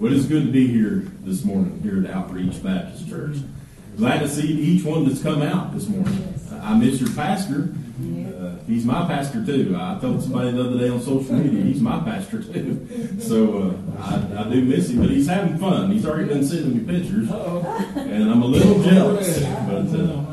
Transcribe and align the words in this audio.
Well, 0.00 0.14
it's 0.14 0.24
good 0.24 0.46
to 0.46 0.50
be 0.50 0.66
here 0.66 1.04
this 1.24 1.44
morning 1.44 1.78
here 1.82 2.02
at 2.02 2.10
Outreach 2.10 2.62
Baptist 2.62 3.06
Church. 3.06 3.36
Glad 3.98 4.20
to 4.20 4.28
see 4.28 4.48
each 4.48 4.82
one 4.82 5.06
that's 5.06 5.22
come 5.22 5.42
out 5.42 5.74
this 5.74 5.88
morning. 5.88 6.34
I 6.62 6.74
miss 6.74 7.02
your 7.02 7.10
pastor. 7.10 7.74
Uh, 8.02 8.54
he's 8.66 8.86
my 8.86 9.06
pastor 9.06 9.44
too. 9.44 9.76
I 9.78 9.98
told 10.00 10.22
somebody 10.22 10.52
the 10.52 10.62
other 10.62 10.78
day 10.78 10.88
on 10.88 11.02
social 11.02 11.34
media, 11.34 11.62
he's 11.64 11.82
my 11.82 12.00
pastor 12.00 12.42
too. 12.42 13.18
So 13.20 13.76
uh, 13.98 14.02
I, 14.02 14.40
I 14.40 14.44
do 14.44 14.62
miss 14.62 14.88
him, 14.88 15.00
but 15.00 15.10
he's 15.10 15.26
having 15.26 15.58
fun. 15.58 15.90
He's 15.90 16.06
already 16.06 16.28
been 16.28 16.46
sending 16.46 16.78
me 16.78 16.98
pictures, 16.98 17.28
and 17.30 18.30
I'm 18.30 18.40
a 18.40 18.46
little 18.46 18.82
jealous. 18.82 19.38
But 19.40 20.00
uh, 20.00 20.24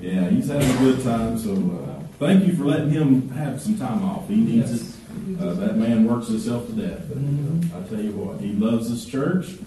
yeah, 0.00 0.28
he's 0.28 0.48
having 0.48 0.68
a 0.68 0.78
good 0.80 1.04
time. 1.04 1.38
So 1.38 1.52
uh, 1.52 2.02
thank 2.18 2.48
you 2.48 2.56
for 2.56 2.64
letting 2.64 2.90
him 2.90 3.28
have 3.28 3.60
some 3.62 3.78
time 3.78 4.02
off. 4.02 4.26
He 4.26 4.34
needs 4.34 4.72
it. 4.72 4.93
Uh, 5.40 5.54
that 5.54 5.76
man 5.76 6.04
works 6.04 6.28
himself 6.28 6.66
to 6.66 6.72
death. 6.72 7.02
But 7.08 7.18
uh, 7.18 7.80
I 7.80 7.88
tell 7.88 8.00
you 8.00 8.12
what, 8.12 8.40
he 8.40 8.52
loves 8.52 8.90
this 8.90 9.04
church, 9.04 9.58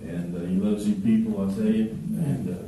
and 0.00 0.36
uh, 0.36 0.40
he 0.40 0.56
loves 0.56 0.88
you 0.88 0.94
people. 0.96 1.48
I 1.48 1.54
tell 1.54 1.72
you, 1.72 1.90
and. 1.90 2.54
Uh, 2.54 2.62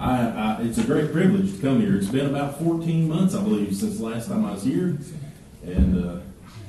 I, 0.00 0.28
I, 0.28 0.62
it's 0.62 0.78
a 0.78 0.84
great 0.84 1.12
privilege 1.12 1.54
to 1.54 1.60
come 1.60 1.78
here. 1.78 1.94
It's 1.94 2.06
been 2.06 2.24
about 2.24 2.58
14 2.58 3.06
months, 3.06 3.34
I 3.34 3.42
believe, 3.42 3.76
since 3.76 3.98
the 3.98 4.06
last 4.06 4.28
time 4.28 4.46
I 4.46 4.52
was 4.52 4.62
here. 4.62 4.96
And 5.62 6.02
uh, 6.02 6.20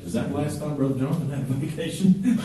is 0.03 0.13
that 0.13 0.29
the 0.29 0.37
last 0.37 0.59
time 0.59 0.75
Brother 0.75 0.99
Jonathan 0.99 1.29
had 1.29 1.45
vacation? 1.45 2.37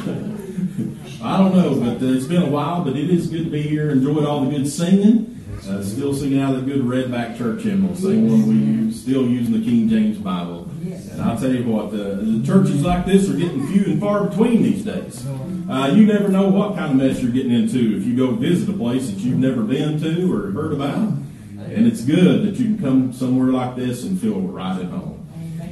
I 1.22 1.38
don't 1.38 1.56
know, 1.56 1.80
but 1.80 2.00
uh, 2.00 2.12
it's 2.12 2.26
been 2.26 2.42
a 2.42 2.50
while, 2.50 2.84
but 2.84 2.96
it 2.96 3.10
is 3.10 3.26
good 3.26 3.46
to 3.46 3.50
be 3.50 3.62
here. 3.62 3.90
Enjoyed 3.90 4.24
all 4.24 4.44
the 4.44 4.56
good 4.56 4.68
singing. 4.68 5.32
Uh, 5.68 5.82
still 5.82 6.14
singing 6.14 6.40
out 6.40 6.54
of 6.54 6.64
the 6.64 6.72
good 6.72 6.82
redback 6.82 7.36
church 7.36 7.62
hymnal, 7.62 7.96
same 7.96 8.30
one 8.30 8.46
we 8.46 8.54
use, 8.54 9.00
still 9.00 9.26
using 9.26 9.58
the 9.58 9.64
King 9.64 9.88
James 9.88 10.18
Bible. 10.18 10.70
And 11.10 11.22
I'll 11.22 11.38
tell 11.38 11.52
you 11.52 11.64
what, 11.64 11.90
the, 11.90 12.16
the 12.16 12.46
churches 12.46 12.82
like 12.82 13.06
this 13.06 13.28
are 13.28 13.36
getting 13.36 13.66
few 13.68 13.84
and 13.84 14.00
far 14.00 14.24
between 14.28 14.62
these 14.62 14.84
days. 14.84 15.26
Uh, 15.68 15.92
you 15.94 16.06
never 16.06 16.28
know 16.28 16.48
what 16.48 16.76
kind 16.76 16.90
of 16.90 16.96
mess 16.96 17.20
you're 17.20 17.32
getting 17.32 17.52
into 17.52 17.96
if 17.96 18.04
you 18.04 18.16
go 18.16 18.32
visit 18.32 18.68
a 18.68 18.72
place 18.72 19.10
that 19.10 19.18
you've 19.18 19.38
never 19.38 19.62
been 19.62 20.00
to 20.00 20.32
or 20.32 20.50
heard 20.52 20.72
about. 20.72 20.96
And 20.98 21.86
it's 21.86 22.02
good 22.02 22.46
that 22.46 22.60
you 22.60 22.66
can 22.66 22.78
come 22.78 23.12
somewhere 23.12 23.48
like 23.48 23.76
this 23.76 24.04
and 24.04 24.20
feel 24.20 24.40
right 24.40 24.80
at 24.80 24.86
home. 24.86 25.26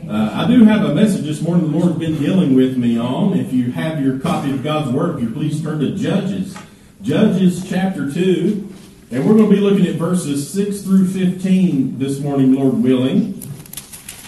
Uh, 0.09 0.45
I 0.45 0.47
do 0.47 0.65
have 0.65 0.85
a 0.85 0.95
message 0.95 1.25
this 1.25 1.41
morning 1.41 1.71
the 1.71 1.79
Lord's 1.79 1.99
been 1.99 2.19
dealing 2.19 2.55
with 2.55 2.77
me 2.77 2.99
on. 2.99 3.39
If 3.39 3.53
you 3.53 3.73
have 3.73 4.05
your 4.05 4.19
copy 4.19 4.51
of 4.51 4.63
God's 4.63 4.91
Word, 4.91 5.21
you 5.23 5.31
please 5.31 5.63
turn 5.63 5.79
to 5.81 5.95
Judges. 5.95 6.57
Judges 7.01 7.67
chapter 7.67 8.13
2. 8.13 8.75
And 9.13 9.27
we're 9.27 9.35
going 9.35 9.49
to 9.49 9.55
be 9.55 9.61
looking 9.61 9.87
at 9.87 9.95
verses 9.95 10.51
6 10.53 10.83
through 10.83 11.07
15 11.07 11.99
this 11.99 12.19
morning, 12.19 12.55
Lord 12.55 12.83
willing. 12.83 13.34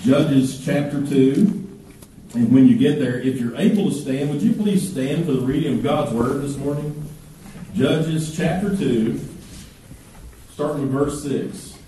Judges 0.06 0.64
chapter 0.64 1.04
2. 1.04 1.68
And 2.34 2.52
when 2.52 2.68
you 2.68 2.78
get 2.78 3.00
there, 3.00 3.18
if 3.18 3.40
you're 3.40 3.56
able 3.56 3.90
to 3.90 3.92
stand, 3.92 4.30
would 4.30 4.40
you 4.40 4.52
please 4.52 4.88
stand 4.88 5.26
for 5.26 5.32
the 5.32 5.40
reading 5.40 5.78
of 5.78 5.82
God's 5.82 6.12
Word 6.12 6.42
this 6.42 6.56
morning? 6.56 7.10
Judges 7.74 8.36
chapter 8.36 8.76
2, 8.76 9.18
starting 10.52 10.82
with 10.82 10.92
verse 10.92 11.24
6. 11.24 11.78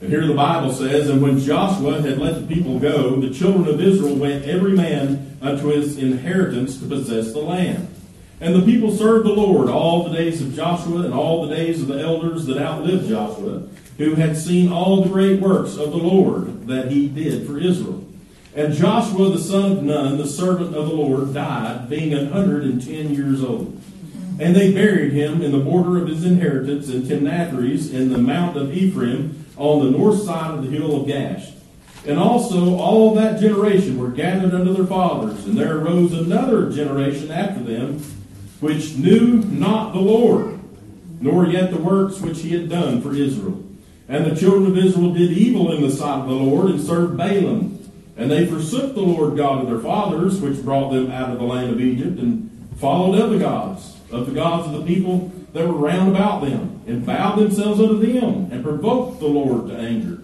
And 0.00 0.08
here 0.08 0.26
the 0.26 0.32
Bible 0.32 0.72
says, 0.72 1.10
And 1.10 1.20
when 1.20 1.38
Joshua 1.38 2.00
had 2.00 2.16
let 2.16 2.40
the 2.40 2.54
people 2.54 2.78
go, 2.78 3.20
the 3.20 3.28
children 3.28 3.68
of 3.68 3.78
Israel 3.78 4.16
went 4.16 4.46
every 4.46 4.72
man 4.72 5.36
unto 5.42 5.66
his 5.66 5.98
inheritance 5.98 6.80
to 6.80 6.86
possess 6.86 7.30
the 7.34 7.40
land. 7.40 7.94
And 8.40 8.54
the 8.54 8.64
people 8.64 8.90
served 8.90 9.26
the 9.26 9.34
Lord 9.34 9.68
all 9.68 10.08
the 10.08 10.16
days 10.16 10.40
of 10.40 10.54
Joshua 10.54 11.02
and 11.02 11.12
all 11.12 11.46
the 11.46 11.54
days 11.54 11.82
of 11.82 11.88
the 11.88 12.00
elders 12.00 12.46
that 12.46 12.56
outlived 12.56 13.06
Joshua, 13.06 13.68
who 13.98 14.14
had 14.14 14.34
seen 14.34 14.72
all 14.72 15.02
the 15.02 15.10
great 15.10 15.42
works 15.42 15.76
of 15.76 15.90
the 15.90 15.98
Lord 15.98 16.55
that 16.66 16.90
he 16.90 17.08
did 17.08 17.46
for 17.46 17.58
Israel. 17.58 18.04
And 18.54 18.72
Joshua 18.72 19.30
the 19.30 19.38
son 19.38 19.72
of 19.72 19.82
Nun, 19.82 20.16
the 20.16 20.26
servant 20.26 20.74
of 20.74 20.88
the 20.88 20.94
Lord, 20.94 21.34
died, 21.34 21.90
being 21.90 22.14
a 22.14 22.26
hundred 22.30 22.64
and 22.64 22.82
ten 22.82 23.14
years 23.14 23.44
old. 23.44 23.80
And 24.38 24.54
they 24.56 24.72
buried 24.72 25.12
him 25.12 25.42
in 25.42 25.52
the 25.52 25.58
border 25.58 26.00
of 26.00 26.08
his 26.08 26.24
inheritance 26.24 26.88
in 26.88 27.02
Timnathheres 27.02 27.92
in 27.92 28.10
the 28.10 28.18
mount 28.18 28.56
of 28.56 28.72
Ephraim 28.72 29.46
on 29.56 29.84
the 29.84 29.98
north 29.98 30.22
side 30.22 30.54
of 30.54 30.62
the 30.62 30.70
hill 30.70 31.00
of 31.00 31.06
Gaash. 31.06 31.52
And 32.06 32.18
also 32.18 32.76
all 32.76 33.14
that 33.16 33.40
generation 33.40 33.98
were 33.98 34.10
gathered 34.10 34.54
unto 34.54 34.72
their 34.72 34.86
fathers, 34.86 35.44
and 35.44 35.56
there 35.56 35.78
arose 35.78 36.12
another 36.12 36.70
generation 36.70 37.30
after 37.30 37.62
them, 37.62 37.98
which 38.60 38.96
knew 38.96 39.38
not 39.38 39.92
the 39.92 40.00
Lord, 40.00 40.58
nor 41.20 41.46
yet 41.46 41.70
the 41.70 41.78
works 41.78 42.20
which 42.20 42.42
he 42.42 42.50
had 42.50 42.68
done 42.68 43.02
for 43.02 43.14
Israel. 43.14 43.65
And 44.08 44.24
the 44.24 44.36
children 44.36 44.70
of 44.70 44.78
Israel 44.78 45.12
did 45.12 45.32
evil 45.32 45.72
in 45.72 45.82
the 45.82 45.90
sight 45.90 46.20
of 46.20 46.28
the 46.28 46.34
Lord, 46.34 46.70
and 46.70 46.80
served 46.80 47.18
Baalim. 47.18 47.72
And 48.16 48.30
they 48.30 48.46
forsook 48.46 48.94
the 48.94 49.00
Lord 49.00 49.36
God 49.36 49.62
of 49.62 49.68
their 49.68 49.80
fathers, 49.80 50.40
which 50.40 50.62
brought 50.62 50.92
them 50.92 51.10
out 51.10 51.30
of 51.30 51.38
the 51.38 51.44
land 51.44 51.70
of 51.70 51.80
Egypt, 51.80 52.18
and 52.18 52.50
followed 52.78 53.20
other 53.20 53.38
gods, 53.38 53.96
of 54.10 54.26
the 54.26 54.32
gods 54.32 54.68
of 54.68 54.80
the 54.80 54.86
people 54.86 55.32
that 55.52 55.66
were 55.66 55.74
round 55.74 56.14
about 56.14 56.42
them, 56.42 56.80
and 56.86 57.04
bowed 57.04 57.36
themselves 57.36 57.80
unto 57.80 57.98
them, 57.98 58.48
and 58.50 58.62
provoked 58.62 59.20
the 59.20 59.26
Lord 59.26 59.68
to 59.68 59.76
anger. 59.76 60.20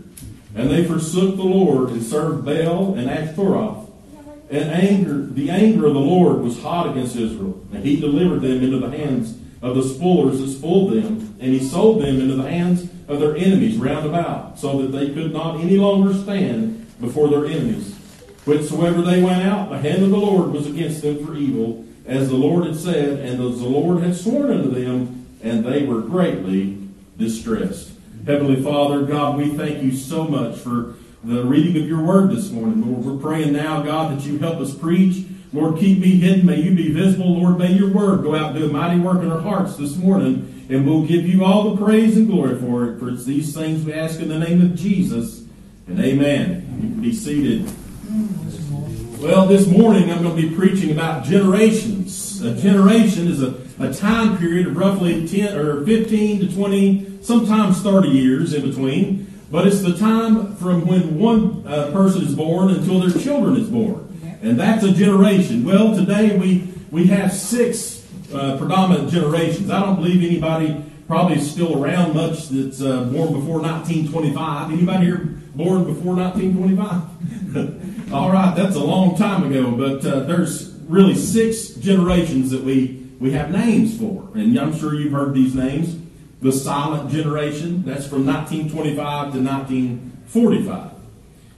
And 0.54 0.70
they 0.70 0.84
forsook 0.84 1.37
the 1.37 1.43
Lord, 1.43 1.91
and 1.91 2.03
served 2.03 2.44
Baal 2.44 2.94
and 2.94 3.10
Ashtaroth. 3.10 3.91
And 4.50 4.70
anger, 4.70 5.26
the 5.26 5.50
anger 5.50 5.87
of 5.87 5.94
the 5.94 6.00
Lord 6.00 6.41
was 6.41 6.60
hot 6.60 6.91
against 6.91 7.16
Israel, 7.16 7.60
and 7.72 7.84
he 7.84 7.99
delivered 7.99 8.43
them 8.43 8.62
into 8.62 8.78
the 8.78 8.91
hands 8.91 9.38
of 9.62 9.76
the 9.76 9.82
spoilers 9.82 10.41
that 10.41 10.49
spoiled 10.49 10.93
them, 10.93 11.31
and 11.42 11.53
he 11.53 11.58
sold 11.58 12.00
them 12.00 12.20
into 12.20 12.36
the 12.36 12.48
hands 12.48 12.88
of 13.08 13.19
their 13.19 13.36
enemies 13.36 13.76
round 13.76 14.06
about, 14.06 14.58
so 14.58 14.80
that 14.80 14.97
they 14.97 15.12
could 15.12 15.32
not 15.32 15.60
any 15.60 15.76
longer 15.76 16.14
stand 16.14 16.86
before 17.00 17.28
their 17.28 17.44
enemies. 17.44 17.94
Whensoever 18.44 19.03
they 19.03 19.22
went 19.22 19.42
out, 19.42 19.70
the 19.70 19.78
hand 19.78 20.02
of 20.02 20.10
the 20.10 20.16
Lord 20.16 20.52
was 20.52 20.66
against 20.66 21.02
them 21.02 21.26
for 21.26 21.36
evil, 21.36 21.84
as 22.06 22.28
the 22.28 22.36
Lord 22.36 22.64
had 22.66 22.76
said, 22.76 23.19
and 23.19 23.42
as 23.42 23.60
the 23.60 23.69
Lord 23.69 24.02
had 24.02 24.16
sworn 24.16 24.50
unto 24.50 24.70
them, 24.70 25.26
and 25.42 25.64
they 25.64 25.84
were 25.84 26.00
greatly 26.00 26.78
distressed. 27.19 27.91
Heavenly 28.25 28.62
Father, 28.62 29.02
God, 29.02 29.36
we 29.36 29.50
thank 29.50 29.82
you 29.82 29.97
so 29.97 30.25
much 30.25 30.56
for 30.58 30.94
the 31.25 31.44
reading 31.44 31.81
of 31.82 31.88
your 31.88 32.02
word 32.02 32.31
this 32.31 32.50
morning. 32.50 32.88
Lord, 32.88 33.04
we're 33.04 33.20
praying 33.20 33.52
now, 33.52 33.82
God, 33.82 34.16
that 34.16 34.25
you 34.25 34.38
help 34.38 34.58
us 34.58 34.75
preach. 34.75 35.25
Lord, 35.52 35.78
keep 35.78 35.98
me 35.98 36.19
hidden. 36.19 36.47
May 36.47 36.60
you 36.60 36.75
be 36.75 36.92
visible. 36.92 37.38
Lord, 37.38 37.58
may 37.58 37.72
your 37.72 37.91
word 37.91 38.22
go 38.22 38.34
out 38.34 38.52
and 38.52 38.60
do 38.60 38.70
a 38.70 38.72
mighty 38.72 39.00
work 39.00 39.22
in 39.22 39.31
our 39.31 39.41
hearts 39.41 39.76
this 39.76 39.97
morning. 39.97 40.51
And 40.72 40.87
we'll 40.87 41.05
give 41.05 41.28
you 41.28 41.44
all 41.44 41.75
the 41.75 41.84
praise 41.84 42.16
and 42.16 42.27
glory 42.27 42.59
for 42.59 42.87
it. 42.87 42.99
For 42.99 43.10
it's 43.10 43.27
these 43.27 43.55
things 43.55 43.84
we 43.84 43.93
ask 43.93 44.21
in 44.21 44.31
the 44.31 44.38
name 44.38 44.62
of 44.62 44.75
Jesus. 44.75 45.44
And 45.87 46.00
amen. 46.00 46.78
You 46.81 46.88
can 46.88 47.00
be 47.03 47.12
seated. 47.12 47.71
Well, 49.21 49.47
this 49.47 49.66
morning 49.66 50.11
I'm 50.11 50.22
going 50.22 50.34
to 50.34 50.49
be 50.49 50.56
preaching 50.56 50.91
about 50.91 51.25
generations. 51.25 52.41
A 52.41 52.56
generation 52.56 53.28
is 53.28 53.43
a, 53.43 53.61
a 53.81 53.93
time 53.93 54.38
period 54.38 54.66
of 54.66 54.75
roughly 54.75 55.28
10 55.28 55.59
or 55.59 55.84
15 55.84 56.41
to 56.41 56.55
20, 56.55 57.19
sometimes 57.21 57.82
30 57.82 58.09
years 58.09 58.55
in 58.55 58.66
between. 58.66 59.31
But 59.50 59.66
it's 59.66 59.82
the 59.82 59.99
time 59.99 60.56
from 60.56 60.87
when 60.87 61.19
one 61.19 61.66
uh, 61.66 61.91
person 61.93 62.22
is 62.22 62.34
born 62.34 62.71
until 62.71 62.99
their 63.00 63.22
children 63.22 63.59
is 63.59 63.69
born. 63.69 64.38
And 64.41 64.59
that's 64.59 64.84
a 64.84 64.93
generation. 64.93 65.65
Well, 65.65 65.94
today 65.94 66.38
we, 66.38 66.66
we 66.91 67.09
have 67.09 67.31
six 67.31 68.01
uh, 68.34 68.56
predominant 68.59 69.10
generations. 69.10 69.70
I 69.70 69.81
don't 69.81 69.97
believe 69.97 70.22
anybody 70.22 70.84
probably 71.06 71.37
is 71.37 71.50
still 71.50 71.82
around 71.82 72.15
much 72.15 72.48
that's 72.48 72.81
uh, 72.81 73.04
born 73.04 73.32
before 73.32 73.60
1925. 73.60 74.72
Anybody 74.72 75.04
here 75.06 75.19
born 75.54 75.84
before 75.84 76.15
1925? 76.15 78.12
All 78.12 78.31
right, 78.31 78.54
that's 78.56 78.76
a 78.76 78.82
long 78.82 79.16
time 79.16 79.44
ago, 79.50 79.70
but 79.72 80.04
uh, 80.06 80.20
there's 80.20 80.72
really 80.88 81.15
six 81.15 81.69
generations 81.75 82.50
that 82.50 82.62
we, 82.62 83.09
we 83.20 83.32
have 83.32 83.50
names 83.50 83.98
for. 83.98 84.28
And 84.34 84.59
I'm 84.59 84.78
sure 84.78 84.94
you've 84.94 85.12
heard 85.12 85.34
these 85.34 85.54
names. 85.54 85.99
The 86.41 86.53
silent 86.53 87.10
generation, 87.10 87.84
that's 87.84 88.06
from 88.06 88.26
1925 88.26 89.32
to 89.32 89.41
1945. 89.41 90.91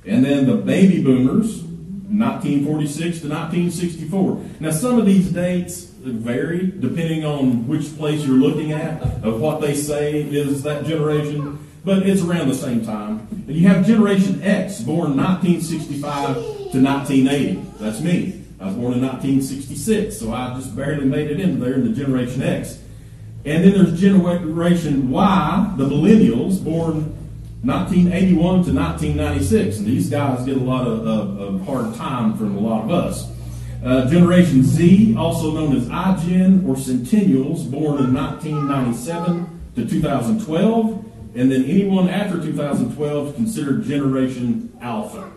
And 0.06 0.25
then 0.25 0.47
the 0.47 0.56
baby 0.56 1.03
boomers, 1.03 1.62
1946 1.62 3.21
to 3.21 3.29
1964. 3.29 4.41
Now, 4.61 4.71
some 4.71 4.99
of 4.99 5.06
these 5.06 5.31
dates 5.31 5.94
vary 6.13 6.67
depending 6.67 7.25
on 7.25 7.67
which 7.67 7.97
place 7.97 8.25
you're 8.25 8.37
looking 8.37 8.73
at, 8.73 9.03
of 9.25 9.41
what 9.41 9.61
they 9.61 9.75
say 9.75 10.23
is 10.23 10.62
that 10.62 10.85
generation, 10.85 11.59
but 11.85 12.06
it's 12.06 12.23
around 12.23 12.49
the 12.49 12.55
same 12.55 12.85
time. 12.85 13.27
And 13.31 13.56
you 13.56 13.69
have 13.69 13.87
Generation 13.87 14.43
X, 14.43 14.81
born 14.81 15.17
1965 15.17 16.37
to 16.73 16.83
1980. 16.83 17.55
That's 17.79 18.01
me. 18.01 18.45
I 18.61 18.67
was 18.67 18.77
born 18.77 18.95
in 18.95 19.03
1966, 19.03 20.19
so 20.19 20.33
I 20.33 20.55
just 20.55 20.75
barely 20.75 21.05
made 21.05 21.31
it 21.31 21.41
into 21.41 21.62
there 21.62 21.75
in 21.75 21.85
the 21.85 21.95
Generation 21.95 22.43
X. 22.43 22.79
And 23.45 23.62
then 23.62 23.73
there's 23.73 24.00
Generation 24.00 25.11
Y, 25.11 25.75
the 25.77 25.85
millennials, 25.85 26.65
born 26.65 27.15
1981 27.62 28.65
to 28.65 28.73
1996. 28.73 29.79
And 29.79 29.87
these 29.87 30.09
guys 30.09 30.47
get 30.47 30.57
a 30.57 30.61
lot 30.61 30.87
of, 30.87 31.07
of, 31.07 31.41
of 31.41 31.67
hard 31.67 31.95
time 31.97 32.39
from 32.39 32.57
a 32.57 32.61
lot 32.61 32.85
of 32.85 32.91
us. 32.91 33.31
Uh, 33.85 34.09
Generation 34.09 34.63
Z, 34.63 35.15
also 35.15 35.53
known 35.53 35.77
as 35.77 35.87
iGen 35.89 36.67
or 36.67 36.75
Centennials, 36.75 37.71
born 37.71 38.03
in 38.03 38.15
1997 38.15 39.61
to 39.77 39.87
2012. 39.87 41.05
And 41.35 41.53
then 41.53 41.65
anyone 41.65 42.09
after 42.09 42.41
2012 42.41 43.29
is 43.29 43.35
considered 43.35 43.85
Generation 43.85 44.75
Alpha. 44.81 45.31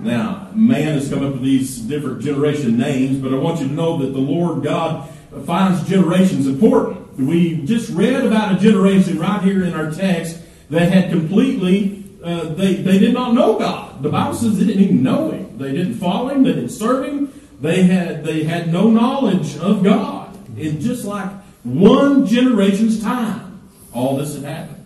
Now, 0.00 0.50
man 0.52 0.94
has 0.94 1.08
come 1.08 1.24
up 1.24 1.34
with 1.34 1.42
these 1.42 1.78
different 1.78 2.22
generation 2.22 2.76
names, 2.76 3.18
but 3.18 3.32
I 3.32 3.36
want 3.36 3.60
you 3.60 3.68
to 3.68 3.72
know 3.72 3.98
that 3.98 4.12
the 4.12 4.18
Lord 4.18 4.64
God 4.64 5.08
finds 5.44 5.88
generations 5.88 6.48
important. 6.48 7.16
We 7.16 7.64
just 7.66 7.90
read 7.90 8.24
about 8.24 8.56
a 8.56 8.58
generation 8.58 9.18
right 9.18 9.40
here 9.42 9.64
in 9.64 9.74
our 9.74 9.92
text 9.92 10.40
that 10.70 10.90
had 10.92 11.10
completely, 11.10 12.04
uh, 12.24 12.48
they, 12.54 12.74
they 12.74 12.98
did 12.98 13.14
not 13.14 13.32
know 13.34 13.58
God. 13.58 14.02
The 14.02 14.08
Bible 14.08 14.34
says 14.34 14.58
they 14.58 14.66
didn't 14.66 14.82
even 14.82 15.02
know 15.04 15.30
Him. 15.30 15.56
They 15.56 15.72
didn't 15.72 15.94
follow 15.94 16.30
Him. 16.30 16.42
They 16.42 16.52
didn't 16.52 16.70
serve 16.70 17.04
Him. 17.04 17.32
They 17.60 17.84
had, 17.84 18.24
they 18.24 18.44
had 18.44 18.72
no 18.72 18.90
knowledge 18.90 19.56
of 19.58 19.82
God. 19.82 20.36
In 20.58 20.80
just 20.80 21.04
like 21.04 21.30
one 21.64 22.26
generation's 22.26 23.02
time, 23.02 23.60
all 23.92 24.16
this 24.16 24.34
had 24.34 24.44
happened. 24.44 24.76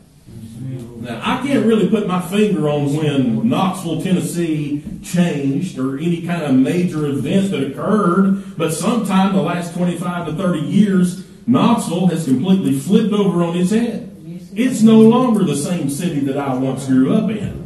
Now, 1.00 1.20
I 1.24 1.46
can't 1.46 1.64
really 1.64 1.88
put 1.88 2.06
my 2.06 2.20
finger 2.20 2.68
on 2.68 2.94
when 2.94 3.48
Knoxville, 3.48 4.02
Tennessee 4.02 4.84
changed 5.02 5.78
or 5.78 5.98
any 5.98 6.22
kind 6.22 6.42
of 6.42 6.54
major 6.54 7.06
event 7.06 7.50
that 7.52 7.62
occurred, 7.62 8.58
but 8.58 8.72
sometime 8.74 9.34
the 9.34 9.40
last 9.40 9.74
25 9.74 10.26
to 10.26 10.32
30 10.34 10.60
years, 10.60 11.24
Knoxville 11.46 12.08
has 12.08 12.26
completely 12.26 12.78
flipped 12.78 13.14
over 13.14 13.42
on 13.42 13.56
its 13.56 13.70
head. 13.70 14.08
It's 14.54 14.82
no 14.82 15.00
longer 15.00 15.44
the 15.44 15.56
same 15.56 15.88
city 15.88 16.20
that 16.20 16.36
I 16.36 16.54
once 16.54 16.86
grew 16.86 17.14
up 17.14 17.30
in. 17.30 17.59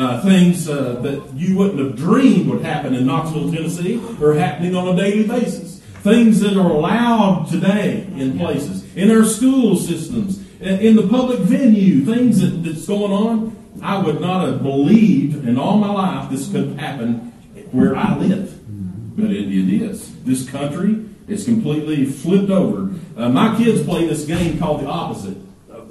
Uh, 0.00 0.18
things 0.22 0.66
uh, 0.66 0.94
that 1.02 1.22
you 1.34 1.54
wouldn't 1.54 1.78
have 1.78 1.94
dreamed 1.94 2.48
would 2.48 2.62
happen 2.62 2.94
in 2.94 3.04
Knoxville, 3.04 3.52
Tennessee, 3.52 4.00
are 4.22 4.32
happening 4.32 4.74
on 4.74 4.88
a 4.88 4.96
daily 4.96 5.28
basis. 5.28 5.78
Things 6.02 6.40
that 6.40 6.56
are 6.56 6.70
allowed 6.70 7.48
today 7.50 8.06
in 8.16 8.38
places, 8.38 8.96
in 8.96 9.10
our 9.10 9.24
school 9.24 9.76
systems, 9.76 10.42
in 10.58 10.96
the 10.96 11.06
public 11.06 11.40
venue, 11.40 12.02
things 12.06 12.40
that, 12.40 12.64
that's 12.64 12.86
going 12.86 13.12
on, 13.12 13.54
I 13.82 13.98
would 13.98 14.22
not 14.22 14.48
have 14.48 14.62
believed 14.62 15.46
in 15.46 15.58
all 15.58 15.76
my 15.76 15.92
life 15.92 16.30
this 16.30 16.50
could 16.50 16.80
happen 16.80 17.34
where 17.70 17.94
I 17.94 18.16
live. 18.16 18.58
But 19.18 19.26
it, 19.26 19.54
it 19.54 19.82
is. 19.82 20.24
This 20.24 20.48
country 20.48 21.04
is 21.28 21.44
completely 21.44 22.06
flipped 22.06 22.48
over. 22.48 22.90
Uh, 23.18 23.28
my 23.28 23.54
kids 23.58 23.84
play 23.84 24.06
this 24.06 24.24
game 24.24 24.58
called 24.58 24.80
the 24.80 24.86
opposite, 24.86 25.36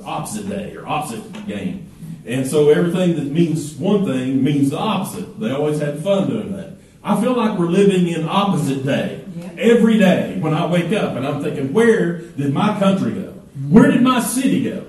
opposite 0.03 0.49
day 0.49 0.75
or 0.75 0.87
opposite 0.87 1.45
game. 1.45 1.85
And 2.29 2.45
so 2.45 2.69
everything 2.69 3.15
that 3.15 3.25
means 3.25 3.73
one 3.73 4.05
thing 4.05 4.43
means 4.43 4.69
the 4.69 4.77
opposite. 4.77 5.39
They 5.39 5.49
always 5.49 5.79
had 5.79 6.03
fun 6.03 6.29
doing 6.29 6.55
that. 6.55 6.73
I 7.03 7.19
feel 7.19 7.35
like 7.35 7.57
we're 7.57 7.67
living 7.67 8.07
in 8.07 8.27
opposite 8.27 8.85
day. 8.85 9.25
Every 9.57 9.97
day 9.97 10.37
when 10.39 10.53
I 10.53 10.67
wake 10.67 10.93
up 10.93 11.15
and 11.15 11.25
I'm 11.25 11.41
thinking, 11.41 11.73
where 11.73 12.19
did 12.19 12.53
my 12.53 12.77
country 12.77 13.13
go? 13.13 13.31
Where 13.69 13.89
did 13.89 14.03
my 14.03 14.19
city 14.19 14.63
go? 14.63 14.81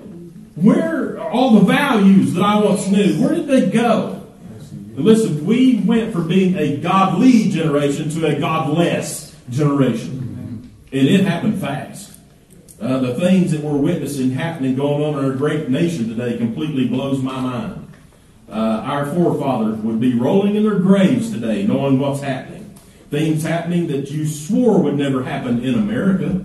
Where 0.55 1.17
are 1.17 1.29
all 1.29 1.59
the 1.59 1.61
values 1.61 2.33
that 2.35 2.43
I 2.43 2.63
once 2.63 2.87
knew? 2.87 3.19
Where 3.19 3.33
did 3.33 3.47
they 3.47 3.69
go? 3.71 4.23
And 4.69 4.99
listen, 4.99 5.43
we 5.43 5.79
went 5.79 6.13
from 6.13 6.27
being 6.27 6.55
a 6.57 6.77
godly 6.77 7.49
generation 7.49 8.09
to 8.11 8.27
a 8.27 8.39
godless 8.39 9.35
generation. 9.49 10.69
And 10.91 11.07
it 11.07 11.21
happened 11.21 11.59
fast. 11.59 12.10
Uh, 12.81 12.97
the 12.97 13.13
things 13.13 13.51
that 13.51 13.61
we're 13.61 13.77
witnessing 13.77 14.31
happening 14.31 14.73
going 14.73 15.03
on 15.03 15.19
in 15.19 15.23
our 15.23 15.35
great 15.35 15.69
nation 15.69 16.09
today 16.09 16.35
completely 16.35 16.87
blows 16.87 17.21
my 17.21 17.39
mind. 17.39 17.87
Uh, 18.49 18.53
our 18.83 19.05
forefathers 19.13 19.77
would 19.81 19.99
be 19.99 20.15
rolling 20.15 20.55
in 20.55 20.63
their 20.63 20.79
graves 20.79 21.31
today 21.31 21.63
knowing 21.63 21.99
what's 21.99 22.21
happening. 22.21 22.73
Things 23.11 23.43
happening 23.43 23.85
that 23.87 24.09
you 24.09 24.25
swore 24.25 24.81
would 24.81 24.95
never 24.95 25.21
happen 25.21 25.63
in 25.63 25.75
America. 25.75 26.43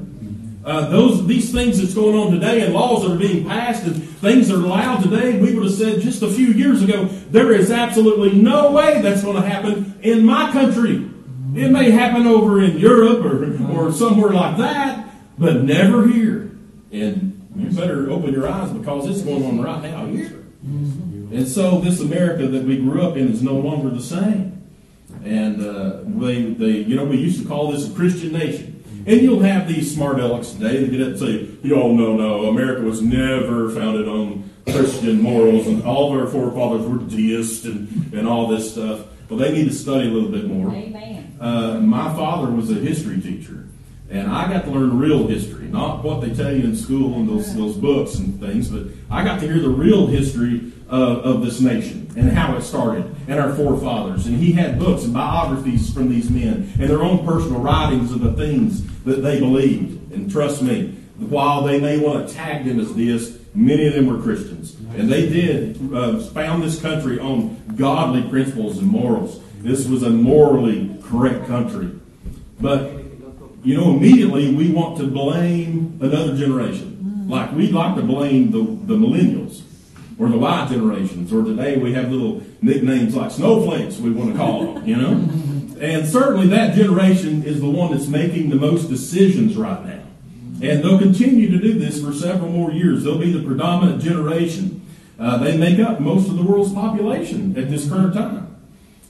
Uh, 0.62 0.90
those 0.90 1.26
these 1.26 1.52
things 1.52 1.80
that's 1.80 1.94
going 1.94 2.14
on 2.14 2.32
today 2.32 2.66
and 2.66 2.74
laws 2.74 3.02
that 3.02 3.12
are 3.12 3.18
being 3.18 3.46
passed 3.46 3.84
and 3.84 4.02
things 4.18 4.48
that 4.48 4.58
are 4.58 4.64
allowed 4.64 5.02
today, 5.02 5.40
we 5.40 5.54
would 5.54 5.64
have 5.64 5.72
said 5.72 6.02
just 6.02 6.22
a 6.22 6.28
few 6.28 6.48
years 6.48 6.82
ago, 6.82 7.04
there 7.30 7.52
is 7.52 7.70
absolutely 7.70 8.32
no 8.32 8.72
way 8.72 9.00
that's 9.00 9.22
going 9.22 9.40
to 9.40 9.48
happen 9.48 9.98
in 10.02 10.26
my 10.26 10.52
country. 10.52 11.08
It 11.54 11.70
may 11.70 11.90
happen 11.92 12.26
over 12.26 12.62
in 12.62 12.76
Europe 12.76 13.24
or, 13.24 13.72
or 13.72 13.92
somewhere 13.92 14.32
like 14.32 14.58
that, 14.58 15.05
but 15.38 15.62
never 15.62 16.06
here. 16.08 16.50
And 16.92 17.48
you 17.56 17.70
better 17.70 18.10
open 18.10 18.32
your 18.32 18.48
eyes 18.48 18.70
because 18.70 19.08
it's 19.08 19.22
going 19.22 19.44
on 19.44 19.60
right 19.60 19.82
now 19.82 20.06
here. 20.06 20.44
And 20.62 21.46
so 21.48 21.80
this 21.80 22.00
America 22.00 22.46
that 22.46 22.64
we 22.64 22.76
grew 22.78 23.02
up 23.02 23.16
in 23.16 23.28
is 23.32 23.42
no 23.42 23.54
longer 23.54 23.90
the 23.90 24.02
same. 24.02 24.64
And 25.24 25.60
uh, 25.60 26.00
they, 26.04 26.44
they, 26.52 26.78
you 26.78 26.94
know, 26.94 27.04
we 27.04 27.16
used 27.16 27.42
to 27.42 27.48
call 27.48 27.72
this 27.72 27.90
a 27.90 27.94
Christian 27.94 28.32
nation. 28.32 28.72
And 29.06 29.20
you'll 29.20 29.40
have 29.40 29.68
these 29.68 29.94
smart 29.94 30.16
alecks 30.16 30.52
today 30.52 30.78
that 30.78 30.90
get 30.90 31.00
up 31.00 31.08
and 31.08 31.18
say, 31.18 31.48
you 31.62 31.76
all 31.76 31.94
know, 31.94 32.16
no, 32.16 32.46
America 32.46 32.82
was 32.82 33.02
never 33.02 33.70
founded 33.70 34.08
on 34.08 34.50
Christian 34.64 35.22
morals, 35.22 35.68
and 35.68 35.84
all 35.84 36.12
of 36.12 36.20
our 36.20 36.26
forefathers 36.26 36.86
were 36.86 36.98
deists 36.98 37.64
and, 37.64 38.12
and 38.12 38.26
all 38.26 38.48
this 38.48 38.72
stuff. 38.72 39.06
Well, 39.28 39.38
they 39.38 39.52
need 39.52 39.66
to 39.66 39.74
study 39.74 40.08
a 40.08 40.10
little 40.10 40.30
bit 40.30 40.46
more. 40.46 40.74
Amen. 40.74 41.36
Uh, 41.40 41.78
my 41.80 42.12
father 42.14 42.50
was 42.50 42.70
a 42.70 42.74
history 42.74 43.20
teacher, 43.20 43.68
and 44.10 44.30
I 44.30 44.52
got 44.52 44.64
to 44.64 44.70
learn 44.70 44.98
real 44.98 45.26
history, 45.26 45.66
not 45.66 46.04
what 46.04 46.20
they 46.20 46.32
tell 46.32 46.54
you 46.54 46.64
in 46.64 46.76
school 46.76 47.14
and 47.14 47.28
those, 47.28 47.54
those 47.54 47.76
books 47.76 48.16
and 48.16 48.38
things, 48.40 48.68
but 48.68 48.86
I 49.10 49.24
got 49.24 49.40
to 49.40 49.46
hear 49.46 49.60
the 49.60 49.68
real 49.68 50.06
history 50.06 50.72
of, 50.88 51.18
of 51.18 51.44
this 51.44 51.60
nation 51.60 52.08
and 52.16 52.30
how 52.30 52.56
it 52.56 52.62
started 52.62 53.14
and 53.28 53.40
our 53.40 53.52
forefathers. 53.54 54.26
And 54.26 54.36
he 54.36 54.52
had 54.52 54.78
books 54.78 55.04
and 55.04 55.12
biographies 55.12 55.92
from 55.92 56.08
these 56.08 56.30
men 56.30 56.72
and 56.78 56.88
their 56.88 57.02
own 57.02 57.26
personal 57.26 57.60
writings 57.60 58.12
of 58.12 58.20
the 58.20 58.32
things 58.32 58.84
that 59.04 59.22
they 59.22 59.40
believed. 59.40 60.12
And 60.12 60.30
trust 60.30 60.62
me, 60.62 60.92
while 61.18 61.62
they 61.62 61.80
may 61.80 61.98
want 61.98 62.28
to 62.28 62.34
tag 62.34 62.64
them 62.64 62.78
as 62.78 62.94
this, 62.94 63.38
many 63.54 63.86
of 63.86 63.94
them 63.94 64.06
were 64.06 64.22
Christians. 64.22 64.76
And 64.96 65.10
they 65.10 65.28
did 65.28 65.92
uh, 65.92 66.20
found 66.20 66.62
this 66.62 66.80
country 66.80 67.18
on 67.18 67.60
godly 67.76 68.22
principles 68.28 68.78
and 68.78 68.86
morals. 68.86 69.40
This 69.60 69.86
was 69.86 70.02
a 70.02 70.10
morally 70.10 70.96
correct 71.02 71.46
country. 71.46 71.90
But, 72.60 72.95
you 73.66 73.76
know, 73.76 73.96
immediately 73.96 74.54
we 74.54 74.70
want 74.70 74.96
to 74.96 75.08
blame 75.08 75.98
another 76.00 76.36
generation. 76.36 77.26
Like 77.28 77.50
we'd 77.50 77.72
like 77.72 77.96
to 77.96 78.02
blame 78.02 78.52
the, 78.52 78.60
the 78.60 78.94
millennials 78.94 79.62
or 80.20 80.28
the 80.28 80.38
Y 80.38 80.68
generations, 80.70 81.32
or 81.32 81.42
today 81.42 81.76
we 81.76 81.92
have 81.92 82.12
little 82.12 82.42
nicknames 82.62 83.16
like 83.16 83.32
snowflakes 83.32 83.98
we 83.98 84.12
want 84.12 84.30
to 84.30 84.36
call 84.36 84.74
them, 84.74 84.86
you 84.86 84.96
know? 84.96 85.28
And 85.78 86.08
certainly 86.08 86.46
that 86.46 86.74
generation 86.74 87.42
is 87.42 87.60
the 87.60 87.68
one 87.68 87.92
that's 87.92 88.06
making 88.06 88.48
the 88.48 88.56
most 88.56 88.88
decisions 88.88 89.58
right 89.58 89.84
now. 89.84 90.02
And 90.62 90.82
they'll 90.82 90.98
continue 90.98 91.50
to 91.50 91.58
do 91.58 91.78
this 91.78 92.02
for 92.02 92.14
several 92.14 92.50
more 92.50 92.72
years. 92.72 93.04
They'll 93.04 93.18
be 93.18 93.30
the 93.30 93.44
predominant 93.44 94.00
generation. 94.00 94.80
Uh, 95.18 95.36
they 95.36 95.58
make 95.58 95.78
up 95.78 96.00
most 96.00 96.30
of 96.30 96.38
the 96.38 96.42
world's 96.42 96.72
population 96.72 97.58
at 97.58 97.68
this 97.68 97.90
current 97.90 98.14
time. 98.14 98.45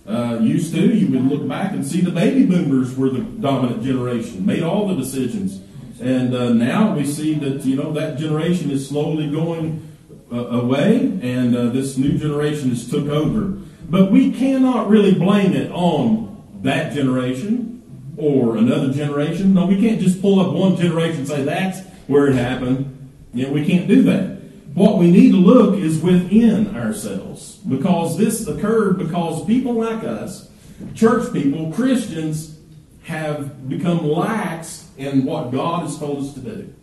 Uh, 0.08 0.38
used 0.40 0.72
to, 0.72 0.80
you 0.80 1.08
would 1.08 1.28
look 1.28 1.48
back 1.48 1.72
and 1.72 1.84
see 1.84 2.00
the 2.00 2.12
baby 2.12 2.46
boomers 2.46 2.96
were 2.96 3.10
the 3.10 3.20
dominant 3.20 3.82
generation, 3.82 4.46
made 4.46 4.62
all 4.62 4.86
the 4.86 4.94
decisions. 4.94 5.60
And 6.00 6.32
uh, 6.32 6.52
now 6.52 6.94
we 6.94 7.04
see 7.04 7.34
that, 7.34 7.64
you 7.64 7.74
know, 7.74 7.92
that 7.92 8.16
generation 8.16 8.70
is 8.70 8.88
slowly 8.88 9.28
going 9.28 9.82
uh, 10.30 10.46
away, 10.46 10.98
and 11.22 11.56
uh, 11.56 11.66
this 11.70 11.96
new 11.96 12.16
generation 12.18 12.68
has 12.68 12.88
took 12.88 13.08
over. 13.08 13.58
But 13.88 14.12
we 14.12 14.30
cannot 14.30 14.88
really 14.88 15.14
blame 15.14 15.54
it 15.54 15.72
on 15.72 16.40
that 16.62 16.92
generation 16.92 17.82
or 18.16 18.56
another 18.56 18.92
generation. 18.92 19.54
No, 19.54 19.66
we 19.66 19.80
can't 19.80 20.00
just 20.00 20.22
pull 20.22 20.38
up 20.38 20.52
one 20.52 20.76
generation 20.76 21.18
and 21.18 21.28
say 21.28 21.42
that's 21.42 21.80
where 22.06 22.28
it 22.28 22.34
happened. 22.34 23.10
You 23.34 23.46
know, 23.46 23.52
we 23.52 23.66
can't 23.66 23.88
do 23.88 24.02
that. 24.04 24.36
What 24.74 24.98
we 24.98 25.10
need 25.10 25.32
to 25.32 25.38
look 25.38 25.78
is 25.78 26.00
within 26.00 26.76
ourselves 26.76 27.45
because 27.68 28.16
this 28.16 28.46
occurred 28.46 28.98
because 28.98 29.44
people 29.44 29.74
like 29.74 30.04
us, 30.04 30.50
church 30.94 31.32
people, 31.32 31.72
Christians, 31.72 32.58
have 33.04 33.68
become 33.68 34.08
lax 34.08 34.90
in 34.96 35.24
what 35.24 35.52
God 35.52 35.82
has 35.82 35.98
told 35.98 36.24
us 36.24 36.34
to 36.34 36.40
do. 36.40 36.74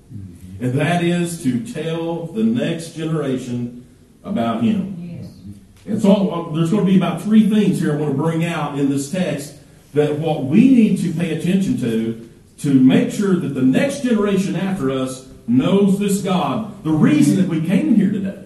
And 0.61 0.73
that 0.79 1.03
is 1.03 1.43
to 1.43 1.65
tell 1.65 2.27
the 2.27 2.43
next 2.43 2.93
generation 2.93 3.85
about 4.23 4.63
Him. 4.63 5.19
Yes. 5.21 5.33
And 5.85 6.01
so 6.01 6.29
uh, 6.29 6.53
there's 6.53 6.71
going 6.71 6.85
to 6.85 6.91
be 6.91 6.97
about 6.97 7.21
three 7.21 7.49
things 7.49 7.81
here 7.81 7.93
I 7.93 7.97
want 7.97 8.11
to 8.13 8.17
bring 8.17 8.45
out 8.45 8.79
in 8.79 8.89
this 8.89 9.11
text 9.11 9.55
that 9.93 10.19
what 10.19 10.45
we 10.45 10.73
need 10.73 10.99
to 11.01 11.11
pay 11.11 11.37
attention 11.37 11.77
to 11.79 12.29
to 12.59 12.73
make 12.79 13.11
sure 13.11 13.35
that 13.35 13.49
the 13.49 13.61
next 13.61 14.03
generation 14.03 14.55
after 14.55 14.89
us 14.89 15.27
knows 15.47 15.99
this 15.99 16.21
God. 16.21 16.83
The 16.83 16.91
reason 16.91 17.35
that 17.37 17.49
we 17.49 17.65
came 17.65 17.95
here 17.95 18.11
today, 18.11 18.45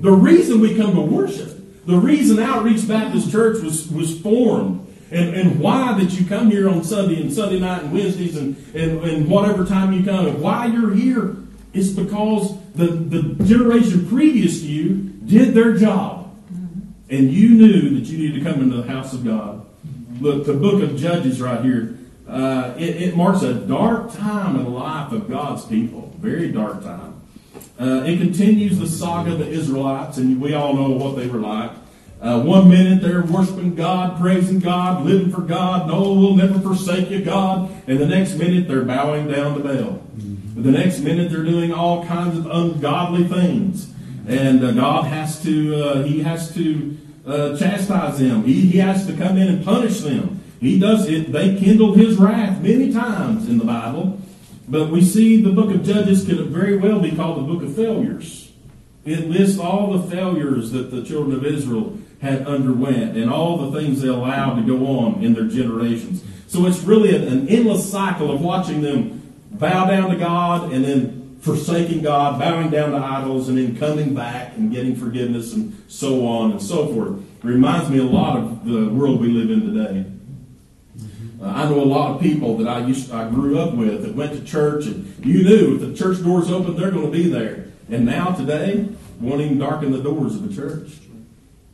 the 0.00 0.12
reason 0.12 0.60
we 0.60 0.76
come 0.76 0.94
to 0.94 1.00
worship, 1.00 1.57
the 1.88 1.96
reason 1.96 2.38
Outreach 2.38 2.86
Baptist 2.86 3.32
Church 3.32 3.62
was, 3.62 3.88
was 3.88 4.20
formed, 4.20 4.86
and, 5.10 5.34
and 5.34 5.58
why 5.58 5.98
that 5.98 6.20
you 6.20 6.26
come 6.26 6.50
here 6.50 6.68
on 6.68 6.84
Sunday 6.84 7.18
and 7.18 7.32
Sunday 7.32 7.58
night 7.58 7.84
and 7.84 7.92
Wednesdays 7.94 8.36
and, 8.36 8.58
and, 8.74 9.02
and 9.02 9.26
whatever 9.26 9.64
time 9.64 9.94
you 9.94 10.04
come, 10.04 10.26
and 10.26 10.38
why 10.42 10.66
you're 10.66 10.92
here 10.92 11.34
is 11.72 11.96
because 11.96 12.60
the, 12.74 12.88
the 12.88 13.42
generation 13.42 14.06
previous 14.06 14.60
to 14.60 14.66
you 14.66 14.96
did 15.24 15.54
their 15.54 15.78
job. 15.78 16.36
And 17.08 17.32
you 17.32 17.48
knew 17.54 17.98
that 17.98 18.06
you 18.06 18.18
needed 18.18 18.44
to 18.44 18.50
come 18.50 18.60
into 18.60 18.76
the 18.82 18.86
house 18.86 19.14
of 19.14 19.24
God. 19.24 19.64
Look, 20.20 20.44
the 20.44 20.52
book 20.52 20.82
of 20.82 20.94
Judges 20.94 21.40
right 21.40 21.64
here, 21.64 21.96
uh, 22.28 22.74
it, 22.76 23.02
it 23.02 23.16
marks 23.16 23.40
a 23.40 23.54
dark 23.54 24.12
time 24.12 24.56
in 24.56 24.64
the 24.64 24.70
life 24.70 25.10
of 25.12 25.26
God's 25.26 25.64
people. 25.64 26.14
Very 26.18 26.52
dark 26.52 26.82
time. 26.82 27.07
Uh, 27.80 28.02
it 28.04 28.18
continues 28.18 28.78
the 28.78 28.86
saga 28.86 29.32
of 29.32 29.38
the 29.38 29.48
Israelites, 29.48 30.18
and 30.18 30.40
we 30.40 30.54
all 30.54 30.74
know 30.74 30.90
what 30.90 31.16
they 31.16 31.26
were 31.26 31.38
like. 31.38 31.70
Uh, 32.20 32.42
one 32.42 32.68
minute 32.68 33.00
they're 33.00 33.22
worshiping 33.22 33.76
God, 33.76 34.20
praising 34.20 34.58
God, 34.58 35.06
living 35.06 35.30
for 35.30 35.42
God. 35.42 35.86
No, 35.86 36.12
we'll 36.12 36.34
never 36.34 36.58
forsake 36.58 37.10
you, 37.10 37.22
God. 37.22 37.70
And 37.86 38.00
the 38.00 38.06
next 38.06 38.34
minute 38.34 38.66
they're 38.66 38.84
bowing 38.84 39.28
down 39.28 39.54
to 39.54 39.60
Baal. 39.60 40.02
Mm-hmm. 40.18 40.62
The 40.62 40.72
next 40.72 40.98
minute 40.98 41.30
they're 41.30 41.44
doing 41.44 41.72
all 41.72 42.04
kinds 42.04 42.36
of 42.36 42.46
ungodly 42.46 43.28
things, 43.28 43.92
and 44.26 44.64
uh, 44.64 44.72
God 44.72 45.04
has 45.04 45.40
to 45.44 45.74
uh, 45.76 46.02
He 46.02 46.22
has 46.22 46.52
to 46.54 46.96
uh, 47.24 47.56
chastise 47.56 48.18
them. 48.18 48.42
He, 48.42 48.62
he 48.62 48.78
has 48.78 49.06
to 49.06 49.12
come 49.12 49.36
in 49.36 49.46
and 49.46 49.64
punish 49.64 50.00
them. 50.00 50.42
He 50.60 50.80
does 50.80 51.08
it. 51.08 51.30
They 51.30 51.56
kindled 51.56 51.96
His 51.96 52.16
wrath 52.16 52.60
many 52.60 52.92
times 52.92 53.48
in 53.48 53.58
the 53.58 53.64
Bible, 53.64 54.20
but 54.68 54.90
we 54.90 55.02
see 55.02 55.40
the 55.40 55.50
book 55.50 55.74
of 55.74 55.82
Judges 55.82 56.24
could 56.24 56.38
very 56.46 56.76
well 56.76 57.00
be 57.00 57.12
called 57.12 57.38
the 57.38 57.52
book 57.52 57.62
of 57.62 57.74
failures. 57.74 58.52
It 59.04 59.30
lists 59.30 59.58
all 59.58 59.96
the 59.96 60.10
failures 60.10 60.72
that 60.72 60.90
the 60.90 61.02
children 61.02 61.34
of 61.34 61.44
Israel 61.44 61.98
had 62.20 62.46
underwent 62.46 63.16
and 63.16 63.30
all 63.30 63.70
the 63.70 63.80
things 63.80 64.02
they 64.02 64.08
allowed 64.08 64.56
to 64.56 64.62
go 64.62 64.86
on 64.86 65.22
in 65.24 65.32
their 65.32 65.46
generations. 65.46 66.22
So 66.46 66.66
it's 66.66 66.80
really 66.80 67.14
an 67.16 67.48
endless 67.48 67.90
cycle 67.90 68.30
of 68.30 68.40
watching 68.42 68.82
them 68.82 69.36
bow 69.52 69.86
down 69.86 70.10
to 70.10 70.16
God 70.16 70.72
and 70.72 70.84
then 70.84 71.38
forsaking 71.40 72.02
God, 72.02 72.38
bowing 72.38 72.68
down 72.68 72.90
to 72.90 72.98
idols, 72.98 73.48
and 73.48 73.56
then 73.56 73.76
coming 73.76 74.14
back 74.14 74.56
and 74.56 74.70
getting 74.72 74.96
forgiveness 74.96 75.54
and 75.54 75.82
so 75.88 76.26
on 76.26 76.50
and 76.50 76.60
so 76.60 76.88
forth. 76.88 77.20
It 77.20 77.46
reminds 77.46 77.88
me 77.88 77.98
a 77.98 78.04
lot 78.04 78.36
of 78.36 78.64
the 78.64 78.88
world 78.88 79.20
we 79.20 79.28
live 79.28 79.50
in 79.50 79.72
today. 79.72 80.04
Uh, 81.40 81.46
I 81.46 81.68
know 81.68 81.80
a 81.80 81.84
lot 81.84 82.16
of 82.16 82.20
people 82.20 82.56
that 82.58 82.68
I 82.68 82.84
used 82.86 83.12
I 83.12 83.28
grew 83.28 83.58
up 83.58 83.74
with 83.74 84.02
that 84.02 84.14
went 84.14 84.32
to 84.32 84.44
church 84.44 84.86
and 84.86 85.24
you 85.24 85.44
knew 85.44 85.76
if 85.76 85.80
the 85.80 85.94
church 85.94 86.22
doors 86.22 86.50
open, 86.50 86.76
they're 86.76 86.90
going 86.90 87.06
to 87.06 87.12
be 87.12 87.28
there. 87.28 87.66
And 87.90 88.04
now 88.04 88.30
today, 88.32 88.88
won't 89.20 89.40
even 89.40 89.58
darken 89.58 89.92
the 89.92 90.02
doors 90.02 90.34
of 90.34 90.48
the 90.48 90.54
church. 90.54 90.90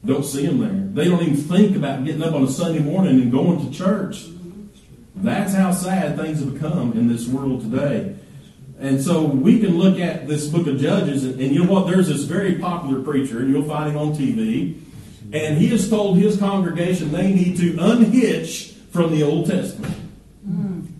Don't 0.04 0.25
see 0.25 0.47
them 0.47 0.59
there. 0.59 1.04
They 1.04 1.11
don't 1.11 1.23
even 1.23 1.37
think 1.37 1.76
about 1.76 2.04
getting 2.04 2.23
up 2.23 2.35
on 2.35 2.44
a 2.44 2.49
Sunday 2.49 2.80
morning 2.80 3.21
and 3.21 3.33
going 3.33 3.64
to 3.64 3.76
church. 3.76 4.26
That's 5.16 5.54
how 5.54 5.73
sad 5.73 6.16
things 6.16 6.40
have 6.40 6.52
become 6.52 6.92
in 6.92 7.09
this 7.09 7.26
world 7.26 7.62
today. 7.62 8.16
And 8.78 9.00
so 9.00 9.25
we 9.25 9.61
can 9.61 9.78
look 9.78 9.99
at 9.99 10.28
this 10.28 10.49
book 10.49 10.66
of 10.66 10.78
Judges, 10.78 11.25
and, 11.25 11.40
and 11.40 11.54
you 11.54 11.64
know 11.64 11.71
what? 11.71 11.87
There's 11.87 12.09
this 12.09 12.25
very 12.25 12.56
popular 12.56 13.02
preacher, 13.02 13.38
and 13.38 13.49
you'll 13.49 13.68
find 13.68 13.90
him 13.90 13.97
on 13.97 14.12
TV, 14.12 14.78
and 15.33 15.56
he 15.56 15.68
has 15.68 15.88
told 15.88 16.18
his 16.18 16.37
congregation 16.37 17.12
they 17.12 17.33
need 17.33 17.56
to 17.59 17.78
unhitch 17.78 18.74
from 18.95 19.13
the 19.13 19.23
Old 19.23 19.47
Testament 19.47 19.95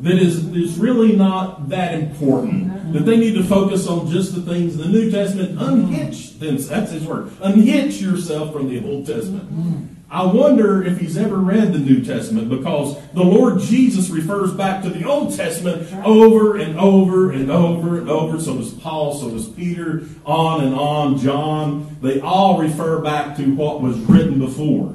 that 0.05 0.19
is, 0.19 0.45
is 0.55 0.77
really 0.77 1.17
not 1.17 1.71
that 1.71 1.95
important. 1.95 2.93
That 2.93 3.07
they 3.07 3.17
need 3.17 3.35
to 3.35 3.43
focus 3.43 3.89
on 3.89 4.11
just 4.11 4.35
the 4.35 4.43
things 4.43 4.75
in 4.75 4.83
the 4.83 4.89
New 4.89 5.11
Testament. 5.11 5.59
Unhitch 5.59 6.39
them. 6.39 6.59
That's 6.59 6.93
his 6.93 7.05
word. 7.05 7.33
Unhitch 7.41 8.01
yourself 8.01 8.53
from 8.53 8.69
the 8.69 8.85
Old 8.85 9.07
Testament. 9.07 9.91
I 10.11 10.27
wonder 10.27 10.85
if 10.85 10.99
he's 10.99 11.17
ever 11.17 11.37
read 11.37 11.73
the 11.73 11.79
New 11.79 12.05
Testament 12.05 12.51
because 12.51 12.97
the 13.15 13.25
Lord 13.25 13.61
Jesus 13.61 14.11
refers 14.11 14.53
back 14.53 14.83
to 14.83 14.91
the 14.91 15.09
Old 15.09 15.35
Testament 15.35 15.91
over 16.05 16.59
and 16.59 16.79
over 16.79 17.33
and 17.33 17.51
over 17.51 17.99
and 17.99 18.09
over. 18.11 18.39
So 18.39 18.59
does 18.59 18.75
Paul, 18.75 19.15
so 19.15 19.31
does 19.31 19.49
Peter, 19.49 20.03
on 20.27 20.65
and 20.65 20.75
on, 20.75 21.19
John. 21.19 21.97
They 22.03 22.21
all 22.21 22.61
refer 22.61 23.01
back 23.01 23.37
to 23.39 23.55
what 23.55 23.81
was 23.81 23.97
written 24.01 24.39
before. 24.39 24.95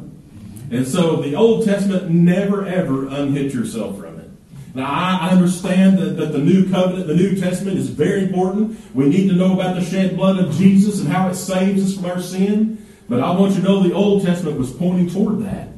And 0.71 0.87
so 0.87 1.17
the 1.17 1.35
Old 1.35 1.65
Testament 1.65 2.09
never 2.09 2.65
ever 2.65 3.07
unhitch 3.07 3.53
yourself 3.53 3.97
from 3.97 4.19
it. 4.19 4.29
now, 4.75 4.85
I 4.85 5.29
understand 5.29 5.97
that, 5.97 6.17
that 6.17 6.31
the 6.31 6.39
new 6.39 6.69
covenant, 6.69 7.07
the 7.07 7.15
New 7.15 7.35
Testament 7.35 7.77
is 7.77 7.89
very 7.89 8.23
important. 8.23 8.79
We 8.93 9.09
need 9.09 9.29
to 9.29 9.35
know 9.35 9.53
about 9.53 9.75
the 9.75 9.83
shed 9.83 10.15
blood 10.15 10.37
of 10.37 10.53
Jesus 10.55 10.99
and 10.99 11.09
how 11.09 11.27
it 11.29 11.35
saves 11.35 11.83
us 11.83 11.95
from 11.95 12.11
our 12.11 12.21
sin. 12.21 12.85
But 13.07 13.21
I 13.21 13.31
want 13.31 13.55
you 13.55 13.61
to 13.61 13.63
know 13.63 13.81
the 13.81 13.93
Old 13.93 14.23
Testament 14.23 14.59
was 14.59 14.71
pointing 14.71 15.09
toward 15.09 15.43
that. 15.43 15.69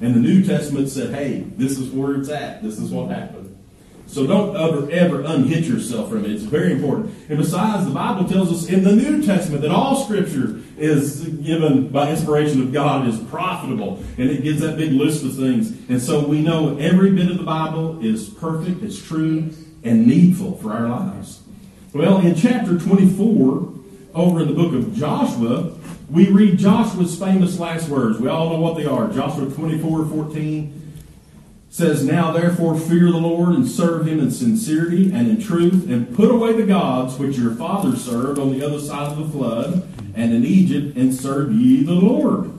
And 0.00 0.14
the 0.14 0.20
New 0.20 0.44
Testament 0.44 0.88
said, 0.88 1.12
hey, 1.14 1.40
this 1.56 1.78
is 1.78 1.90
where 1.90 2.14
it's 2.14 2.28
at. 2.28 2.62
This 2.62 2.78
is 2.78 2.90
what 2.90 3.10
happened. 3.10 3.45
So 4.06 4.26
don't 4.26 4.56
ever, 4.56 4.90
ever 4.90 5.22
unhitch 5.22 5.66
yourself 5.66 6.10
from 6.10 6.24
it. 6.24 6.30
It's 6.30 6.44
very 6.44 6.72
important. 6.72 7.12
And 7.28 7.38
besides, 7.38 7.86
the 7.86 7.92
Bible 7.92 8.28
tells 8.28 8.52
us 8.52 8.70
in 8.70 8.84
the 8.84 8.94
New 8.94 9.22
Testament 9.22 9.62
that 9.62 9.70
all 9.70 10.04
Scripture 10.04 10.60
is 10.78 11.24
given 11.24 11.88
by 11.88 12.10
inspiration 12.10 12.62
of 12.62 12.72
God 12.72 13.08
is 13.08 13.18
profitable. 13.18 14.02
And 14.16 14.30
it 14.30 14.42
gives 14.42 14.60
that 14.60 14.76
big 14.76 14.92
list 14.92 15.24
of 15.24 15.36
things. 15.36 15.72
And 15.88 16.00
so 16.00 16.26
we 16.26 16.40
know 16.40 16.78
every 16.78 17.10
bit 17.10 17.30
of 17.30 17.38
the 17.38 17.44
Bible 17.44 18.04
is 18.04 18.28
perfect, 18.28 18.82
it's 18.82 19.00
true, 19.00 19.50
and 19.82 20.06
needful 20.06 20.56
for 20.58 20.72
our 20.72 20.88
lives. 20.88 21.42
Well, 21.92 22.18
in 22.18 22.34
chapter 22.34 22.78
24, 22.78 23.72
over 24.14 24.40
in 24.40 24.48
the 24.48 24.54
book 24.54 24.72
of 24.72 24.94
Joshua, 24.94 25.72
we 26.10 26.28
read 26.30 26.58
Joshua's 26.58 27.18
famous 27.18 27.58
last 27.58 27.88
words. 27.88 28.18
We 28.18 28.28
all 28.28 28.50
know 28.50 28.60
what 28.60 28.76
they 28.76 28.86
are. 28.86 29.08
Joshua 29.12 29.50
24, 29.50 30.06
14 30.06 30.85
says, 31.76 32.02
Now 32.02 32.32
therefore 32.32 32.80
fear 32.80 33.10
the 33.10 33.18
Lord 33.18 33.50
and 33.50 33.68
serve 33.68 34.08
him 34.08 34.18
in 34.18 34.30
sincerity 34.30 35.12
and 35.12 35.28
in 35.28 35.38
truth, 35.38 35.90
and 35.90 36.16
put 36.16 36.30
away 36.30 36.54
the 36.54 36.64
gods 36.64 37.18
which 37.18 37.36
your 37.36 37.54
fathers 37.54 38.02
served 38.02 38.38
on 38.38 38.50
the 38.50 38.64
other 38.64 38.80
side 38.80 39.12
of 39.12 39.18
the 39.18 39.28
flood 39.28 39.86
and 40.14 40.32
in 40.32 40.42
Egypt, 40.46 40.96
and 40.96 41.14
serve 41.14 41.52
ye 41.52 41.84
the 41.84 41.92
Lord. 41.92 42.50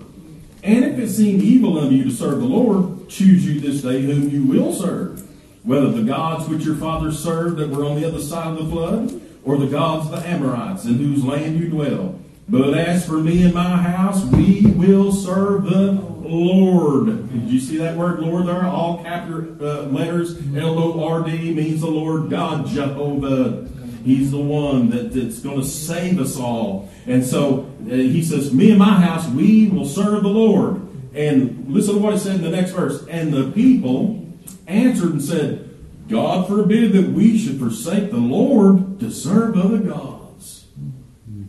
And 0.62 0.86
if 0.86 1.00
it 1.00 1.10
seem 1.10 1.42
evil 1.42 1.80
unto 1.80 1.96
you 1.96 2.04
to 2.04 2.12
serve 2.12 2.38
the 2.38 2.46
Lord, 2.46 3.10
choose 3.10 3.44
you 3.44 3.60
this 3.60 3.82
day 3.82 4.04
whom 4.04 4.30
you 4.30 4.44
will 4.44 4.72
serve, 4.72 5.28
whether 5.64 5.90
the 5.90 6.04
gods 6.04 6.48
which 6.48 6.64
your 6.64 6.76
fathers 6.76 7.18
served 7.18 7.58
that 7.58 7.70
were 7.70 7.86
on 7.86 8.00
the 8.00 8.08
other 8.08 8.22
side 8.22 8.56
of 8.56 8.64
the 8.64 8.72
flood, 8.72 9.20
or 9.44 9.58
the 9.58 9.66
gods 9.66 10.06
of 10.06 10.12
the 10.12 10.30
Amorites 10.30 10.86
in 10.86 11.00
whose 11.00 11.26
land 11.26 11.60
you 11.60 11.70
dwell. 11.70 12.20
But 12.48 12.78
as 12.78 13.08
for 13.08 13.18
me 13.18 13.44
and 13.44 13.56
my 13.56 13.78
house, 13.78 14.24
we 14.26 14.62
will 14.62 15.12
serve 15.12 15.64
the 15.64 16.17
Lord. 16.27 17.31
Did 17.31 17.50
you 17.50 17.60
see 17.60 17.77
that 17.77 17.96
word 17.96 18.19
Lord 18.19 18.48
there? 18.48 18.65
All 18.65 19.03
capital 19.03 19.55
uh, 19.62 19.84
letters. 19.84 20.38
L 20.55 20.77
O 20.79 21.07
R 21.07 21.24
D 21.24 21.53
means 21.53 21.81
the 21.81 21.88
Lord 21.88 22.29
God, 22.29 22.67
Jehovah. 22.67 23.67
He's 24.03 24.31
the 24.31 24.39
one 24.39 24.89
that, 24.91 25.13
that's 25.13 25.39
going 25.39 25.60
to 25.60 25.67
save 25.67 26.19
us 26.19 26.38
all. 26.38 26.89
And 27.05 27.25
so 27.25 27.69
uh, 27.81 27.89
he 27.89 28.24
says, 28.24 28.53
Me 28.53 28.69
and 28.69 28.79
my 28.79 29.00
house, 29.01 29.27
we 29.29 29.67
will 29.67 29.86
serve 29.86 30.24
the 30.24 30.29
Lord. 30.29 30.81
And 31.13 31.74
listen 31.74 31.96
to 31.96 32.00
what 32.00 32.13
he 32.13 32.19
said 32.19 32.36
in 32.36 32.41
the 32.41 32.51
next 32.51 32.72
verse. 32.72 33.05
And 33.07 33.34
the 33.34 33.51
people 33.51 34.25
answered 34.67 35.12
and 35.12 35.22
said, 35.22 35.63
God 36.07 36.48
forbid 36.48 36.93
that 36.93 37.12
we 37.12 37.38
should 37.38 37.60
forsake 37.60 38.12
the 38.12 38.17
Lord 38.17 39.00
to 39.00 39.12
serve 39.12 39.57
other 39.57 39.79
gods. 39.79 40.67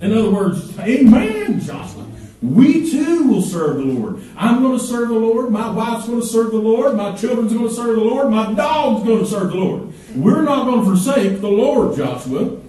In 0.00 0.12
other 0.12 0.30
words, 0.30 0.78
amen, 0.78 1.60
Joshua. 1.60 1.97
We 2.40 2.88
too 2.90 3.28
will 3.28 3.42
serve 3.42 3.78
the 3.78 3.84
Lord. 3.84 4.22
I'm 4.36 4.62
going 4.62 4.78
to 4.78 4.84
serve 4.84 5.08
the 5.08 5.14
Lord. 5.14 5.50
My 5.50 5.70
wife's 5.70 6.06
going 6.06 6.20
to 6.20 6.26
serve 6.26 6.52
the 6.52 6.58
Lord. 6.58 6.96
My 6.96 7.16
children's 7.16 7.52
going 7.52 7.68
to 7.68 7.74
serve 7.74 7.96
the 7.96 8.04
Lord. 8.04 8.30
My 8.30 8.52
dog's 8.52 9.04
going 9.04 9.20
to 9.20 9.26
serve 9.26 9.50
the 9.50 9.56
Lord. 9.56 9.92
We're 10.14 10.42
not 10.42 10.66
going 10.66 10.80
to 10.80 10.86
forsake 10.86 11.40
the 11.40 11.48
Lord, 11.48 11.96
Joshua. 11.96 12.60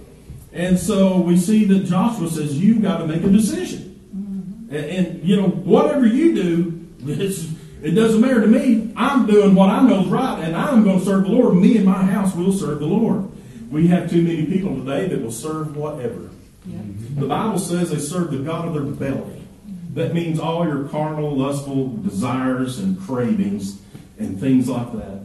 And 0.52 0.80
so 0.80 1.22
we 1.22 1.38
see 1.38 1.66
that 1.66 1.86
Joshua 1.86 2.30
says, 2.30 2.58
You've 2.58 2.82
got 2.82 2.98
to 2.98 3.08
make 3.08 3.24
a 3.24 3.30
decision. 3.30 4.00
Mm-hmm. 4.16 4.76
And, 4.76 4.86
and, 4.86 5.24
you 5.24 5.36
know, 5.36 5.48
whatever 5.48 6.08
you 6.08 6.34
do, 6.34 6.88
it 7.08 7.92
doesn't 7.92 8.22
matter 8.22 8.42
to 8.42 8.48
me. 8.48 8.92
I'm 8.96 9.28
doing 9.28 9.54
what 9.54 9.70
I 9.70 9.82
know 9.88 10.02
is 10.02 10.08
right, 10.08 10.44
and 10.44 10.56
I'm 10.56 10.84
going 10.84 11.00
to 11.00 11.06
serve 11.06 11.24
the 11.26 11.30
Lord. 11.30 11.56
Me 11.56 11.78
and 11.78 11.86
my 11.86 12.04
house 12.04 12.36
will 12.36 12.52
serve 12.52 12.80
the 12.80 12.88
Lord. 12.88 13.30
We 13.70 13.88
have 13.88 14.10
too 14.10 14.24
many 14.24 14.46
people 14.46 14.76
today 14.78 15.08
that 15.08 15.22
will 15.22 15.32
serve 15.32 15.78
whatever. 15.78 16.30
The 16.66 17.28
Bible 17.28 17.60
says 17.60 17.92
they 17.92 18.00
serve 18.00 18.32
the 18.32 18.40
God 18.40 18.68
of 18.68 18.74
their 18.74 18.84
belly. 18.84 19.39
That 19.90 20.14
means 20.14 20.40
all 20.40 20.66
your 20.66 20.88
carnal, 20.88 21.36
lustful 21.36 21.88
desires 21.98 22.80
and 22.80 23.00
cravings 23.02 23.82
and 24.20 24.40
things 24.40 24.70
like 24.70 24.94
that. 24.94 25.22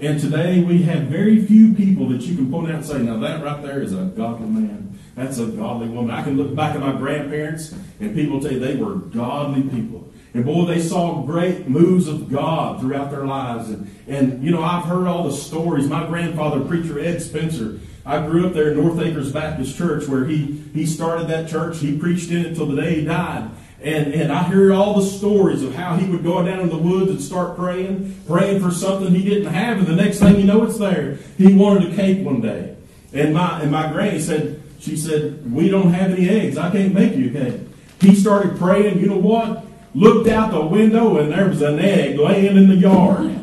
And 0.00 0.20
today 0.20 0.62
we 0.62 0.82
have 0.82 1.04
very 1.04 1.44
few 1.44 1.72
people 1.74 2.08
that 2.10 2.22
you 2.22 2.36
can 2.36 2.50
point 2.50 2.68
out 2.68 2.76
and 2.76 2.84
say, 2.84 2.98
now 2.98 3.18
that 3.18 3.44
right 3.44 3.62
there 3.62 3.82
is 3.82 3.92
a 3.92 4.04
godly 4.04 4.48
man. 4.48 4.98
That's 5.14 5.38
a 5.38 5.46
godly 5.46 5.88
woman. 5.88 6.10
I 6.10 6.22
can 6.22 6.36
look 6.36 6.54
back 6.54 6.74
at 6.74 6.80
my 6.80 6.92
grandparents 6.92 7.74
and 8.00 8.14
people 8.14 8.40
tell 8.40 8.52
you 8.52 8.58
they 8.58 8.76
were 8.76 8.96
godly 8.96 9.62
people. 9.62 10.08
And 10.32 10.44
boy, 10.44 10.66
they 10.66 10.80
saw 10.80 11.22
great 11.22 11.68
moves 11.68 12.08
of 12.08 12.30
God 12.30 12.80
throughout 12.80 13.12
their 13.12 13.24
lives. 13.24 13.70
And, 13.70 13.94
and 14.08 14.42
you 14.42 14.50
know, 14.50 14.62
I've 14.62 14.84
heard 14.84 15.06
all 15.06 15.22
the 15.24 15.32
stories. 15.32 15.88
My 15.88 16.06
grandfather, 16.06 16.60
preacher 16.64 16.98
Ed 16.98 17.22
Spencer, 17.22 17.78
I 18.04 18.26
grew 18.26 18.48
up 18.48 18.52
there 18.52 18.72
in 18.72 18.76
North 18.76 18.98
Acres 19.00 19.32
Baptist 19.32 19.76
Church 19.76 20.08
where 20.08 20.24
he, 20.24 20.60
he 20.74 20.86
started 20.86 21.28
that 21.28 21.48
church. 21.48 21.78
He 21.78 21.96
preached 21.96 22.30
in 22.30 22.38
it 22.38 22.46
until 22.46 22.66
the 22.66 22.80
day 22.80 22.96
he 22.96 23.04
died. 23.04 23.48
And, 23.84 24.14
and 24.14 24.32
I 24.32 24.44
heard 24.44 24.72
all 24.72 24.98
the 24.98 25.06
stories 25.06 25.62
of 25.62 25.74
how 25.74 25.96
he 25.96 26.08
would 26.10 26.24
go 26.24 26.42
down 26.42 26.60
in 26.60 26.70
the 26.70 26.78
woods 26.78 27.10
and 27.10 27.20
start 27.20 27.54
praying, 27.54 28.18
praying 28.26 28.62
for 28.62 28.70
something 28.70 29.14
he 29.14 29.22
didn't 29.22 29.52
have, 29.52 29.76
and 29.76 29.86
the 29.86 29.94
next 29.94 30.20
thing 30.20 30.36
you 30.36 30.44
know, 30.44 30.64
it's 30.64 30.78
there. 30.78 31.18
He 31.36 31.52
wanted 31.52 31.92
a 31.92 31.94
cake 31.94 32.24
one 32.24 32.40
day. 32.40 32.76
And 33.12 33.34
my, 33.34 33.60
and 33.60 33.70
my 33.70 33.92
granny 33.92 34.20
said, 34.20 34.62
she 34.80 34.96
said, 34.96 35.52
we 35.52 35.68
don't 35.68 35.92
have 35.92 36.12
any 36.12 36.28
eggs. 36.30 36.56
I 36.56 36.70
can't 36.70 36.94
make 36.94 37.14
you 37.14 37.28
a 37.28 37.32
cake. 37.32 37.60
He 38.00 38.14
started 38.14 38.56
praying. 38.56 39.00
You 39.00 39.06
know 39.08 39.18
what? 39.18 39.66
Looked 39.94 40.28
out 40.28 40.50
the 40.50 40.64
window 40.64 41.18
and 41.18 41.30
there 41.30 41.48
was 41.48 41.60
an 41.60 41.78
egg 41.78 42.18
laying 42.18 42.56
in 42.56 42.68
the 42.68 42.76
yard. 42.76 43.38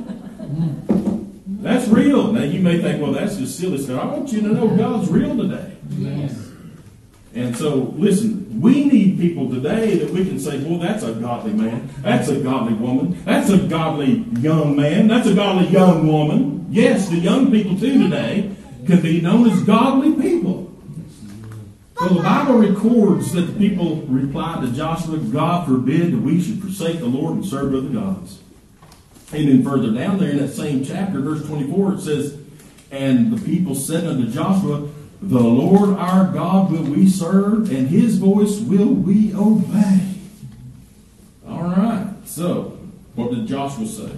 That's 1.62 1.88
real. 1.88 2.34
Now 2.34 2.44
you 2.44 2.60
may 2.60 2.82
think, 2.82 3.02
well, 3.02 3.14
that's 3.14 3.38
just 3.38 3.60
silly 3.60 3.78
stuff. 3.78 4.02
I 4.02 4.06
want 4.08 4.32
you 4.32 4.42
to 4.42 4.48
know 4.48 4.76
God's 4.76 5.10
real 5.10 5.38
today. 5.38 5.78
Yes. 5.90 6.51
And 7.34 7.56
so, 7.56 7.94
listen, 7.98 8.62
we 8.62 8.84
need 8.84 9.18
people 9.18 9.50
today 9.50 9.98
that 10.00 10.10
we 10.10 10.26
can 10.26 10.38
say, 10.38 10.62
well, 10.64 10.80
that's 10.80 11.04
a 11.04 11.14
godly 11.14 11.54
man. 11.54 11.90
That's 12.00 12.28
a 12.28 12.42
godly 12.42 12.74
woman. 12.74 13.24
That's 13.24 13.50
a 13.50 13.58
godly 13.58 14.26
young 14.40 14.76
man. 14.76 15.08
That's 15.08 15.28
a 15.28 15.34
godly 15.34 15.68
young 15.70 16.08
woman. 16.08 16.68
Yes, 16.70 17.08
the 17.08 17.18
young 17.18 17.50
people 17.50 17.80
too 17.80 18.04
today 18.04 18.54
can 18.86 19.02
be 19.02 19.22
known 19.22 19.50
as 19.50 19.64
godly 19.64 20.14
people. 20.22 20.72
So 22.00 22.10
the 22.10 22.22
Bible 22.22 22.56
records 22.56 23.32
that 23.34 23.42
the 23.42 23.54
people 23.54 23.98
replied 24.08 24.62
to 24.64 24.72
Joshua, 24.74 25.18
God 25.18 25.68
forbid 25.68 26.12
that 26.14 26.18
we 26.18 26.42
should 26.42 26.60
forsake 26.60 27.00
the 27.00 27.06
Lord 27.06 27.36
and 27.36 27.46
serve 27.46 27.76
other 27.76 27.90
gods. 27.90 28.40
And 29.32 29.48
then 29.48 29.64
further 29.64 29.92
down 29.92 30.18
there 30.18 30.32
in 30.32 30.38
that 30.40 30.50
same 30.50 30.84
chapter, 30.84 31.22
verse 31.22 31.46
24, 31.46 31.94
it 31.94 32.02
says, 32.02 32.38
And 32.90 33.32
the 33.32 33.46
people 33.46 33.76
said 33.76 34.06
unto 34.06 34.30
Joshua, 34.30 34.90
the 35.22 35.40
Lord 35.40 35.92
our 35.92 36.32
God 36.32 36.72
will 36.72 36.84
we 36.84 37.08
serve, 37.08 37.72
and 37.72 37.88
his 37.88 38.18
voice 38.18 38.60
will 38.60 38.88
we 38.88 39.34
obey. 39.36 40.00
All 41.48 41.64
right. 41.64 42.08
So, 42.26 42.80
what 43.14 43.32
did 43.32 43.46
Joshua 43.46 43.86
say? 43.86 44.12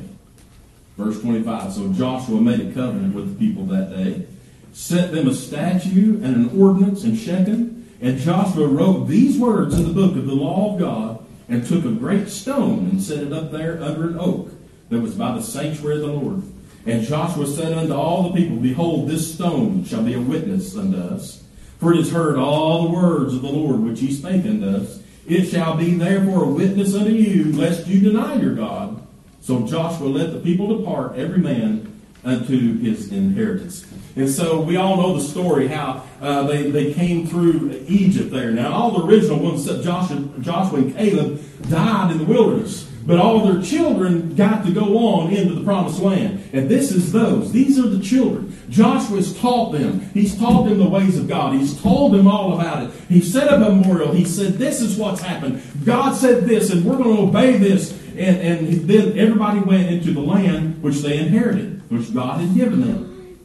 Verse 0.97 1.19
25. 1.21 1.73
So 1.73 1.91
Joshua 1.91 2.39
made 2.39 2.61
a 2.61 2.71
covenant 2.71 3.15
with 3.15 3.37
the 3.37 3.47
people 3.47 3.65
that 3.65 3.89
day, 3.89 4.27
set 4.71 5.11
them 5.11 5.27
a 5.27 5.33
statute 5.33 6.21
and 6.21 6.35
an 6.35 6.61
ordinance 6.61 7.03
in 7.03 7.17
Shechem, 7.17 7.89
and 7.99 8.17
Joshua 8.19 8.67
wrote 8.67 9.07
these 9.07 9.37
words 9.37 9.77
in 9.77 9.87
the 9.87 9.93
book 9.93 10.15
of 10.15 10.25
the 10.25 10.35
law 10.35 10.73
of 10.73 10.79
God, 10.79 11.25
and 11.49 11.65
took 11.65 11.83
a 11.83 11.91
great 11.91 12.29
stone 12.29 12.89
and 12.89 13.01
set 13.01 13.23
it 13.23 13.33
up 13.33 13.51
there 13.51 13.81
under 13.83 14.07
an 14.07 14.17
oak 14.17 14.51
that 14.89 15.01
was 15.01 15.15
by 15.15 15.33
the 15.33 15.41
sanctuary 15.41 15.95
of 15.95 16.01
the 16.01 16.07
Lord. 16.07 16.43
And 16.85 17.03
Joshua 17.03 17.47
said 17.47 17.73
unto 17.73 17.93
all 17.93 18.23
the 18.23 18.41
people, 18.41 18.57
Behold, 18.57 19.07
this 19.07 19.33
stone 19.33 19.85
shall 19.85 20.03
be 20.03 20.13
a 20.13 20.19
witness 20.19 20.75
unto 20.75 20.97
us. 20.97 21.43
For 21.79 21.93
it 21.93 21.97
has 21.97 22.11
heard 22.11 22.37
all 22.37 22.83
the 22.83 22.93
words 22.93 23.33
of 23.33 23.41
the 23.41 23.49
Lord 23.49 23.81
which 23.81 23.99
he 23.99 24.11
spake 24.11 24.45
unto 24.45 24.67
us. 24.67 25.01
It 25.27 25.45
shall 25.45 25.77
be 25.77 25.93
therefore 25.93 26.43
a 26.43 26.47
witness 26.47 26.95
unto 26.95 27.11
you, 27.11 27.53
lest 27.53 27.87
you 27.87 28.01
deny 28.01 28.35
your 28.35 28.55
God. 28.55 29.05
So 29.41 29.65
Joshua 29.65 30.07
let 30.07 30.33
the 30.33 30.39
people 30.39 30.77
depart, 30.77 31.17
every 31.17 31.39
man 31.39 32.01
unto 32.23 32.77
his 32.79 33.11
inheritance. 33.11 33.85
And 34.15 34.29
so 34.29 34.61
we 34.61 34.77
all 34.77 34.97
know 34.97 35.17
the 35.17 35.23
story 35.23 35.67
how 35.67 36.03
uh, 36.21 36.43
they, 36.43 36.69
they 36.69 36.93
came 36.93 37.27
through 37.27 37.83
Egypt 37.87 38.31
there. 38.31 38.51
Now, 38.51 38.71
all 38.71 38.91
the 38.91 39.05
original 39.05 39.39
ones, 39.39 39.65
except 39.65 39.83
Joshua, 39.83 40.29
Joshua 40.39 40.79
and 40.79 40.95
Caleb, 40.95 41.41
died 41.69 42.11
in 42.11 42.19
the 42.19 42.25
wilderness. 42.25 42.89
But 43.05 43.19
all 43.19 43.45
their 43.45 43.61
children 43.61 44.33
got 44.35 44.65
to 44.65 44.71
go 44.71 44.97
on 44.97 45.33
into 45.33 45.53
the 45.55 45.63
promised 45.63 45.99
land. 45.99 46.49
And 46.53 46.69
this 46.69 46.91
is 46.91 47.11
those. 47.11 47.51
These 47.51 47.77
are 47.77 47.87
the 47.87 48.01
children. 48.01 48.57
Joshua's 48.69 49.37
taught 49.37 49.73
them. 49.73 49.99
He's 50.13 50.37
taught 50.37 50.63
them 50.63 50.79
the 50.79 50.87
ways 50.87 51.17
of 51.17 51.27
God. 51.27 51.53
He's 51.53 51.79
told 51.81 52.13
them 52.13 52.27
all 52.27 52.57
about 52.57 52.83
it. 52.83 52.91
He 53.09 53.19
set 53.19 53.51
a 53.51 53.57
memorial. 53.57 54.13
He 54.13 54.23
said, 54.23 54.53
This 54.53 54.79
is 54.79 54.97
what's 54.97 55.21
happened. 55.21 55.61
God 55.83 56.15
said 56.15 56.45
this, 56.45 56.71
and 56.71 56.85
we're 56.85 56.97
going 56.97 57.15
to 57.15 57.23
obey 57.23 57.57
this. 57.57 57.91
And, 58.11 58.37
and 58.37 58.87
then 58.87 59.17
everybody 59.17 59.59
went 59.59 59.89
into 59.89 60.13
the 60.13 60.21
land 60.21 60.81
which 60.81 60.99
they 60.99 61.17
inherited, 61.17 61.89
which 61.89 62.13
God 62.13 62.39
had 62.39 62.55
given 62.55 62.81
them. 62.81 63.39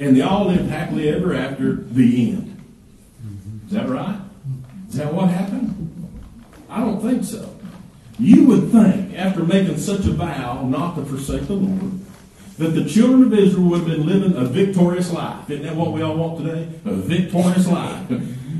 And 0.00 0.16
they 0.16 0.22
all 0.22 0.46
lived 0.46 0.68
happily 0.68 1.08
ever 1.08 1.34
after 1.34 1.74
the 1.74 2.30
end. 2.30 2.50
Is 3.66 3.72
that 3.72 3.88
right? 3.88 4.18
Is 4.88 4.96
that 4.96 5.12
what 5.12 5.28
happened? 5.30 6.10
I 6.68 6.80
don't 6.80 7.00
think 7.00 7.22
so. 7.22 7.53
You 8.18 8.46
would 8.46 8.70
think, 8.70 9.14
after 9.18 9.42
making 9.42 9.78
such 9.78 10.06
a 10.06 10.12
vow 10.12 10.62
not 10.66 10.94
to 10.96 11.04
forsake 11.04 11.46
the 11.46 11.54
Lord, 11.54 12.00
that 12.58 12.68
the 12.68 12.84
children 12.84 13.24
of 13.24 13.34
Israel 13.34 13.64
would 13.64 13.80
have 13.80 13.88
been 13.88 14.06
living 14.06 14.36
a 14.36 14.44
victorious 14.44 15.12
life. 15.12 15.50
Isn't 15.50 15.66
that 15.66 15.74
what 15.74 15.92
we 15.92 16.02
all 16.02 16.16
want 16.16 16.44
today? 16.44 16.68
A 16.84 16.92
victorious 16.92 17.66
life. 17.66 18.06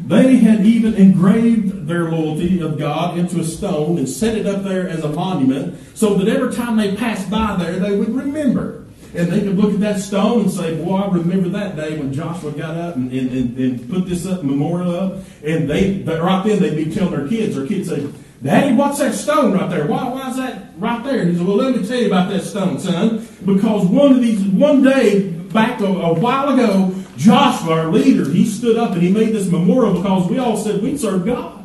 They 0.07 0.37
had 0.37 0.67
even 0.67 0.95
engraved 0.95 1.87
their 1.87 2.11
loyalty 2.11 2.61
of 2.61 2.79
God 2.79 3.17
into 3.17 3.41
a 3.41 3.45
stone 3.45 3.97
and 3.97 4.09
set 4.09 4.37
it 4.37 4.47
up 4.47 4.65
there 4.65 4.89
as 4.89 5.03
a 5.05 5.09
monument 5.09 5.79
so 5.97 6.15
that 6.15 6.29
every 6.29 6.53
time 6.53 6.77
they 6.77 6.97
passed 6.97 7.31
by 7.31 7.57
there, 7.57 7.79
they 7.79 7.97
would 7.97 8.15
remember. 8.15 8.85
And 9.15 9.31
they 9.31 9.41
could 9.41 9.57
look 9.57 9.73
at 9.73 9.81
that 9.81 10.01
stone 10.01 10.41
and 10.43 10.51
say, 10.51 10.77
Boy, 10.85 10.97
I 10.97 11.09
remember 11.09 11.49
that 11.51 11.77
day 11.77 11.97
when 11.97 12.13
Joshua 12.13 12.51
got 12.51 12.77
up 12.77 12.97
and, 12.97 13.13
and, 13.13 13.31
and, 13.31 13.59
and 13.59 13.89
put 13.91 14.07
this 14.07 14.27
up, 14.27 14.43
memorial 14.43 14.95
up. 14.95 15.13
And 15.45 15.71
they, 15.71 16.03
right 16.03 16.45
then, 16.45 16.61
they'd 16.61 16.85
be 16.85 16.93
telling 16.93 17.13
their 17.13 17.29
kids, 17.29 17.55
their 17.55 17.67
kids 17.67 17.89
say, 17.89 18.07
Daddy, 18.45 18.75
what's 18.75 18.99
that 18.99 19.15
stone 19.15 19.55
right 19.55 19.71
there? 19.71 19.87
Why, 19.87 20.07
why 20.07 20.29
is 20.29 20.37
that 20.37 20.65
right 20.77 21.03
there? 21.03 21.21
And 21.21 21.31
he 21.31 21.37
said, 21.39 21.47
Well, 21.47 21.57
let 21.57 21.75
me 21.75 21.89
tell 21.89 21.99
you 21.99 22.09
about 22.09 22.31
that 22.31 22.43
stone, 22.43 22.79
son. 22.79 23.27
Because 23.47 23.87
one 23.87 24.13
of 24.13 24.21
these, 24.21 24.43
one 24.43 24.83
day 24.83 25.31
back 25.31 25.81
a, 25.81 25.87
a 25.87 26.13
while 26.13 26.53
ago, 26.53 26.95
Joshua, 27.17 27.73
our 27.73 27.91
leader, 27.91 28.29
he 28.29 28.45
stood 28.45 28.77
up 28.77 28.93
and 28.93 29.01
he 29.01 29.11
made 29.11 29.33
this 29.33 29.51
memorial 29.51 29.95
because 29.95 30.29
we 30.29 30.39
all 30.39 30.59
said 30.59 30.83
we 30.83 30.99
serve 30.99 31.25
God. 31.25 31.65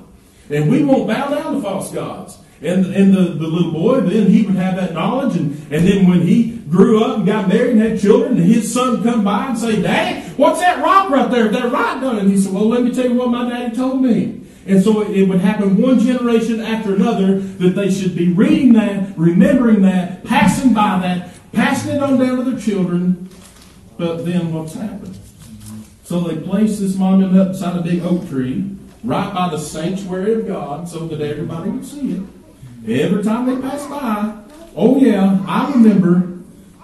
And 0.50 0.72
we 0.72 0.82
won't 0.84 1.06
bow 1.06 1.28
down 1.28 1.56
to 1.56 1.62
false 1.62 1.92
gods. 1.92 2.39
And, 2.62 2.86
and 2.88 3.13
the, 3.13 3.22
the 3.34 3.48
little 3.48 3.74
boy, 3.74 4.02
then 4.02 4.28
he 4.28 4.46
would 4.46 4.56
have 4.56 4.78
that 4.78 4.94
knowledge. 4.94 5.36
And, 5.36 5.52
and 5.72 5.86
then 5.86 6.08
when 6.08 6.22
he 6.22 6.58
grew 6.70 7.04
up 7.04 7.18
and 7.18 7.26
got 7.26 7.50
married 7.50 7.72
and 7.72 7.82
had 7.82 8.00
children, 8.00 8.38
his 8.38 8.74
son 8.74 9.04
come 9.04 9.26
by 9.26 9.48
and 9.48 9.58
say, 9.58 9.82
Daddy, 9.82 10.28
what's 10.38 10.60
that 10.62 10.82
rock 10.82 11.10
right 11.10 11.30
there? 11.30 11.50
That 11.50 11.72
rock 11.72 12.02
done? 12.02 12.20
And 12.20 12.30
he 12.30 12.38
said, 12.38 12.54
Well, 12.54 12.70
let 12.70 12.84
me 12.84 12.94
tell 12.94 13.06
you 13.06 13.15
what 13.15 13.30
my 13.30 13.50
daddy 13.50 13.76
told 13.76 14.02
me. 14.02 14.38
And 14.70 14.84
so 14.84 15.02
it 15.02 15.24
would 15.24 15.40
happen 15.40 15.82
one 15.82 15.98
generation 15.98 16.62
after 16.62 16.94
another 16.94 17.40
that 17.40 17.70
they 17.70 17.90
should 17.90 18.16
be 18.16 18.32
reading 18.32 18.74
that, 18.74 19.18
remembering 19.18 19.82
that, 19.82 20.24
passing 20.24 20.76
by 20.76 21.00
that, 21.00 21.32
passing 21.52 21.96
it 21.96 22.04
on 22.04 22.20
down 22.20 22.38
to 22.38 22.52
their 22.52 22.60
children. 22.60 23.28
But 23.98 24.26
then 24.26 24.54
what's 24.54 24.76
happened? 24.76 25.18
So 26.04 26.20
they 26.20 26.38
placed 26.38 26.80
this 26.80 26.96
monument 26.96 27.36
up 27.40 27.48
beside 27.50 27.78
a 27.78 27.82
big 27.82 28.04
oak 28.04 28.30
tree, 28.30 28.76
right 29.04 29.34
by 29.34 29.50
the 29.50 29.58
sanctuary 29.58 30.34
of 30.34 30.48
God, 30.48 30.88
so 30.88 31.08
that 31.08 31.20
everybody 31.20 31.72
would 31.72 31.86
see 31.86 32.12
it. 32.12 33.02
Every 33.02 33.24
time 33.24 33.48
they 33.48 33.60
pass 33.68 33.88
by, 33.88 34.40
oh 34.76 34.98
yeah, 35.00 35.44
I 35.48 35.72
remember 35.72 36.38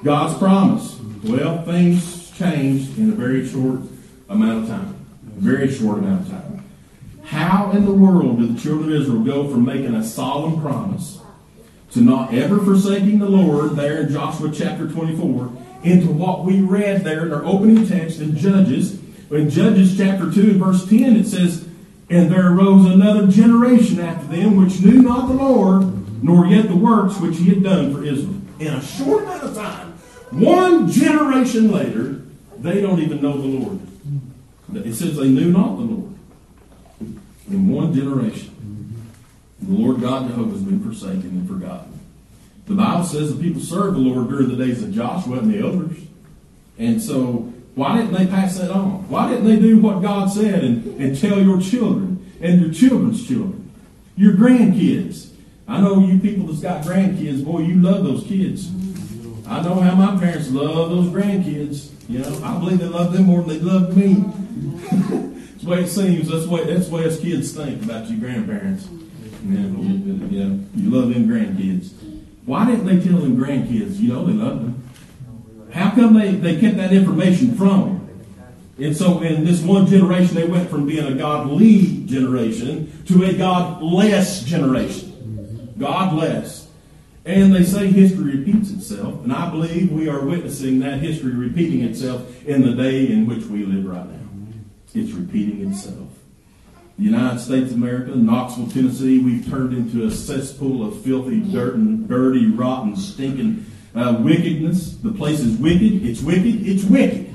God's 0.04 0.36
promise. 0.40 1.00
Well, 1.24 1.62
things 1.62 2.32
changed 2.32 2.98
in 2.98 3.12
a 3.12 3.16
very 3.16 3.48
short 3.48 3.82
amount 4.28 4.64
of 4.64 4.70
time. 4.70 4.96
Very 5.24 5.72
short 5.72 6.00
amount 6.00 6.22
of 6.22 6.32
time. 6.32 6.65
How 7.26 7.72
in 7.72 7.86
the 7.86 7.92
world 7.92 8.40
did 8.40 8.56
the 8.56 8.62
children 8.62 8.94
of 8.94 9.02
Israel 9.02 9.24
go 9.24 9.50
from 9.50 9.66
making 9.66 9.96
a 9.96 10.04
solemn 10.04 10.62
promise 10.62 11.20
to 11.92 12.02
not 12.02 12.34
ever 12.34 12.60
forsaking 12.60 13.18
the 13.18 13.28
Lord 13.28 13.72
there 13.72 14.02
in 14.02 14.14
Joshua 14.14 14.52
chapter 14.54 14.88
24 14.88 15.52
into 15.84 16.08
what 16.12 16.46
we 16.46 16.62
read 16.62 17.04
there 17.04 17.26
in 17.26 17.34
our 17.34 17.44
opening 17.44 17.88
text 17.88 18.20
in 18.20 18.38
Judges? 18.38 19.00
In 19.32 19.50
Judges 19.50 19.98
chapter 19.98 20.32
2 20.32 20.52
and 20.52 20.64
verse 20.64 20.88
10, 20.88 21.16
it 21.16 21.26
says, 21.26 21.68
And 22.12 22.32
there 22.32 22.54
arose 22.54 22.86
another 22.86 23.26
generation 23.26 24.00
after 24.00 24.28
them 24.28 24.64
which 24.64 24.82
knew 24.82 25.02
not 25.02 25.28
the 25.28 25.34
Lord, 25.34 26.24
nor 26.24 26.46
yet 26.46 26.68
the 26.68 26.76
works 26.76 27.18
which 27.18 27.38
he 27.38 27.50
had 27.50 27.64
done 27.64 27.92
for 27.92 28.04
Israel. 28.04 28.40
In 28.60 28.68
a 28.68 28.82
short 28.84 29.24
amount 29.24 29.44
of 29.44 29.56
time, 29.56 29.94
one 30.30 30.92
generation 30.92 31.72
later, 31.72 32.22
they 32.60 32.82
don't 32.82 33.00
even 33.00 33.20
know 33.20 33.42
the 33.42 33.48
Lord. 33.48 33.80
It 34.76 34.94
says 34.94 35.18
they 35.18 35.30
knew 35.30 35.52
not 35.52 35.78
the 35.78 35.84
Lord 35.84 36.05
in 37.50 37.70
one 37.70 37.94
generation. 37.94 38.52
The 39.62 39.72
Lord 39.72 40.02
God 40.02 40.28
Jehovah 40.28 40.52
has 40.52 40.62
been 40.62 40.84
forsaken 40.84 41.30
and 41.30 41.48
forgotten. 41.48 42.00
The 42.68 42.76
Bible 42.76 43.04
says 43.04 43.36
the 43.36 43.42
people 43.42 43.62
served 43.62 43.96
the 43.96 44.02
Lord 44.02 44.30
during 44.30 44.50
the 44.50 44.56
days 44.56 44.82
of 44.84 44.94
Joshua 44.94 45.40
and 45.40 45.54
the 45.54 45.60
elders. 45.60 45.98
And 46.78 47.02
so, 47.02 47.54
why 47.76 47.98
didn't 47.98 48.14
they 48.14 48.28
pass 48.28 48.58
that 48.58 48.72
on? 48.72 49.08
Why 49.10 49.30
didn't 49.30 49.46
they 49.46 49.60
do 49.60 49.80
what 49.80 50.02
God 50.02 50.32
said 50.32 50.64
and, 50.64 50.86
and 51.00 51.20
tell 51.20 51.40
your 51.40 51.62
children 51.62 52.34
and 52.42 52.62
your 52.62 52.74
children's 52.74 53.26
children, 53.26 53.72
your 54.16 54.34
grandkids? 54.34 55.30
I 55.68 55.82
know 55.82 56.00
you 56.00 56.20
people 56.20 56.48
that's 56.48 56.60
got 56.60 56.84
grandkids, 56.84 57.44
boy, 57.44 57.60
you 57.62 57.76
love 57.76 58.04
those 58.04 58.24
kids. 58.24 58.70
I 59.48 59.62
know 59.62 59.76
how 59.76 59.96
my 59.96 60.20
parents 60.20 60.50
love 60.50 60.90
those 60.90 61.08
grandkids. 61.08 61.92
You 62.10 62.20
know, 62.20 62.44
I 62.44 62.58
believe 62.60 62.80
they 62.80 62.86
love 62.86 63.14
them 63.14 63.24
more 63.24 63.42
than 63.44 63.50
they 63.50 63.60
love 63.60 63.96
me. 63.96 65.22
the 65.66 65.72
way 65.72 65.82
it 65.82 65.88
seems. 65.88 66.30
That's 66.30 66.46
the 66.46 66.52
way 66.52 66.64
that's 66.64 66.88
way 66.88 67.06
us 67.06 67.20
kids 67.20 67.52
think 67.52 67.84
about 67.84 68.10
your 68.10 68.20
grandparents. 68.20 68.88
Yeah, 69.44 69.60
you, 69.60 70.28
yeah, 70.32 70.58
you 70.76 70.90
love 70.90 71.14
them 71.14 71.28
grandkids. 71.28 71.92
Why 72.46 72.66
didn't 72.66 72.86
they 72.86 73.00
tell 73.06 73.20
them 73.20 73.38
grandkids? 73.38 73.98
You 73.98 74.14
know 74.14 74.26
they 74.26 74.34
loved 74.34 74.62
them. 74.62 74.84
How 75.72 75.92
come 75.92 76.14
they, 76.14 76.32
they 76.32 76.60
kept 76.60 76.78
that 76.78 76.94
information 76.94 77.56
from 77.56 77.82
them? 77.82 78.26
And 78.78 78.96
so 78.96 79.22
in 79.22 79.46
this 79.46 79.62
one 79.62 79.88
generation, 79.88 80.36
they 80.36 80.46
went 80.46 80.70
from 80.70 80.86
being 80.86 81.06
a 81.06 81.16
godly 81.16 82.06
generation 82.06 82.92
to 83.08 83.24
a 83.24 83.34
godless 83.34 84.44
generation. 84.44 85.74
Godless. 85.78 86.70
And 87.26 87.54
they 87.56 87.64
say 87.64 87.88
history 87.88 88.38
repeats 88.38 88.70
itself. 88.70 89.24
And 89.24 89.34
I 89.34 89.50
believe 89.50 89.92
we 89.92 90.08
are 90.10 90.24
witnessing 90.24 90.80
that 90.80 91.00
history 91.00 91.34
repeating 91.34 91.82
itself 91.82 92.46
in 92.46 92.62
the 92.62 92.74
day 92.74 93.08
in 93.08 93.26
which 93.26 93.46
we 93.46 93.66
live 93.66 93.86
right 93.86 94.06
now. 94.08 94.25
It's 94.96 95.12
repeating 95.12 95.70
itself. 95.70 96.08
The 96.98 97.04
United 97.04 97.40
States 97.40 97.72
of 97.72 97.78
America, 97.78 98.16
Knoxville, 98.16 98.68
Tennessee, 98.68 99.20
we've 99.20 99.46
turned 99.50 99.74
into 99.74 100.06
a 100.06 100.12
cesspool 100.12 100.88
of 100.88 101.04
filthy, 101.04 101.42
dirt, 101.42 101.76
and 101.76 102.08
dirty, 102.08 102.50
rotten, 102.50 102.96
stinking 102.96 103.66
uh, 103.94 104.18
wickedness. 104.22 104.96
The 104.96 105.12
place 105.12 105.42
is 105.42 105.58
wicked. 105.58 106.06
It's 106.06 106.22
wicked. 106.22 106.66
It's 106.66 106.86
wicked. 106.86 107.34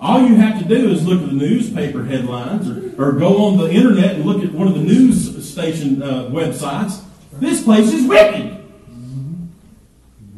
All 0.00 0.20
you 0.20 0.36
have 0.36 0.60
to 0.60 0.68
do 0.68 0.90
is 0.90 1.04
look 1.04 1.20
at 1.20 1.26
the 1.26 1.34
newspaper 1.34 2.04
headlines 2.04 2.68
or, 2.68 2.94
or 3.02 3.12
go 3.12 3.46
on 3.46 3.58
the 3.58 3.70
internet 3.70 4.14
and 4.14 4.24
look 4.24 4.44
at 4.44 4.52
one 4.52 4.68
of 4.68 4.74
the 4.74 4.80
news 4.80 5.44
station 5.44 6.00
uh, 6.00 6.24
websites. 6.30 7.02
This 7.32 7.64
place 7.64 7.92
is 7.92 8.06
wicked. 8.06 8.64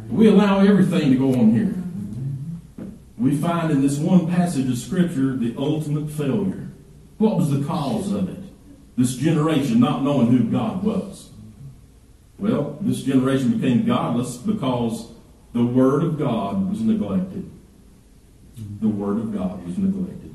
We 0.08 0.28
allow 0.28 0.60
everything 0.60 1.10
to 1.10 1.18
go 1.18 1.38
on 1.38 1.50
here. 1.50 1.75
We 3.18 3.36
find 3.36 3.70
in 3.70 3.82
this 3.82 3.98
one 3.98 4.28
passage 4.28 4.68
of 4.68 4.78
Scripture 4.78 5.36
the 5.36 5.54
ultimate 5.56 6.10
failure. 6.10 6.68
What 7.18 7.36
was 7.36 7.50
the 7.50 7.64
cause 7.64 8.12
of 8.12 8.28
it? 8.28 8.44
This 8.96 9.16
generation 9.16 9.80
not 9.80 10.02
knowing 10.02 10.28
who 10.28 10.44
God 10.44 10.82
was. 10.82 11.30
Well, 12.38 12.78
this 12.80 13.02
generation 13.02 13.58
became 13.58 13.86
godless 13.86 14.36
because 14.36 15.10
the 15.54 15.64
Word 15.64 16.04
of 16.04 16.18
God 16.18 16.68
was 16.68 16.80
neglected. 16.82 17.50
The 18.80 18.88
Word 18.88 19.18
of 19.18 19.34
God 19.34 19.66
was 19.66 19.78
neglected. 19.78 20.34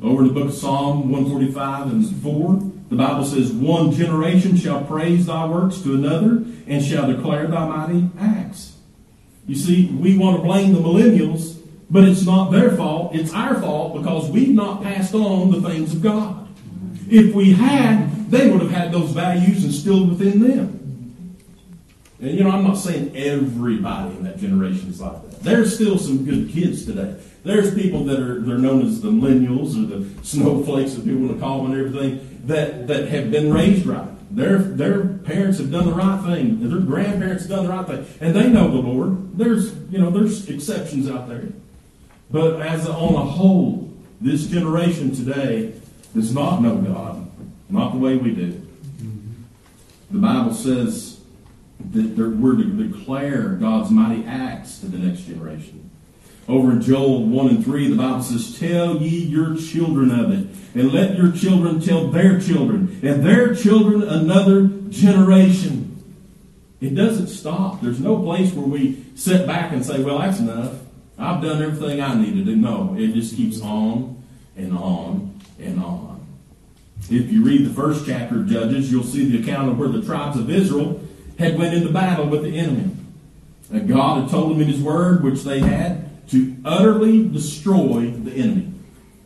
Over 0.00 0.22
in 0.22 0.28
the 0.28 0.34
book 0.34 0.48
of 0.48 0.54
Psalm 0.54 1.10
145 1.10 1.92
and 1.92 2.22
4, 2.22 2.72
the 2.90 2.96
Bible 2.96 3.24
says, 3.24 3.52
One 3.52 3.92
generation 3.92 4.56
shall 4.56 4.84
praise 4.84 5.26
thy 5.26 5.46
works 5.46 5.80
to 5.80 5.94
another 5.94 6.44
and 6.66 6.84
shall 6.84 7.06
declare 7.06 7.46
thy 7.46 7.66
mighty 7.66 8.10
acts. 8.18 8.76
You 9.46 9.54
see, 9.54 9.86
we 9.86 10.18
want 10.18 10.36
to 10.36 10.42
blame 10.42 10.72
the 10.72 10.80
millennials, 10.80 11.58
but 11.92 12.04
it's 12.04 12.24
not 12.24 12.50
their 12.50 12.70
fault. 12.70 13.14
It's 13.14 13.34
our 13.34 13.60
fault 13.60 14.00
because 14.00 14.30
we've 14.30 14.54
not 14.54 14.82
passed 14.82 15.14
on 15.14 15.50
the 15.50 15.60
things 15.68 15.92
of 15.92 16.00
God. 16.00 16.48
If 17.10 17.34
we 17.34 17.52
had, 17.52 18.30
they 18.30 18.50
would 18.50 18.62
have 18.62 18.70
had 18.70 18.92
those 18.92 19.10
values 19.10 19.62
instilled 19.62 20.08
within 20.08 20.40
them. 20.40 21.36
And 22.18 22.30
you 22.30 22.44
know, 22.44 22.50
I'm 22.50 22.64
not 22.64 22.78
saying 22.78 23.14
everybody 23.14 24.16
in 24.16 24.24
that 24.24 24.38
generation 24.38 24.88
is 24.88 25.02
like 25.02 25.20
that. 25.22 25.42
There's 25.42 25.74
still 25.74 25.98
some 25.98 26.24
good 26.24 26.48
kids 26.50 26.86
today. 26.86 27.20
There's 27.44 27.74
people 27.74 28.04
that 28.04 28.20
are 28.20 28.40
they're 28.40 28.56
known 28.56 28.86
as 28.86 29.02
the 29.02 29.10
millennials 29.10 29.76
or 29.76 29.86
the 29.86 30.24
snowflakes 30.24 30.94
that 30.94 31.04
people 31.04 31.22
want 31.22 31.34
to 31.34 31.40
call 31.40 31.64
them 31.64 31.72
and 31.72 31.86
everything 31.86 32.40
that, 32.46 32.86
that 32.86 33.08
have 33.08 33.30
been 33.30 33.52
raised 33.52 33.84
right. 33.84 34.08
Their 34.34 34.58
their 34.58 35.04
parents 35.04 35.58
have 35.58 35.70
done 35.70 35.84
the 35.84 35.92
right 35.92 36.24
thing. 36.24 36.66
Their 36.66 36.78
grandparents 36.78 37.42
have 37.42 37.50
done 37.50 37.66
the 37.66 37.70
right 37.70 37.86
thing, 37.86 38.06
and 38.18 38.34
they 38.34 38.48
know 38.48 38.70
the 38.70 38.78
Lord. 38.78 39.36
There's 39.36 39.74
you 39.90 39.98
know 39.98 40.08
there's 40.08 40.48
exceptions 40.48 41.10
out 41.10 41.28
there, 41.28 41.48
but 42.32 42.62
as 42.62 42.88
on 42.88 43.14
a 43.14 43.24
whole, 43.24 43.92
this 44.20 44.46
generation 44.46 45.14
today 45.14 45.74
does 46.14 46.34
not 46.34 46.62
know 46.62 46.76
God, 46.76 47.30
not 47.68 47.92
the 47.92 47.98
way 47.98 48.16
we 48.16 48.32
do. 48.32 48.66
The 50.10 50.18
Bible 50.18 50.54
says 50.54 51.20
that 51.90 52.16
we're 52.16 52.56
to 52.56 52.64
declare 52.64 53.50
God's 53.50 53.90
mighty 53.90 54.24
acts 54.24 54.78
to 54.80 54.86
the 54.86 54.98
next 54.98 55.22
generation. 55.22 55.90
Over 56.48 56.72
in 56.72 56.82
Joel 56.82 57.24
1 57.24 57.48
and 57.48 57.64
3, 57.64 57.88
the 57.88 57.96
Bible 57.96 58.22
says, 58.22 58.58
Tell 58.58 58.96
ye 58.96 59.24
your 59.24 59.56
children 59.56 60.10
of 60.10 60.32
it, 60.32 60.46
and 60.74 60.92
let 60.92 61.16
your 61.16 61.32
children 61.32 61.80
tell 61.80 62.08
their 62.08 62.40
children, 62.40 63.00
and 63.02 63.24
their 63.24 63.54
children 63.54 64.02
another 64.02 64.68
generation. 64.88 66.02
It 66.80 66.94
doesn't 66.94 67.28
stop. 67.28 67.80
There's 67.80 68.00
no 68.00 68.22
place 68.22 68.52
where 68.52 68.66
we 68.66 69.04
sit 69.14 69.46
back 69.46 69.72
and 69.72 69.84
say, 69.84 70.02
Well, 70.02 70.18
that's 70.18 70.40
enough. 70.40 70.81
I've 71.22 71.42
done 71.42 71.62
everything 71.62 72.00
I 72.00 72.14
need 72.14 72.44
to. 72.44 72.56
No, 72.56 72.94
it 72.98 73.14
just 73.14 73.36
keeps 73.36 73.60
on 73.60 74.22
and 74.56 74.76
on 74.76 75.40
and 75.58 75.82
on. 75.82 76.26
If 77.10 77.30
you 77.30 77.44
read 77.44 77.66
the 77.66 77.74
first 77.74 78.06
chapter 78.06 78.40
of 78.40 78.46
Judges, 78.46 78.90
you'll 78.90 79.04
see 79.04 79.24
the 79.24 79.42
account 79.42 79.70
of 79.70 79.78
where 79.78 79.88
the 79.88 80.02
tribes 80.02 80.38
of 80.38 80.50
Israel 80.50 81.00
had 81.38 81.58
went 81.58 81.74
into 81.74 81.92
battle 81.92 82.26
with 82.26 82.42
the 82.42 82.58
enemy. 82.58 82.94
And 83.70 83.88
God 83.88 84.22
had 84.22 84.30
told 84.30 84.50
them 84.50 84.60
in 84.60 84.68
His 84.68 84.80
Word, 84.80 85.22
which 85.22 85.42
they 85.42 85.60
had, 85.60 86.28
to 86.28 86.56
utterly 86.64 87.28
destroy 87.28 88.10
the 88.10 88.32
enemy. 88.32 88.72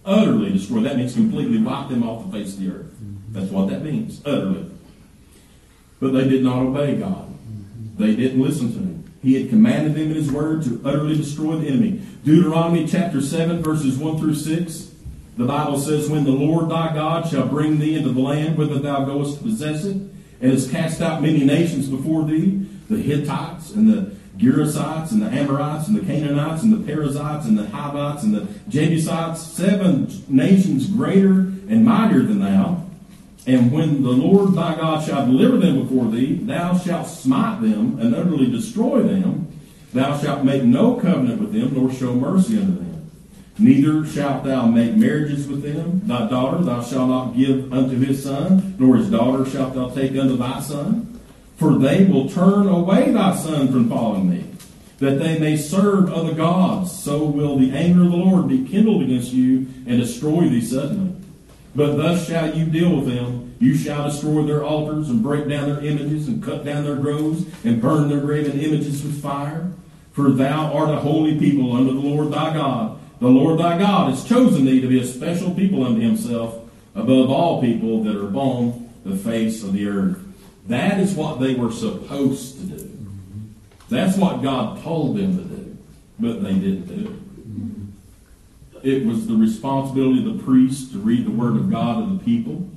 Utterly 0.05 0.53
destroy. 0.53 0.81
That 0.81 0.97
means 0.97 1.15
completely 1.15 1.59
wipe 1.59 1.89
them 1.89 2.03
off 2.03 2.31
the 2.31 2.39
face 2.39 2.55
of 2.55 2.61
the 2.61 2.71
earth. 2.71 2.95
That's 3.31 3.51
what 3.51 3.69
that 3.69 3.83
means. 3.83 4.23
Utterly. 4.25 4.71
But 6.01 6.13
they 6.13 6.29
did 6.29 6.45
not 6.45 6.59
obey 6.59 6.97
God. 6.97 7.35
They 7.99 8.15
didn't 8.15 8.41
listen 8.41 8.73
to 8.73 8.79
Him. 8.79 9.06
He 9.23 9.41
had 9.41 9.51
commanded 9.51 9.95
them 9.95 10.11
in 10.11 10.15
His 10.15 10.31
Word 10.31 10.63
to 10.65 10.81
utterly 10.85 11.17
destroy 11.17 11.57
the 11.57 11.69
enemy. 11.69 12.01
Deuteronomy 12.25 12.87
chapter 12.87 13.21
7, 13.21 13.63
verses 13.63 13.97
1 13.97 14.19
through 14.19 14.35
6. 14.35 14.93
The 15.37 15.45
Bible 15.45 15.79
says, 15.79 16.09
When 16.09 16.25
the 16.25 16.31
Lord 16.31 16.71
thy 16.71 16.95
God 16.95 17.29
shall 17.29 17.47
bring 17.47 17.79
thee 17.79 17.97
into 17.97 18.11
the 18.11 18.21
land 18.21 18.57
whither 18.57 18.79
thou 18.79 19.05
goest 19.05 19.39
to 19.39 19.45
possess 19.45 19.85
it, 19.85 19.97
and 20.41 20.53
has 20.53 20.71
cast 20.71 21.01
out 21.01 21.23
many 21.23 21.45
nations 21.45 21.89
before 21.89 22.25
thee, 22.25 22.67
the 22.89 22.97
Hittites 22.97 23.73
and 23.73 23.89
the 23.89 24.15
Girgashites 24.39 25.13
and 25.13 25.23
the 25.23 25.27
Amorites 25.27 25.89
and 25.89 25.97
the 25.97 26.05
Canaanites 26.05 26.63
and 26.63 26.73
the 26.73 26.87
Perizzites 26.87 27.47
and 27.47 27.59
the 27.59 27.67
Hivites 27.67 28.23
and 28.23 28.35
the 28.35 28.47
Jebusites, 28.69 29.43
seven 29.43 30.11
nations 30.29 30.89
greater 30.89 31.41
and 31.69 31.85
mightier 31.85 32.23
than 32.23 32.41
thou. 32.41 32.83
And 33.47 33.71
when 33.71 34.03
the 34.03 34.11
Lord 34.11 34.55
thy 34.55 34.75
God 34.75 35.07
shall 35.07 35.27
deliver 35.27 35.57
them 35.57 35.81
before 35.81 36.11
thee, 36.11 36.35
thou 36.35 36.77
shalt 36.77 37.07
smite 37.07 37.63
them 37.63 37.99
and 38.01 38.15
utterly 38.15 38.51
destroy 38.51 39.03
them. 39.03 39.47
Thou 39.93 40.19
shalt 40.19 40.45
make 40.45 40.65
no 40.65 40.95
covenant 40.95 41.41
with 41.41 41.53
them, 41.53 41.75
nor 41.75 41.93
show 41.93 42.15
mercy 42.15 42.59
unto 42.59 42.75
them. 42.75 43.11
Neither 43.59 44.05
shalt 44.05 44.45
thou 44.45 44.67
make 44.67 44.97
marriages 44.97 45.47
with 45.49 45.63
them. 45.63 46.03
Thy 46.05 46.29
daughter 46.29 46.63
thou 46.63 46.83
shalt 46.83 47.09
not 47.09 47.37
give 47.37 47.73
unto 47.73 47.97
his 47.97 48.23
son, 48.23 48.75
nor 48.79 48.97
his 48.97 49.11
daughter 49.11 49.49
shalt 49.49 49.75
thou 49.75 49.91
take 49.91 50.17
unto 50.17 50.37
thy 50.37 50.61
son. 50.61 51.19
For 51.57 51.79
they 51.79 52.05
will 52.05 52.29
turn 52.29 52.69
away 52.69 53.13
thy 53.13 53.35
son 53.35 53.69
from 53.69 53.89
following 53.89 54.29
me, 54.29 54.45
that 54.99 55.19
they 55.19 55.39
may 55.39 55.57
serve 55.57 56.13
other 56.13 56.35
gods. 56.35 56.93
So 56.93 57.25
will 57.25 57.57
the 57.57 57.71
anger 57.71 58.03
of 58.03 58.11
the 58.11 58.17
Lord 58.17 58.49
be 58.49 58.67
kindled 58.67 59.03
against 59.03 59.33
you 59.33 59.69
and 59.87 60.01
destroy 60.01 60.49
thee 60.49 60.61
suddenly. 60.61 61.16
But 61.77 61.97
thus 61.97 62.27
shall 62.27 62.57
you 62.57 62.67
deal 62.67 62.97
with 62.97 63.15
them. 63.15 63.55
You 63.61 63.77
shall 63.77 64.11
destroy 64.11 64.43
their 64.43 64.65
altars 64.65 65.09
and 65.09 65.23
break 65.23 65.49
down 65.49 65.69
their 65.69 65.85
images 65.85 66.27
and 66.27 66.43
cut 66.43 66.65
down 66.65 66.85
their 66.85 66.97
groves 66.97 67.47
and 67.65 67.81
burn 67.81 68.09
their 68.09 68.21
graven 68.21 68.59
images 68.59 69.03
with 69.03 69.23
fire. 69.23 69.71
For 70.13 70.31
thou 70.31 70.73
art 70.73 70.91
a 70.91 70.97
holy 70.97 71.39
people 71.39 71.77
unto 71.77 71.93
the 71.93 72.01
Lord 72.01 72.33
thy 72.33 72.55
God 72.55 72.99
the 73.19 73.29
Lord 73.29 73.59
thy 73.59 73.79
God 73.79 74.11
has 74.11 74.25
chosen 74.25 74.67
thee 74.67 74.81
to 74.81 74.89
be 74.89 75.01
a 75.01 75.07
special 75.07 75.51
people 75.55 75.85
unto 75.85 76.01
himself 76.01 76.61
above 76.95 77.31
all 77.31 77.63
people 77.63 78.05
that 78.05 78.15
are 78.15 78.29
upon 78.29 78.91
the 79.05 79.17
face 79.17 79.63
of 79.63 79.73
the 79.73 79.89
earth. 79.89 80.19
That 80.67 81.01
is 81.01 81.15
what 81.15 81.41
they 81.41 81.55
were 81.55 81.73
supposed 81.73 82.59
to 82.59 82.67
do. 82.67 83.07
That's 83.89 84.19
what 84.19 84.43
God 84.43 84.83
told 84.83 85.17
them 85.17 85.39
to 85.39 85.45
do, 85.45 85.79
but 86.19 86.43
they 86.43 86.55
didn't 86.55 86.87
do 86.87 87.11
it. 87.11 87.26
It 88.87 89.05
was 89.05 89.27
the 89.27 89.35
responsibility 89.35 90.25
of 90.25 90.37
the 90.37 90.45
priests 90.45 90.93
to 90.93 90.99
read 90.99 91.27
the 91.27 91.33
Word 91.33 91.57
of 91.57 91.69
God 91.69 91.99
to 91.99 92.17
the 92.17 92.25
people. 92.25 92.71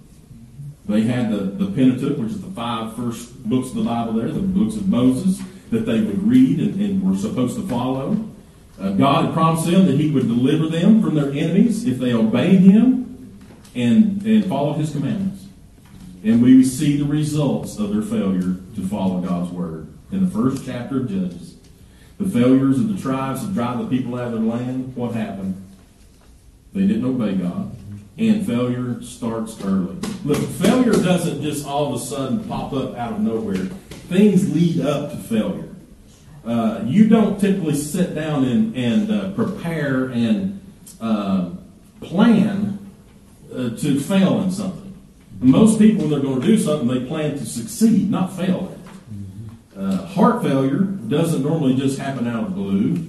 They 0.87 1.01
had 1.01 1.29
the, 1.31 1.37
the 1.37 1.67
Pentateuch, 1.67 2.17
which 2.17 2.31
is 2.31 2.41
the 2.41 2.49
five 2.49 2.95
first 2.95 3.43
books 3.47 3.69
of 3.69 3.75
the 3.75 3.83
Bible 3.83 4.13
there, 4.13 4.29
the 4.29 4.39
books 4.39 4.75
of 4.75 4.87
Moses, 4.87 5.39
that 5.69 5.85
they 5.85 6.01
would 6.01 6.27
read 6.27 6.59
and, 6.61 6.81
and 6.81 7.07
were 7.07 7.15
supposed 7.15 7.57
to 7.57 7.67
follow. 7.67 8.27
Uh, 8.81 8.89
God 8.93 9.25
had 9.25 9.33
promised 9.35 9.67
them 9.67 9.85
that 9.85 9.99
He 9.99 10.09
would 10.09 10.27
deliver 10.27 10.67
them 10.67 10.99
from 11.03 11.13
their 11.13 11.31
enemies 11.31 11.85
if 11.85 11.99
they 11.99 12.11
obeyed 12.11 12.61
Him 12.61 13.37
and, 13.75 14.25
and 14.25 14.45
followed 14.45 14.77
His 14.77 14.91
commandments. 14.91 15.45
And 16.23 16.41
we 16.41 16.63
see 16.63 16.97
the 16.97 17.05
results 17.05 17.77
of 17.77 17.93
their 17.93 18.01
failure 18.01 18.55
to 18.75 18.87
follow 18.89 19.21
God's 19.21 19.51
word 19.51 19.93
in 20.11 20.25
the 20.25 20.31
first 20.31 20.65
chapter 20.65 21.01
of 21.01 21.07
Judges. 21.07 21.55
The 22.17 22.27
failures 22.27 22.79
of 22.79 22.91
the 22.91 22.99
tribes 22.99 23.45
to 23.45 23.53
drive 23.53 23.77
the 23.77 23.85
people 23.95 24.15
out 24.15 24.33
of 24.33 24.33
their 24.33 24.41
land, 24.41 24.95
what 24.95 25.13
happened? 25.13 25.67
They 26.73 26.81
didn't 26.87 27.05
obey 27.05 27.35
God. 27.35 27.75
And 28.17 28.45
failure 28.45 29.01
starts 29.01 29.59
early. 29.63 29.95
Look, 30.25 30.37
failure 30.37 30.91
doesn't 30.91 31.41
just 31.41 31.65
all 31.65 31.93
of 31.93 32.01
a 32.01 32.03
sudden 32.03 32.43
pop 32.43 32.73
up 32.73 32.95
out 32.97 33.13
of 33.13 33.21
nowhere. 33.21 33.65
Things 34.09 34.53
lead 34.53 34.81
up 34.81 35.11
to 35.11 35.17
failure. 35.17 35.69
Uh, 36.45 36.83
you 36.85 37.07
don't 37.07 37.39
typically 37.39 37.75
sit 37.75 38.15
down 38.15 38.43
and, 38.43 38.75
and 38.75 39.11
uh, 39.11 39.31
prepare 39.31 40.05
and 40.05 40.59
uh, 40.99 41.51
plan 42.01 42.91
uh, 43.53 43.69
to 43.69 43.99
fail 43.99 44.41
in 44.41 44.51
something. 44.51 44.93
Most 45.39 45.79
people, 45.79 46.01
when 46.01 46.11
they're 46.11 46.19
going 46.19 46.41
to 46.41 46.47
do 46.47 46.57
something, 46.57 46.87
they 46.87 47.05
plan 47.05 47.37
to 47.37 47.45
succeed, 47.45 48.09
not 48.11 48.35
fail. 48.35 48.75
Uh, 49.77 50.05
heart 50.07 50.43
failure 50.43 50.79
doesn't 50.79 51.41
normally 51.41 51.75
just 51.75 51.97
happen 51.97 52.27
out 52.27 52.43
of 52.43 52.49
the 52.49 52.55
blue. 52.55 53.07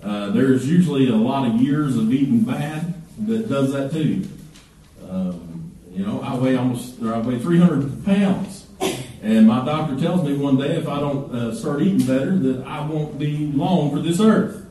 There's 0.00 0.68
usually 0.68 1.08
a 1.08 1.16
lot 1.16 1.48
of 1.48 1.60
years 1.60 1.96
of 1.96 2.12
eating 2.12 2.40
bad 2.40 2.94
that 3.26 3.48
does 3.48 3.72
that 3.72 3.92
too. 3.92 4.28
Um, 5.08 5.72
you 5.90 6.06
know, 6.06 6.20
I 6.20 6.36
weigh 6.36 6.56
almost, 6.56 7.02
or 7.02 7.14
I 7.14 7.18
weigh 7.18 7.38
300 7.38 8.04
pounds. 8.04 8.66
And 9.20 9.48
my 9.48 9.64
doctor 9.64 9.98
tells 9.98 10.22
me 10.22 10.36
one 10.36 10.56
day 10.56 10.76
if 10.76 10.86
I 10.86 11.00
don't 11.00 11.34
uh, 11.34 11.54
start 11.54 11.82
eating 11.82 12.06
better, 12.06 12.38
that 12.38 12.64
I 12.64 12.86
won't 12.86 13.18
be 13.18 13.50
long 13.52 13.90
for 13.90 14.00
this 14.00 14.20
earth. 14.20 14.64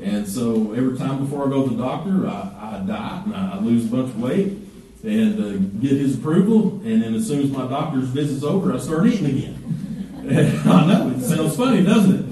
And 0.00 0.28
so 0.28 0.74
every 0.74 0.96
time 0.96 1.24
before 1.24 1.46
I 1.46 1.50
go 1.50 1.66
to 1.66 1.74
the 1.74 1.82
doctor, 1.82 2.26
I, 2.26 2.80
I 2.82 2.86
diet 2.86 3.26
and 3.26 3.34
I 3.34 3.58
lose 3.60 3.86
a 3.86 3.88
bunch 3.88 4.10
of 4.10 4.20
weight 4.20 4.58
and 5.02 5.40
uh, 5.42 5.80
get 5.80 5.92
his 5.92 6.18
approval. 6.18 6.80
And 6.84 7.02
then 7.02 7.14
as 7.14 7.26
soon 7.26 7.42
as 7.42 7.50
my 7.50 7.66
doctor's 7.66 8.08
visit's 8.08 8.44
over, 8.44 8.72
I 8.72 8.78
start 8.78 9.06
eating 9.06 9.26
again. 9.26 10.62
I 10.66 10.86
know, 10.86 11.10
it 11.16 11.22
sounds 11.22 11.56
funny, 11.56 11.82
doesn't 11.82 12.14
it? 12.14 12.27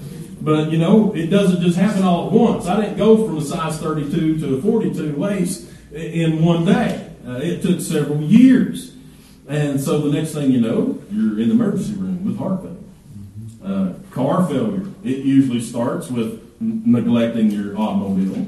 But 0.47 0.71
you 0.71 0.79
know, 0.79 1.13
it 1.13 1.27
doesn't 1.27 1.61
just 1.61 1.77
happen 1.77 2.05
all 2.05 2.29
at 2.29 2.33
once. 2.33 2.69
I 2.69 2.81
didn't 2.81 2.97
go 2.97 3.27
from 3.27 3.39
a 3.39 3.43
size 3.43 3.81
32 3.81 4.39
to 4.39 4.55
a 4.55 4.63
42 4.63 5.17
waist 5.17 5.69
in 5.93 6.45
one 6.45 6.65
day. 6.65 7.11
Uh, 7.27 7.41
it 7.43 7.63
took 7.63 7.81
several 7.81 8.23
years. 8.23 8.95
And 9.49 9.81
so 9.81 9.99
the 10.03 10.17
next 10.17 10.35
thing 10.35 10.53
you 10.53 10.61
know, 10.61 11.03
you're 11.11 11.41
in 11.41 11.49
the 11.49 11.55
emergency 11.55 11.95
room 11.95 12.25
with 12.25 12.39
heart 12.39 12.63
failure. 12.63 12.77
Uh, 13.65 13.95
car 14.13 14.47
failure. 14.47 14.87
It 15.03 15.25
usually 15.25 15.61
starts 15.61 16.13
with 16.13 16.41
neglecting 16.61 17.51
your 17.51 17.77
automobile. 17.77 18.47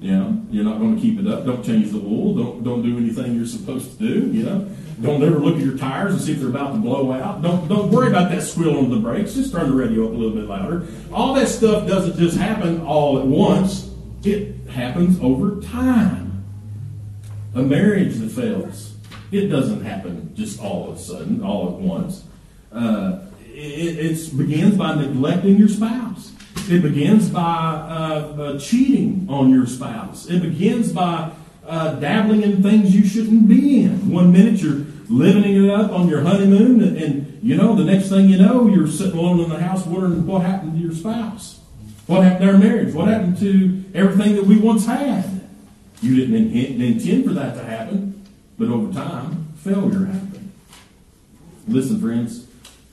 You 0.00 0.16
know, 0.16 0.46
you're 0.50 0.64
not 0.64 0.78
going 0.78 0.94
to 0.94 1.02
keep 1.02 1.18
it 1.18 1.26
up. 1.26 1.44
Don't 1.44 1.64
change 1.64 1.90
the 1.90 1.98
oil. 1.98 2.34
Don't 2.34 2.62
don't 2.62 2.82
do 2.82 2.96
anything 2.98 3.34
you're 3.34 3.46
supposed 3.46 3.98
to 3.98 3.98
do. 3.98 4.30
You 4.30 4.44
know, 4.44 4.68
don't 5.02 5.22
ever 5.24 5.40
look 5.40 5.56
at 5.56 5.62
your 5.62 5.76
tires 5.76 6.12
and 6.14 6.22
see 6.22 6.32
if 6.32 6.38
they're 6.38 6.48
about 6.48 6.72
to 6.72 6.78
blow 6.78 7.10
out. 7.12 7.42
Don't 7.42 7.66
don't 7.66 7.90
worry 7.90 8.08
about 8.08 8.30
that 8.30 8.42
squeal 8.42 8.78
on 8.78 8.90
the 8.90 8.96
brakes. 8.96 9.34
Just 9.34 9.52
turn 9.52 9.70
the 9.70 9.74
radio 9.74 10.04
up 10.06 10.12
a 10.12 10.14
little 10.14 10.36
bit 10.36 10.44
louder. 10.44 10.86
All 11.12 11.34
that 11.34 11.48
stuff 11.48 11.88
doesn't 11.88 12.16
just 12.16 12.36
happen 12.36 12.80
all 12.82 13.18
at 13.18 13.26
once. 13.26 13.90
It 14.22 14.68
happens 14.68 15.18
over 15.20 15.60
time. 15.62 16.44
A 17.54 17.62
marriage 17.62 18.16
that 18.16 18.30
fails, 18.30 18.94
it 19.32 19.46
doesn't 19.46 19.84
happen 19.84 20.32
just 20.36 20.60
all 20.60 20.90
of 20.90 20.96
a 20.96 21.00
sudden, 21.00 21.42
all 21.42 21.68
at 21.68 21.74
once. 21.74 22.22
Uh, 22.70 23.20
it, 23.52 23.98
it 23.98 24.38
begins 24.38 24.76
by 24.76 24.94
neglecting 24.94 25.56
your 25.56 25.68
spouse. 25.68 26.32
It 26.70 26.82
begins 26.82 27.30
by 27.30 27.40
uh, 27.40 28.36
uh, 28.38 28.58
cheating 28.58 29.26
on 29.30 29.50
your 29.50 29.66
spouse. 29.66 30.26
It 30.28 30.42
begins 30.42 30.92
by 30.92 31.30
uh, 31.66 31.94
dabbling 31.94 32.42
in 32.42 32.62
things 32.62 32.94
you 32.94 33.06
shouldn't 33.06 33.48
be 33.48 33.82
in. 33.82 34.10
One 34.10 34.32
minute 34.32 34.60
you're 34.60 34.84
living 35.08 35.44
it 35.44 35.70
up 35.70 35.92
on 35.92 36.08
your 36.08 36.20
honeymoon, 36.20 36.82
and, 36.82 36.96
and, 36.98 37.38
you 37.40 37.56
know 37.56 37.76
the 37.76 37.84
next 37.84 38.08
thing 38.08 38.28
you 38.28 38.36
know, 38.36 38.68
you're 38.68 38.88
sitting 38.88 39.16
alone 39.16 39.38
in 39.40 39.48
the 39.48 39.60
house 39.60 39.86
wondering 39.86 40.26
what 40.26 40.42
happened 40.42 40.72
to 40.72 40.78
your 40.78 40.92
spouse, 40.92 41.60
what 42.06 42.24
happened 42.24 42.48
to 42.48 42.52
our 42.52 42.58
marriage, 42.58 42.92
what 42.92 43.06
happened 43.06 43.38
to 43.38 43.84
everything 43.94 44.34
that 44.34 44.44
we 44.44 44.58
once 44.58 44.84
had. 44.86 45.48
You 46.02 46.16
didn't 46.16 46.52
intend 46.82 47.24
for 47.24 47.32
that 47.34 47.54
to 47.54 47.64
happen, 47.64 48.26
but 48.58 48.68
over 48.68 48.92
time, 48.92 49.52
failure 49.58 50.06
happened. 50.06 50.52
Listen, 51.68 52.00
friends. 52.00 52.47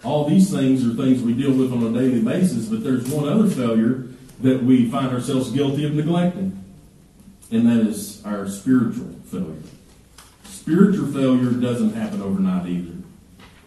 All 0.05 0.29
these 0.29 0.51
things 0.51 0.85
are 0.85 0.93
things 0.93 1.23
we 1.23 1.33
deal 1.33 1.51
with 1.51 1.73
on 1.73 1.83
a 1.83 1.99
daily 1.99 2.21
basis, 2.21 2.67
but 2.67 2.83
there's 2.83 3.09
one 3.09 3.27
other 3.27 3.49
failure 3.49 4.07
that 4.41 4.63
we 4.63 4.89
find 4.89 5.11
ourselves 5.11 5.51
guilty 5.51 5.85
of 5.85 5.93
neglecting, 5.93 6.63
and 7.51 7.67
that 7.67 7.87
is 7.87 8.23
our 8.23 8.47
spiritual 8.47 9.15
failure. 9.25 9.63
Spiritual 10.43 11.07
failure 11.07 11.51
doesn't 11.51 11.93
happen 11.93 12.21
overnight 12.21 12.67
either. 12.67 12.97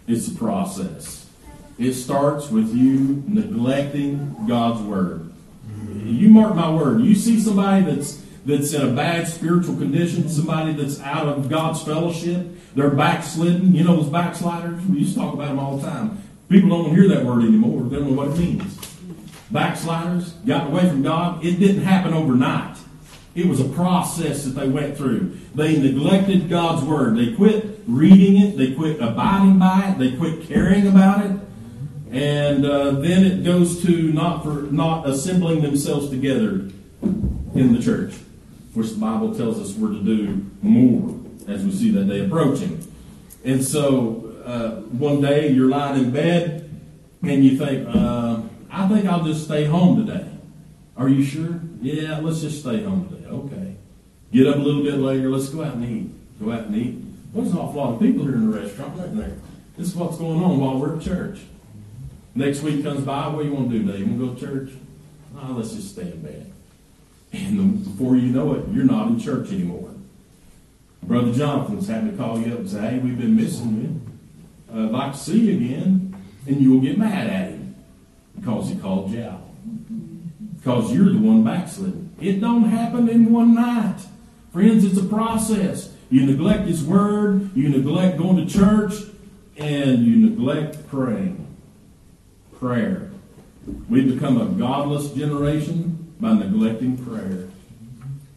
It's 0.07 0.29
a 0.29 0.35
process. 0.35 1.27
It 1.79 1.95
starts 1.95 2.51
with 2.51 2.75
you 2.75 3.23
neglecting 3.27 4.47
God's 4.47 4.83
word. 4.83 5.33
You 5.95 6.29
mark 6.29 6.55
my 6.55 6.71
word. 6.71 7.01
You 7.03 7.15
see 7.15 7.41
somebody 7.41 7.85
that's 7.85 8.23
that's 8.45 8.73
in 8.73 8.81
a 8.81 8.93
bad 8.93 9.29
spiritual 9.29 9.77
condition, 9.77 10.29
somebody 10.29 10.73
that's 10.73 11.01
out 11.01 11.27
of 11.29 11.51
God's 11.51 11.83
fellowship, 11.83 12.47
they're 12.75 12.91
backslidden. 12.91 13.75
You 13.75 13.85
know 13.85 13.97
those 13.97 14.09
backsliders? 14.09 14.85
We 14.87 15.01
used 15.01 15.15
to 15.15 15.21
talk 15.21 15.35
about 15.35 15.49
them 15.49 15.59
all 15.59 15.77
the 15.77 15.87
time. 15.87 16.23
People 16.49 16.71
don't 16.71 16.95
hear 16.95 17.09
that 17.09 17.25
word 17.25 17.45
anymore. 17.45 17.83
They 17.83 17.97
don't 17.97 18.11
know 18.11 18.17
what 18.17 18.29
it 18.29 18.39
means. 18.39 18.79
Backsliders 19.51 20.33
got 20.47 20.69
away 20.69 20.89
from 20.89 21.03
God. 21.03 21.45
It 21.45 21.59
didn't 21.59 21.83
happen 21.83 22.15
overnight. 22.15 22.77
It 23.35 23.47
was 23.47 23.61
a 23.61 23.69
process 23.69 24.45
that 24.45 24.51
they 24.51 24.69
went 24.69 24.97
through. 24.97 25.39
They 25.55 25.79
neglected 25.79 26.49
God's 26.49 26.85
word. 26.85 27.17
They 27.17 27.35
quit 27.35 27.81
reading 27.87 28.43
it. 28.43 28.57
They 28.57 28.75
quit 28.75 29.01
abiding 29.01 29.59
by 29.59 29.91
it. 29.91 29.99
They 29.99 30.17
quit 30.17 30.49
caring 30.49 30.87
about 30.87 31.25
it. 31.25 31.33
And 32.11 32.65
uh, 32.65 32.93
then 32.93 33.25
it 33.25 33.45
goes 33.45 33.83
to 33.85 34.13
not 34.13 34.43
for 34.43 34.63
not 34.73 35.09
assembling 35.09 35.61
themselves 35.61 36.09
together 36.09 36.71
in 37.03 37.75
the 37.75 37.83
church, 37.83 38.15
which 38.73 38.91
the 38.91 38.99
Bible 38.99 39.35
tells 39.35 39.61
us 39.61 39.77
we're 39.77 39.93
to 39.93 40.03
do 40.03 40.47
more 40.63 41.15
as 41.47 41.65
we 41.65 41.71
see 41.73 41.91
that 41.91 42.09
day 42.09 42.25
approaching. 42.25 42.85
And 43.45 43.63
so 43.63 44.28
uh, 44.49 44.71
one 44.97 45.21
day 45.21 45.49
you're 45.49 45.69
lying 45.69 46.05
in 46.05 46.11
bed 46.11 46.71
and 47.23 47.45
you 47.45 47.59
think, 47.59 47.87
uh, 47.87 48.41
I 48.71 48.89
think 48.89 49.05
I'll 49.07 49.25
just 49.25 49.45
stay 49.45 49.65
home 49.65 50.07
today. 50.07 50.27
Are 50.97 51.09
you 51.09 51.23
sure? 51.23 51.61
Yeah, 51.83 52.21
let's 52.21 52.41
just 52.41 52.61
stay 52.61 52.83
home 52.83 53.09
today. 53.11 53.29
Okay. 53.29 53.77
Get 54.33 54.47
up 54.47 54.57
a 54.57 54.59
little 54.59 54.83
bit 54.83 54.95
later. 54.95 55.29
Let's 55.29 55.51
go 55.51 55.63
out 55.63 55.75
and 55.75 55.85
eat. 55.85 56.41
Go 56.43 56.51
out 56.51 56.65
and 56.65 56.77
eat. 56.77 57.35
There's 57.35 57.53
an 57.53 57.59
awful 57.59 57.83
lot 57.83 57.95
of 57.95 58.01
people 58.01 58.25
here 58.25 58.35
in 58.35 58.51
the 58.51 58.59
restaurant, 58.59 58.99
right 58.99 59.15
there? 59.15 59.37
This 59.77 59.89
is 59.89 59.95
what's 59.95 60.17
going 60.17 60.43
on 60.43 60.59
while 60.59 60.79
we're 60.79 60.97
at 60.97 61.03
church. 61.03 61.41
Next 62.35 62.63
week 62.63 62.83
comes 62.83 63.05
by. 63.05 63.29
What 63.29 63.43
do 63.43 63.49
you 63.49 63.55
want 63.55 63.71
to 63.71 63.79
do 63.79 63.87
today? 63.87 63.99
You 63.99 64.07
want 64.07 64.19
to 64.19 64.27
go 64.27 64.35
to 64.35 64.41
church? 64.41 64.79
Oh, 65.37 65.53
let's 65.53 65.75
just 65.75 65.93
stay 65.93 66.11
in 66.11 66.23
bed. 66.23 66.53
And 67.33 67.85
before 67.85 68.17
you 68.17 68.29
know 68.29 68.55
it, 68.55 68.65
you're 68.73 68.85
not 68.85 69.09
in 69.09 69.21
church 69.21 69.53
anymore. 69.53 69.95
Brother 71.03 71.33
Jonathan's 71.33 71.87
having 71.87 72.13
to 72.13 72.17
call 72.17 72.41
you 72.41 72.53
up 72.53 72.61
and 72.61 72.71
say, 72.71 72.81
hey, 72.81 72.99
we've 72.99 73.19
been 73.19 73.37
missing 73.37 73.83
you 73.83 74.09
uh, 74.73 74.89
like 74.89 75.13
to 75.13 75.19
see 75.19 75.39
you 75.41 75.57
again, 75.57 76.17
and 76.47 76.61
you 76.61 76.73
will 76.73 76.81
get 76.81 76.99
mad 76.99 77.27
at 77.27 77.51
him 77.51 77.75
because 78.37 78.69
he 78.69 78.77
called 78.77 79.11
you 79.11 79.23
out. 79.23 79.43
Because 80.57 80.93
you're 80.93 81.13
the 81.13 81.19
one 81.19 81.45
backsliding. 81.45 82.15
It 82.21 82.41
don't 82.41 82.65
happen 82.65 83.09
in 83.09 83.33
one 83.33 83.55
night. 83.55 84.01
Friends, 84.53 84.85
it's 84.85 84.99
a 84.99 85.05
process. 85.05 85.93
You 86.11 86.27
neglect 86.27 86.67
his 86.67 86.83
word, 86.83 87.55
you 87.57 87.69
neglect 87.69 88.19
going 88.19 88.45
to 88.45 88.53
church, 88.53 88.95
and 89.57 90.05
you 90.05 90.17
neglect 90.17 90.89
praying. 90.89 91.47
Prayer. 92.59 93.11
We've 93.89 94.13
become 94.13 94.41
a 94.41 94.47
godless 94.47 95.13
generation 95.13 96.15
by 96.19 96.33
neglecting 96.33 96.97
prayer. 96.97 97.49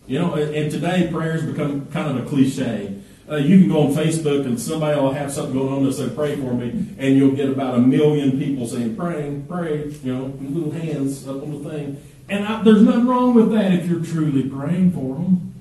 You 0.07 0.19
know, 0.19 0.33
and 0.33 0.69
today 0.69 1.09
prayer 1.11 1.33
has 1.33 1.43
become 1.43 1.85
kind 1.87 2.17
of 2.17 2.25
a 2.25 2.29
cliche. 2.29 2.90
Uh, 3.31 3.37
you 3.37 3.59
can 3.59 3.69
go 3.69 3.87
on 3.87 3.93
Facebook 3.93 4.45
and 4.45 4.59
somebody 4.59 4.99
will 4.99 5.13
have 5.13 5.31
something 5.31 5.53
going 5.53 5.71
on 5.71 5.85
and 5.85 5.95
say, 5.95 6.09
pray 6.09 6.35
for 6.35 6.53
me, 6.53 6.93
and 6.97 7.15
you'll 7.15 7.31
get 7.31 7.47
about 7.47 7.75
a 7.75 7.79
million 7.79 8.37
people 8.37 8.67
saying, 8.67 8.93
praying, 8.97 9.45
pray, 9.47 9.87
you 10.03 10.13
know, 10.13 10.25
little 10.41 10.71
hands 10.71 11.25
up 11.25 11.41
on 11.41 11.63
the 11.63 11.69
thing. 11.69 12.03
And 12.27 12.45
I, 12.45 12.61
there's 12.61 12.81
nothing 12.81 13.07
wrong 13.07 13.33
with 13.33 13.53
that 13.53 13.71
if 13.71 13.87
you're 13.87 14.03
truly 14.03 14.49
praying 14.49 14.91
for 14.91 15.15
them. 15.15 15.53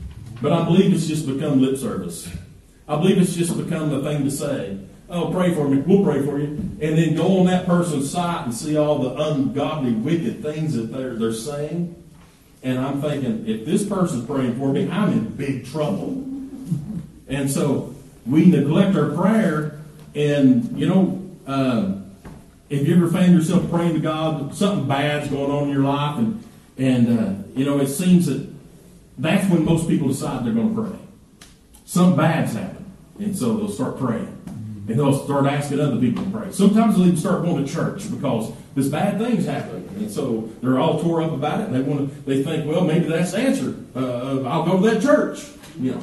But 0.43 0.53
I 0.53 0.65
believe 0.65 0.93
it's 0.93 1.07
just 1.07 1.29
become 1.29 1.61
lip 1.61 1.77
service. 1.77 2.29
I 2.89 2.97
believe 2.97 3.19
it's 3.19 3.37
just 3.37 3.57
become 3.57 3.91
the 3.91 4.03
thing 4.03 4.25
to 4.25 4.31
say. 4.33 4.77
Oh, 5.09 5.31
pray 5.31 5.55
for 5.55 5.69
me. 5.69 5.79
We'll 5.79 6.03
pray 6.05 6.25
for 6.25 6.41
you. 6.41 6.47
And 6.47 6.81
then 6.81 7.15
go 7.15 7.39
on 7.39 7.47
that 7.47 7.67
person's 7.67 8.11
site 8.11 8.47
and 8.47 8.55
see 8.55 8.77
all 8.77 8.99
the 8.99 9.15
ungodly, 9.15 9.93
wicked 9.93 10.43
things 10.43 10.75
that 10.75 10.93
they're, 10.93 11.15
they're 11.15 11.33
saying. 11.33 11.95
And 12.65 12.81
I'm 12.81 13.01
thinking, 13.01 13.47
if 13.47 13.65
this 13.65 13.87
person's 13.87 14.27
praying 14.27 14.59
for 14.59 14.73
me, 14.73 14.91
I'm 14.91 15.13
in 15.13 15.29
big 15.37 15.67
trouble. 15.67 16.30
And 17.31 17.49
so 17.49 17.95
we 18.27 18.45
neglect 18.47 18.97
our 18.97 19.11
prayer, 19.11 19.81
and 20.15 20.79
you 20.79 20.87
know, 20.87 21.23
uh, 21.47 21.95
if 22.69 22.87
you 22.87 22.97
ever 22.97 23.09
find 23.09 23.33
yourself 23.33 23.71
praying 23.71 23.95
to 23.95 24.01
God, 24.01 24.55
something 24.55 24.87
bad's 24.87 25.29
going 25.29 25.51
on 25.51 25.65
in 25.65 25.71
your 25.71 25.85
life, 25.85 26.19
and 26.19 26.45
and 26.77 27.19
uh, 27.19 27.33
you 27.55 27.65
know, 27.65 27.79
it 27.79 27.87
seems 27.87 28.27
that 28.27 28.49
that's 29.17 29.49
when 29.49 29.65
most 29.65 29.89
people 29.89 30.09
decide 30.09 30.45
they're 30.45 30.53
going 30.53 30.75
to 30.75 30.83
pray. 30.83 30.99
Something 31.85 32.17
bad's 32.17 32.55
happened, 32.55 32.91
and 33.21 33.37
so 33.37 33.57
they'll 33.57 33.69
start 33.69 33.99
praying. 33.99 34.37
And 34.89 34.99
they'll 34.99 35.25
start 35.25 35.47
asking 35.47 35.79
other 35.79 36.01
people 36.01 36.25
to 36.25 36.31
pray. 36.31 36.51
Sometimes 36.51 36.97
they'll 36.97 37.07
even 37.07 37.17
start 37.17 37.45
going 37.45 37.65
to 37.65 37.73
church 37.73 38.11
because 38.11 38.53
this 38.75 38.89
bad 38.89 39.19
thing's 39.19 39.47
happening, 39.47 39.89
and 39.97 40.11
so 40.11 40.51
they're 40.63 40.81
all 40.81 41.01
tore 41.01 41.23
up 41.23 41.31
about 41.31 41.61
it. 41.61 41.67
And 41.69 41.75
they 41.77 41.81
want 41.81 42.09
to. 42.11 42.21
They 42.23 42.43
think, 42.43 42.67
well, 42.67 42.85
maybe 42.85 43.07
that's 43.07 43.31
the 43.31 43.39
answer. 43.39 43.77
Uh, 43.95 44.43
I'll 44.43 44.65
go 44.65 44.81
to 44.81 44.91
that 44.91 45.01
church. 45.01 45.47
You 45.79 45.93
know, 45.93 46.03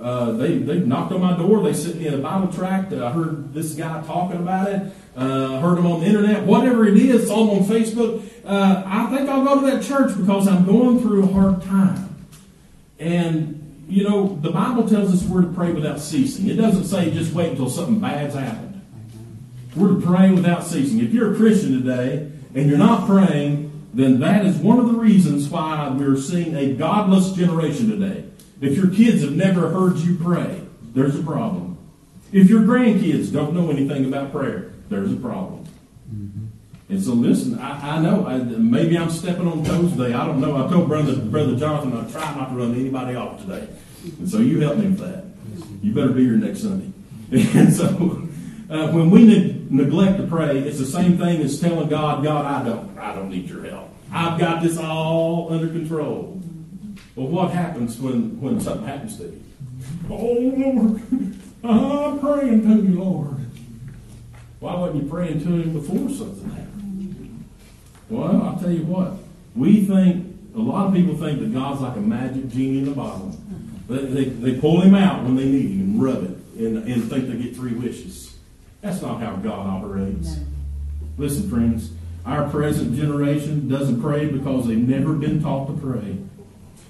uh, 0.00 0.32
they 0.32 0.58
they 0.58 0.78
knocked 0.78 1.12
on 1.12 1.20
my 1.20 1.36
door. 1.36 1.62
They 1.62 1.74
sent 1.74 1.96
me 1.96 2.08
a 2.08 2.18
Bible 2.18 2.52
tract. 2.52 2.92
I 2.92 3.12
heard 3.12 3.52
this 3.52 3.74
guy 3.74 4.02
talking 4.06 4.38
about 4.38 4.68
it. 4.68 4.92
Uh, 5.14 5.60
heard 5.60 5.78
him 5.78 5.86
on 5.86 6.00
the 6.00 6.06
internet. 6.06 6.44
Whatever 6.44 6.86
it 6.86 6.96
is, 6.96 7.28
saw 7.28 7.42
him 7.42 7.62
on 7.62 7.68
Facebook. 7.68 8.22
Uh, 8.44 8.82
I 8.86 9.14
think 9.14 9.28
I'll 9.28 9.44
go 9.44 9.60
to 9.60 9.66
that 9.70 9.82
church 9.82 10.16
because 10.16 10.48
I'm 10.48 10.64
going 10.64 11.00
through 11.00 11.24
a 11.24 11.26
hard 11.26 11.62
time. 11.62 12.26
And 12.98 13.84
you 13.88 14.08
know, 14.08 14.38
the 14.40 14.50
Bible 14.50 14.88
tells 14.88 15.12
us 15.12 15.28
we're 15.28 15.42
to 15.42 15.48
pray 15.48 15.72
without 15.72 16.00
ceasing. 16.00 16.48
It 16.48 16.54
doesn't 16.54 16.84
say 16.84 17.10
just 17.10 17.32
wait 17.34 17.50
until 17.50 17.68
something 17.68 18.00
bad's 18.00 18.34
happened. 18.34 18.80
We're 19.76 19.88
to 19.88 20.00
pray 20.00 20.30
without 20.30 20.64
ceasing. 20.64 21.00
If 21.00 21.12
you're 21.12 21.34
a 21.34 21.36
Christian 21.36 21.82
today 21.82 22.30
and 22.54 22.68
you're 22.68 22.78
not 22.78 23.06
praying, 23.06 23.88
then 23.92 24.20
that 24.20 24.46
is 24.46 24.56
one 24.56 24.78
of 24.78 24.86
the 24.86 24.94
reasons 24.94 25.48
why 25.48 25.88
we're 25.88 26.16
seeing 26.16 26.54
a 26.54 26.72
godless 26.74 27.32
generation 27.32 27.90
today. 27.90 28.29
If 28.60 28.76
your 28.76 28.90
kids 28.90 29.22
have 29.22 29.32
never 29.32 29.70
heard 29.70 29.98
you 29.98 30.16
pray, 30.16 30.62
there's 30.94 31.18
a 31.18 31.22
problem. 31.22 31.78
If 32.32 32.48
your 32.48 32.60
grandkids 32.60 33.32
don't 33.32 33.54
know 33.54 33.70
anything 33.70 34.04
about 34.04 34.32
prayer, 34.32 34.72
there's 34.88 35.12
a 35.12 35.16
problem. 35.16 35.64
Mm-hmm. 36.12 36.46
And 36.90 37.02
so, 37.02 37.12
listen, 37.12 37.58
I, 37.58 37.96
I 37.96 38.00
know 38.00 38.26
I, 38.26 38.38
maybe 38.38 38.98
I'm 38.98 39.10
stepping 39.10 39.46
on 39.46 39.64
toes 39.64 39.92
today. 39.92 40.12
I 40.12 40.26
don't 40.26 40.40
know. 40.40 40.64
I 40.64 40.68
told 40.68 40.88
brother 40.88 41.16
brother 41.16 41.56
Jonathan 41.56 41.96
I 41.96 42.10
try 42.10 42.34
not 42.34 42.50
to 42.50 42.56
run 42.56 42.74
anybody 42.74 43.14
off 43.16 43.40
today, 43.40 43.68
and 44.18 44.28
so 44.28 44.38
you 44.38 44.60
help 44.60 44.76
me 44.76 44.88
with 44.88 44.98
that. 44.98 45.24
You 45.82 45.92
better 45.92 46.10
be 46.10 46.24
here 46.24 46.36
next 46.36 46.62
Sunday. 46.62 46.92
And 47.56 47.72
so, 47.72 47.86
uh, 48.68 48.90
when 48.90 49.10
we 49.10 49.24
ne- 49.24 49.64
neglect 49.70 50.18
to 50.18 50.26
pray, 50.26 50.58
it's 50.58 50.78
the 50.78 50.86
same 50.86 51.16
thing 51.16 51.40
as 51.42 51.60
telling 51.60 51.88
God, 51.88 52.24
God, 52.24 52.44
I 52.44 52.68
don't, 52.68 52.98
I 52.98 53.14
don't 53.14 53.30
need 53.30 53.48
your 53.48 53.64
help. 53.64 53.88
I've 54.12 54.38
got 54.38 54.62
this 54.62 54.76
all 54.76 55.52
under 55.52 55.68
control. 55.68 56.39
Well, 57.16 57.26
what 57.26 57.50
happens 57.50 57.98
when, 57.98 58.40
when 58.40 58.60
something 58.60 58.86
happens 58.86 59.16
to 59.18 59.24
you? 59.24 59.42
Oh, 60.08 60.32
Lord, 60.32 61.02
uh-huh, 61.64 62.10
I'm 62.10 62.18
praying 62.18 62.62
to 62.62 62.82
you, 62.82 63.02
Lord. 63.02 63.36
Why 64.60 64.74
wasn't 64.76 65.04
you 65.04 65.10
praying 65.10 65.40
to 65.40 65.48
him 65.48 65.72
before 65.72 66.08
something 66.10 66.50
happened? 66.50 67.44
Well, 68.08 68.42
I'll 68.42 68.58
tell 68.58 68.70
you 68.70 68.84
what. 68.84 69.14
We 69.56 69.84
think, 69.84 70.36
a 70.54 70.58
lot 70.58 70.88
of 70.88 70.94
people 70.94 71.16
think 71.16 71.40
that 71.40 71.52
God's 71.52 71.80
like 71.80 71.96
a 71.96 72.00
magic 72.00 72.48
genie 72.48 72.80
in 72.80 72.88
a 72.88 72.92
bottle. 72.92 73.36
They, 73.88 74.04
they, 74.04 74.24
they 74.24 74.60
pull 74.60 74.80
him 74.80 74.94
out 74.94 75.24
when 75.24 75.36
they 75.36 75.46
need 75.46 75.70
him 75.70 75.80
and 75.80 76.02
rub 76.02 76.22
it 76.24 76.36
and, 76.58 76.88
and 76.88 77.10
think 77.10 77.28
they 77.28 77.36
get 77.36 77.56
three 77.56 77.72
wishes. 77.72 78.36
That's 78.80 79.02
not 79.02 79.20
how 79.20 79.36
God 79.36 79.66
operates. 79.66 80.36
No. 80.36 80.46
Listen, 81.18 81.50
friends, 81.50 81.90
our 82.24 82.48
present 82.48 82.94
generation 82.96 83.68
doesn't 83.68 84.00
pray 84.00 84.26
because 84.26 84.66
they've 84.66 84.78
never 84.78 85.14
been 85.14 85.42
taught 85.42 85.66
to 85.68 85.72
pray. 85.74 86.18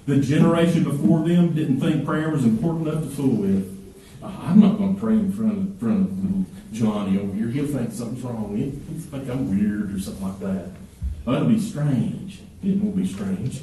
The 0.05 0.19
generation 0.19 0.83
before 0.83 1.27
them 1.27 1.53
didn't 1.53 1.79
think 1.79 2.05
prayer 2.05 2.29
was 2.29 2.43
important 2.43 2.87
enough 2.87 3.03
to 3.03 3.09
fool 3.11 3.35
with. 3.35 3.77
I'm 4.23 4.59
not 4.59 4.77
going 4.77 4.95
to 4.95 5.01
pray 5.01 5.13
in 5.13 5.31
front 5.31 5.57
of, 5.57 5.79
front 5.79 6.09
of 6.09 6.73
Johnny 6.73 7.19
over 7.19 7.33
here. 7.33 7.47
He'll 7.47 7.67
think 7.67 7.91
something's 7.91 8.23
wrong. 8.23 8.55
He'll, 8.55 8.69
he'll 8.69 9.19
think 9.19 9.29
I'm 9.29 9.49
weird 9.49 9.95
or 9.95 9.99
something 9.99 10.23
like 10.23 10.39
that. 10.39 10.69
That'll 11.25 11.47
be 11.47 11.59
strange. 11.59 12.41
It 12.63 12.77
won't 12.77 12.95
be 12.95 13.07
strange. 13.07 13.61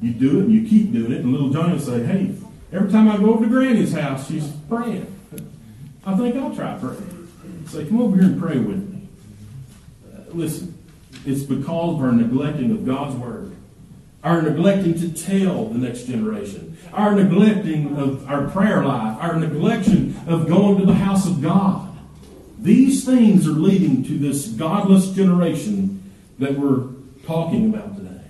You 0.00 0.12
do 0.12 0.40
it 0.40 0.44
and 0.44 0.52
you 0.52 0.68
keep 0.68 0.92
doing 0.92 1.12
it, 1.12 1.20
and 1.20 1.32
little 1.32 1.50
Johnny 1.50 1.74
will 1.74 1.80
say, 1.80 2.04
Hey, 2.04 2.34
every 2.72 2.90
time 2.90 3.08
I 3.08 3.16
go 3.16 3.34
over 3.34 3.44
to 3.44 3.50
Granny's 3.50 3.92
house, 3.92 4.28
she's 4.28 4.48
praying. 4.68 5.06
I 6.04 6.16
think 6.16 6.34
I'll 6.36 6.54
try 6.54 6.76
praying. 6.78 7.28
Say, 7.66 7.86
Come 7.86 8.00
over 8.00 8.16
here 8.16 8.26
and 8.26 8.40
pray 8.40 8.58
with 8.58 8.88
me. 8.90 9.08
Uh, 10.12 10.22
listen, 10.30 10.76
it's 11.24 11.42
because 11.42 11.94
of 11.94 12.00
our 12.00 12.12
neglecting 12.12 12.72
of 12.72 12.84
God's 12.84 13.14
Word, 13.16 13.54
our 14.24 14.40
neglecting 14.40 14.94
to 14.94 15.12
tell 15.12 15.66
the 15.66 15.78
next 15.78 16.04
generation, 16.04 16.76
our 16.92 17.14
neglecting 17.14 17.96
of 17.96 18.28
our 18.28 18.48
prayer 18.48 18.84
life, 18.84 19.18
our 19.20 19.34
neglection 19.34 20.14
of 20.28 20.46
going 20.46 20.78
to 20.78 20.86
the 20.86 20.94
house 20.94 21.26
of 21.26 21.42
God. 21.42 21.88
These 22.58 23.04
things 23.04 23.48
are 23.48 23.52
leading 23.52 24.04
to 24.04 24.18
this 24.18 24.46
godless 24.48 25.10
generation 25.10 26.12
that 26.38 26.56
we're 26.56 26.88
talking 27.26 27.74
about 27.74 27.96
today. 27.96 28.20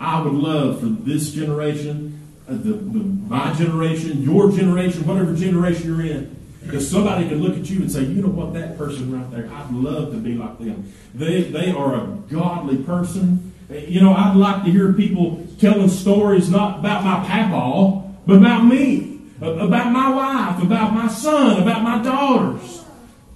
I 0.00 0.20
would 0.20 0.32
love 0.32 0.80
for 0.80 0.86
this 0.86 1.30
generation, 1.32 2.20
uh, 2.48 2.52
the, 2.52 2.72
the, 2.72 2.98
my 2.98 3.52
generation, 3.54 4.22
your 4.22 4.50
generation, 4.50 5.06
whatever 5.06 5.34
generation 5.34 5.86
you're 5.86 6.06
in, 6.06 6.36
because 6.64 6.90
somebody 6.90 7.28
can 7.28 7.40
look 7.40 7.56
at 7.56 7.70
you 7.70 7.80
and 7.80 7.90
say, 7.90 8.02
you 8.02 8.22
know 8.22 8.28
what, 8.28 8.54
that 8.54 8.76
person 8.76 9.12
right 9.12 9.30
there, 9.30 9.48
I'd 9.52 9.72
love 9.72 10.12
to 10.12 10.18
be 10.18 10.34
like 10.34 10.58
them. 10.58 10.92
They, 11.14 11.42
they 11.42 11.70
are 11.70 11.94
a 11.94 12.06
godly 12.28 12.78
person. 12.78 13.47
You 13.70 14.00
know, 14.00 14.14
I'd 14.14 14.34
like 14.34 14.64
to 14.64 14.70
hear 14.70 14.92
people 14.94 15.46
telling 15.60 15.88
stories 15.88 16.48
not 16.48 16.78
about 16.78 17.04
my 17.04 17.26
papa, 17.26 18.14
but 18.26 18.38
about 18.38 18.64
me, 18.64 19.20
about 19.40 19.92
my 19.92 20.08
wife, 20.08 20.62
about 20.62 20.94
my 20.94 21.08
son, 21.08 21.62
about 21.62 21.82
my 21.82 22.02
daughters. 22.02 22.84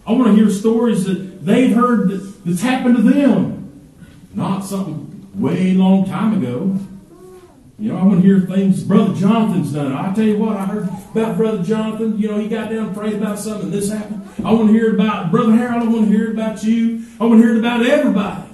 I 0.06 0.12
want 0.12 0.28
to 0.28 0.34
hear 0.34 0.50
stories 0.50 1.04
that 1.04 1.44
they've 1.44 1.74
heard 1.74 2.10
that's 2.44 2.62
happened 2.62 2.96
to 2.96 3.02
them, 3.02 3.90
not 4.34 4.64
something 4.64 5.28
way 5.34 5.74
long 5.74 6.06
time 6.06 6.42
ago. 6.42 6.78
You 7.78 7.92
know, 7.92 7.98
I 7.98 8.04
want 8.04 8.22
to 8.22 8.26
hear 8.26 8.40
things 8.40 8.84
Brother 8.84 9.14
Jonathan's 9.14 9.72
done. 9.72 9.92
I 9.92 10.14
tell 10.14 10.24
you 10.24 10.38
what, 10.38 10.56
I 10.56 10.64
heard 10.66 10.88
about 11.12 11.36
Brother 11.36 11.62
Jonathan. 11.62 12.18
You 12.18 12.28
know, 12.28 12.38
he 12.38 12.48
got 12.48 12.70
down 12.70 12.86
and 12.86 12.96
prayed 12.96 13.14
about 13.14 13.38
something, 13.38 13.64
and 13.64 13.72
this 13.72 13.90
happened. 13.90 14.28
I 14.44 14.52
want 14.52 14.68
to 14.68 14.72
hear 14.72 14.94
about 14.94 15.30
Brother 15.30 15.52
Harold. 15.52 15.82
I 15.82 15.86
want 15.86 16.08
to 16.08 16.16
hear 16.16 16.30
about 16.30 16.62
you. 16.62 17.04
I 17.20 17.24
want 17.24 17.40
to 17.40 17.46
hear 17.46 17.58
about 17.58 17.84
everybody. 17.84 18.51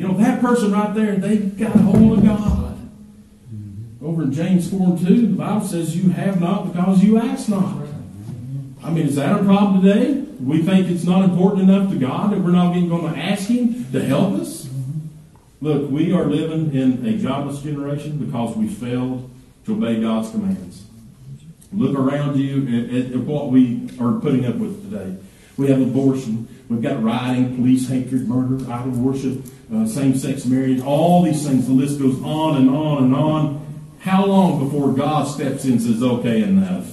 You 0.00 0.08
know, 0.08 0.14
that 0.14 0.40
person 0.40 0.72
right 0.72 0.94
there, 0.94 1.16
they've 1.16 1.58
got 1.58 1.76
a 1.76 1.78
hold 1.78 2.20
of 2.20 2.24
God. 2.24 2.90
Over 4.02 4.22
in 4.22 4.32
James 4.32 4.70
4 4.70 4.80
and 4.80 5.06
2, 5.06 5.26
the 5.26 5.36
Bible 5.36 5.60
says, 5.60 5.94
You 5.94 6.08
have 6.08 6.40
not 6.40 6.72
because 6.72 7.04
you 7.04 7.18
ask 7.18 7.50
not. 7.50 7.86
I 8.82 8.88
mean, 8.88 9.06
is 9.06 9.16
that 9.16 9.38
a 9.38 9.44
problem 9.44 9.82
today? 9.82 10.22
We 10.42 10.62
think 10.62 10.88
it's 10.88 11.04
not 11.04 11.28
important 11.28 11.68
enough 11.68 11.90
to 11.90 11.98
God 11.98 12.32
that 12.32 12.38
we're 12.40 12.50
not 12.50 12.74
even 12.74 12.88
going 12.88 13.12
to 13.12 13.20
ask 13.20 13.48
Him 13.48 13.92
to 13.92 14.02
help 14.02 14.40
us? 14.40 14.70
Look, 15.60 15.90
we 15.90 16.14
are 16.14 16.24
living 16.24 16.72
in 16.72 17.04
a 17.04 17.18
jobless 17.18 17.60
generation 17.60 18.16
because 18.24 18.56
we 18.56 18.68
failed 18.68 19.30
to 19.66 19.74
obey 19.74 20.00
God's 20.00 20.30
commands. 20.30 20.86
Look 21.74 21.94
around 21.94 22.38
you 22.38 22.62
at, 22.88 23.12
at, 23.12 23.18
what 23.18 23.50
we 23.50 23.90
are 24.00 24.18
putting 24.18 24.46
up 24.46 24.54
with 24.54 24.90
today. 24.90 25.18
We 25.58 25.66
have 25.66 25.82
abortion. 25.82 26.48
We've 26.70 26.80
got 26.80 27.02
rioting, 27.02 27.56
police 27.56 27.88
hatred, 27.88 28.28
murder, 28.28 28.64
idol 28.72 28.92
worship, 28.92 29.44
uh, 29.74 29.86
same-sex 29.86 30.46
marriage, 30.46 30.80
all 30.80 31.24
these 31.24 31.44
things. 31.44 31.66
The 31.66 31.72
list 31.72 31.98
goes 31.98 32.22
on 32.22 32.58
and 32.58 32.70
on 32.70 33.04
and 33.04 33.14
on. 33.14 33.66
How 33.98 34.24
long 34.24 34.64
before 34.64 34.92
God 34.92 35.26
steps 35.26 35.64
in 35.64 35.72
and 35.72 35.82
says, 35.82 36.00
okay, 36.00 36.44
enough? 36.44 36.88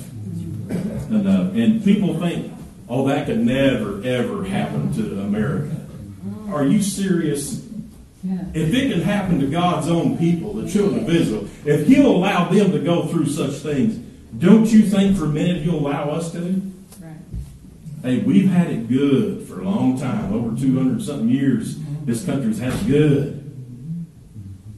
enough. 1.12 1.54
And 1.54 1.84
people 1.84 2.20
think, 2.20 2.52
oh, 2.90 3.08
that 3.08 3.28
could 3.28 3.40
never, 3.40 4.02
ever 4.04 4.44
happen 4.46 4.92
to 4.94 5.22
America. 5.22 5.76
Are 6.50 6.66
you 6.66 6.82
serious? 6.82 7.64
If 8.56 8.74
it 8.74 8.92
can 8.92 9.02
happen 9.02 9.40
to 9.42 9.48
God's 9.48 9.88
own 9.90 10.18
people, 10.18 10.54
the 10.54 10.68
children 10.68 11.04
of 11.04 11.10
Israel, 11.10 11.48
if 11.66 11.86
He'll 11.86 12.08
allow 12.08 12.50
them 12.50 12.72
to 12.72 12.80
go 12.80 13.06
through 13.06 13.28
such 13.28 13.54
things, 13.58 13.96
don't 14.40 14.66
you 14.66 14.82
think 14.82 15.16
for 15.16 15.26
a 15.26 15.30
minute 15.30 15.62
He'll 15.62 15.76
allow 15.76 16.10
us 16.10 16.32
to? 16.32 16.62
Hey, 18.04 18.20
we've 18.20 18.50
had 18.50 18.70
it 18.70 18.88
good 18.88 19.48
for 19.48 19.62
a 19.62 19.64
long 19.64 20.00
time, 20.00 20.32
over 20.32 20.56
200 20.56 21.02
something 21.02 21.30
years. 21.30 21.78
This 22.06 22.24
country's 22.24 22.60
had 22.60 22.74
it 22.74 22.88
good. 22.88 23.44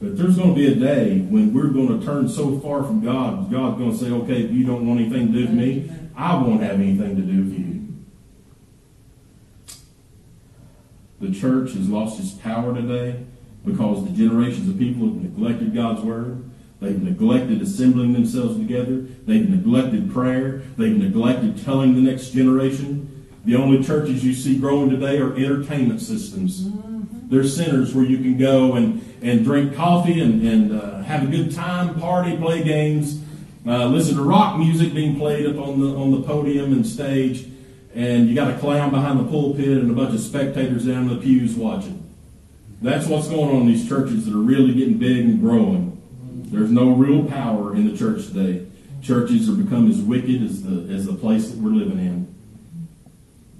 But 0.00 0.16
there's 0.16 0.36
going 0.36 0.48
to 0.48 0.54
be 0.54 0.72
a 0.72 0.74
day 0.74 1.18
when 1.18 1.52
we're 1.52 1.68
going 1.68 2.00
to 2.00 2.04
turn 2.04 2.28
so 2.30 2.58
far 2.60 2.82
from 2.82 3.04
God, 3.04 3.50
God's 3.50 3.78
going 3.78 3.90
to 3.90 3.96
say, 3.96 4.10
okay, 4.10 4.42
if 4.44 4.50
you 4.50 4.64
don't 4.64 4.86
want 4.86 5.00
anything 5.00 5.26
to 5.26 5.32
do 5.32 5.40
with 5.40 5.54
me, 5.54 5.92
I 6.16 6.34
won't 6.36 6.62
have 6.62 6.76
anything 6.76 7.16
to 7.16 7.22
do 7.22 7.44
with 7.44 7.52
you. 7.58 7.70
The 11.20 11.38
church 11.38 11.72
has 11.72 11.90
lost 11.90 12.18
its 12.18 12.30
power 12.30 12.74
today 12.74 13.22
because 13.66 14.02
the 14.04 14.10
generations 14.10 14.66
of 14.70 14.78
people 14.78 15.06
have 15.06 15.16
neglected 15.16 15.74
God's 15.74 16.00
word. 16.00 16.50
They've 16.80 17.00
neglected 17.00 17.60
assembling 17.60 18.14
themselves 18.14 18.56
together. 18.56 19.02
They've 19.26 19.46
neglected 19.46 20.10
prayer. 20.10 20.62
They've 20.78 20.96
neglected 20.96 21.62
telling 21.62 21.94
the 21.94 22.00
next 22.00 22.30
generation. 22.30 23.08
The 23.44 23.56
only 23.56 23.82
churches 23.82 24.24
you 24.24 24.34
see 24.34 24.58
growing 24.58 24.90
today 24.90 25.18
are 25.18 25.34
entertainment 25.34 26.00
systems. 26.00 26.62
Mm-hmm. 26.62 27.28
They're 27.30 27.44
centers 27.44 27.94
where 27.94 28.04
you 28.04 28.18
can 28.18 28.36
go 28.36 28.74
and, 28.74 29.02
and 29.22 29.44
drink 29.44 29.74
coffee 29.74 30.20
and, 30.20 30.46
and 30.46 30.72
uh, 30.72 31.02
have 31.02 31.22
a 31.22 31.26
good 31.26 31.54
time, 31.54 31.98
party, 31.98 32.36
play 32.36 32.62
games, 32.62 33.20
uh, 33.66 33.86
listen 33.86 34.16
to 34.16 34.22
rock 34.22 34.58
music 34.58 34.94
being 34.94 35.16
played 35.18 35.46
up 35.46 35.58
on 35.58 35.80
the 35.80 35.94
on 35.94 36.10
the 36.12 36.22
podium 36.22 36.72
and 36.72 36.86
stage, 36.86 37.46
and 37.94 38.26
you 38.26 38.34
got 38.34 38.50
a 38.50 38.58
clown 38.58 38.90
behind 38.90 39.20
the 39.20 39.24
pulpit 39.24 39.68
and 39.68 39.90
a 39.90 39.94
bunch 39.94 40.14
of 40.14 40.20
spectators 40.20 40.86
down 40.86 41.02
in 41.02 41.08
the 41.08 41.16
pews 41.16 41.54
watching. 41.54 42.02
That's 42.80 43.06
what's 43.06 43.28
going 43.28 43.50
on 43.50 43.62
in 43.62 43.66
these 43.66 43.86
churches 43.86 44.24
that 44.24 44.34
are 44.34 44.38
really 44.38 44.72
getting 44.72 44.96
big 44.96 45.26
and 45.26 45.40
growing. 45.40 46.00
There's 46.46 46.70
no 46.70 46.90
real 46.90 47.24
power 47.24 47.76
in 47.76 47.86
the 47.86 47.96
church 47.96 48.28
today. 48.28 48.66
Churches 49.02 49.48
are 49.50 49.52
become 49.52 49.90
as 49.90 49.98
wicked 49.98 50.42
as 50.42 50.62
the 50.62 50.92
as 50.94 51.04
the 51.04 51.14
place 51.14 51.50
that 51.50 51.58
we're 51.58 51.70
living 51.70 51.98
in. 51.98 52.34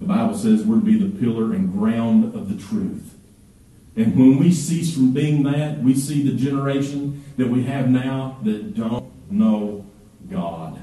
The 0.01 0.07
Bible 0.07 0.37
says 0.37 0.65
we're 0.65 0.77
to 0.77 0.81
be 0.81 0.99
the 0.99 1.19
pillar 1.19 1.53
and 1.53 1.73
ground 1.73 2.35
of 2.35 2.49
the 2.49 2.63
truth. 2.63 3.17
And 3.97 4.17
when 4.17 4.39
we 4.39 4.53
cease 4.53 4.95
from 4.95 5.13
being 5.13 5.43
that, 5.43 5.81
we 5.83 5.95
see 5.95 6.23
the 6.23 6.35
generation 6.35 7.25
that 7.37 7.49
we 7.49 7.65
have 7.65 7.91
now 7.91 8.39
that 8.43 8.75
don't 8.75 9.11
know 9.31 9.85
God. 10.31 10.79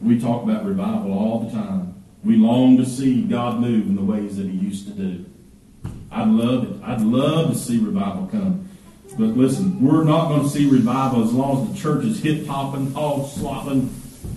We 0.00 0.18
talk 0.18 0.42
about 0.42 0.64
revival 0.64 1.12
all 1.12 1.40
the 1.40 1.52
time. 1.52 2.02
We 2.24 2.36
long 2.36 2.76
to 2.78 2.86
see 2.86 3.22
God 3.22 3.60
move 3.60 3.86
in 3.86 3.94
the 3.94 4.02
ways 4.02 4.36
that 4.36 4.46
He 4.46 4.56
used 4.56 4.86
to 4.86 4.92
do. 4.92 5.24
I'd 6.10 6.28
love 6.28 6.64
it. 6.64 6.82
I'd 6.82 7.00
love 7.00 7.52
to 7.52 7.58
see 7.58 7.78
revival 7.78 8.26
come. 8.26 8.68
But 9.16 9.36
listen, 9.36 9.80
we're 9.80 10.04
not 10.04 10.28
going 10.28 10.42
to 10.42 10.48
see 10.48 10.68
revival 10.68 11.22
as 11.22 11.32
long 11.32 11.62
as 11.62 11.72
the 11.72 11.78
church 11.78 12.04
is 12.04 12.20
hip 12.20 12.46
hopping, 12.46 12.92
hog 12.92 13.28
slopping, 13.28 13.94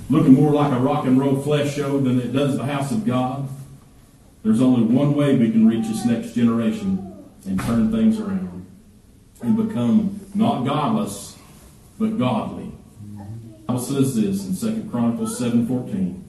looking 0.10 0.34
more 0.34 0.52
like 0.52 0.72
a 0.72 0.80
rock 0.80 1.06
and 1.06 1.20
roll 1.20 1.42
flesh 1.42 1.76
show 1.76 2.00
than 2.00 2.20
it 2.20 2.32
does 2.32 2.58
the 2.58 2.66
house 2.66 2.92
of 2.92 3.06
God. 3.06 3.48
There's 4.44 4.62
only 4.62 4.84
one 4.84 5.16
way 5.16 5.36
we 5.36 5.52
can 5.52 5.68
reach 5.68 5.88
this 5.88 6.06
next 6.06 6.34
generation 6.34 7.24
and 7.48 7.60
turn 7.62 7.92
things 7.92 8.20
around 8.20 8.66
and 9.42 9.56
become 9.68 10.20
not 10.34 10.66
godless, 10.66 11.38
but 11.98 12.18
godly. 12.18 12.72
The 13.18 13.68
Bible 13.68 13.80
says 13.80 14.16
this 14.16 14.64
in 14.64 14.84
2 14.84 14.90
Chronicles 14.90 15.40
7.14. 15.40 16.22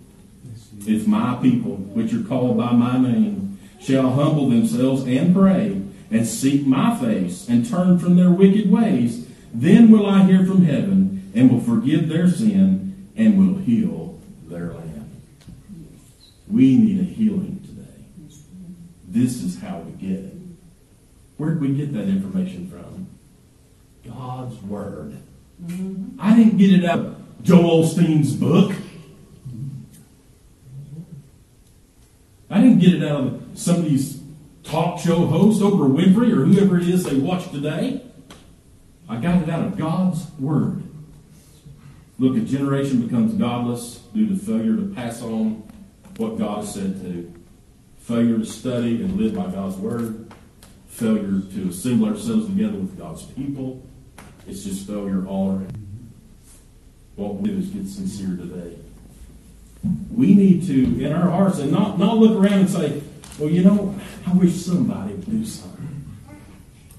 If 0.87 1.07
my 1.07 1.39
people, 1.43 1.77
which 1.77 2.15
are 2.15 2.23
called 2.23 2.57
by 2.57 2.73
my 2.73 2.99
name, 2.99 3.59
shall 3.81 4.11
humble 4.11 4.49
themselves 4.49 5.05
and 5.05 5.35
pray 5.35 5.83
and 6.11 6.27
seek 6.27 6.67
my 6.67 6.97
face 6.97 7.49
and 7.49 7.69
turn 7.69 7.99
from 7.99 8.17
their 8.17 8.31
wicked 8.31 8.71
ways, 8.71 9.29
then 9.53 9.91
will 9.91 10.07
I 10.07 10.25
hear 10.25 10.45
from 10.47 10.65
heaven 10.65 11.31
and 11.35 11.51
will 11.51 11.61
forgive 11.61 12.09
their 12.09 12.29
sin 12.31 12.86
and 13.17 13.39
will 13.39 13.59
heal 13.63 14.19
their 14.47 14.73
land. 14.73 15.23
We 16.49 16.77
need 16.77 17.01
a 17.01 17.05
healing 17.05 17.61
today. 17.67 18.37
This 19.09 19.43
is 19.43 19.61
how 19.61 19.79
we 19.79 19.93
get 19.93 20.25
it. 20.25 20.35
Where 21.37 21.51
did 21.51 21.61
we 21.61 21.75
get 21.75 21.93
that 21.95 22.09
information 22.09 22.71
from? 22.71 23.09
God's 24.07 24.61
Word. 24.63 25.17
I 26.19 26.37
didn't 26.37 26.59
get 26.59 26.73
it 26.73 26.85
out 26.85 26.99
of 26.99 27.43
Joel 27.43 27.85
Osteen's 27.85 28.35
book. 28.35 28.75
I 32.49 32.61
didn't 32.61 32.79
get 32.79 32.95
it 32.95 33.03
out 33.03 33.21
of 33.23 33.43
somebody's 33.55 34.21
talk 34.63 35.01
show 35.01 35.27
host, 35.27 35.61
Oprah 35.61 35.91
Winfrey, 35.91 36.33
or 36.33 36.45
whoever 36.45 36.79
it 36.79 36.89
is 36.89 37.05
they 37.05 37.17
watch 37.17 37.51
today. 37.51 38.03
I 39.09 39.17
got 39.17 39.43
it 39.43 39.49
out 39.49 39.67
of 39.67 39.77
God's 39.77 40.27
Word. 40.39 40.86
Look, 42.19 42.37
a 42.37 42.41
generation 42.41 43.03
becomes 43.03 43.35
godless 43.35 43.99
due 44.15 44.29
to 44.29 44.37
failure 44.37 44.77
to 44.77 44.93
pass 44.95 45.23
on 45.23 45.69
what 46.17 46.39
God 46.39 46.65
has 46.65 46.73
said 46.73 47.01
to, 47.03 47.33
failure 47.99 48.39
to 48.39 48.47
study 48.47 49.03
and 49.03 49.19
live 49.19 49.35
by 49.35 49.47
God's 49.49 49.77
Word, 49.77 50.33
failure 50.89 51.43
to 51.53 51.69
assemble 51.69 52.09
ourselves 52.09 52.47
together 52.47 52.79
with 52.79 52.97
God's 52.99 53.25
people. 53.25 53.83
It's 54.47 54.65
just 54.65 54.87
failure 54.87 55.27
all 55.27 55.51
around. 55.51 56.13
What 57.17 57.35
we 57.35 57.51
do 57.51 57.59
is 57.59 57.69
get 57.69 57.87
sincere 57.87 58.37
today. 58.37 58.77
We 60.11 60.35
need 60.35 60.67
to, 60.69 61.05
in 61.05 61.13
our 61.13 61.31
hearts, 61.31 61.59
and 61.59 61.71
not, 61.71 61.99
not 61.99 62.17
look 62.17 62.43
around 62.43 62.61
and 62.61 62.71
say, 62.71 63.03
well, 63.39 63.51
you 63.51 63.63
know, 63.63 63.95
I 64.27 64.33
wish 64.33 64.55
somebody 64.55 65.13
would 65.13 65.31
do 65.31 65.45
something. 65.45 66.17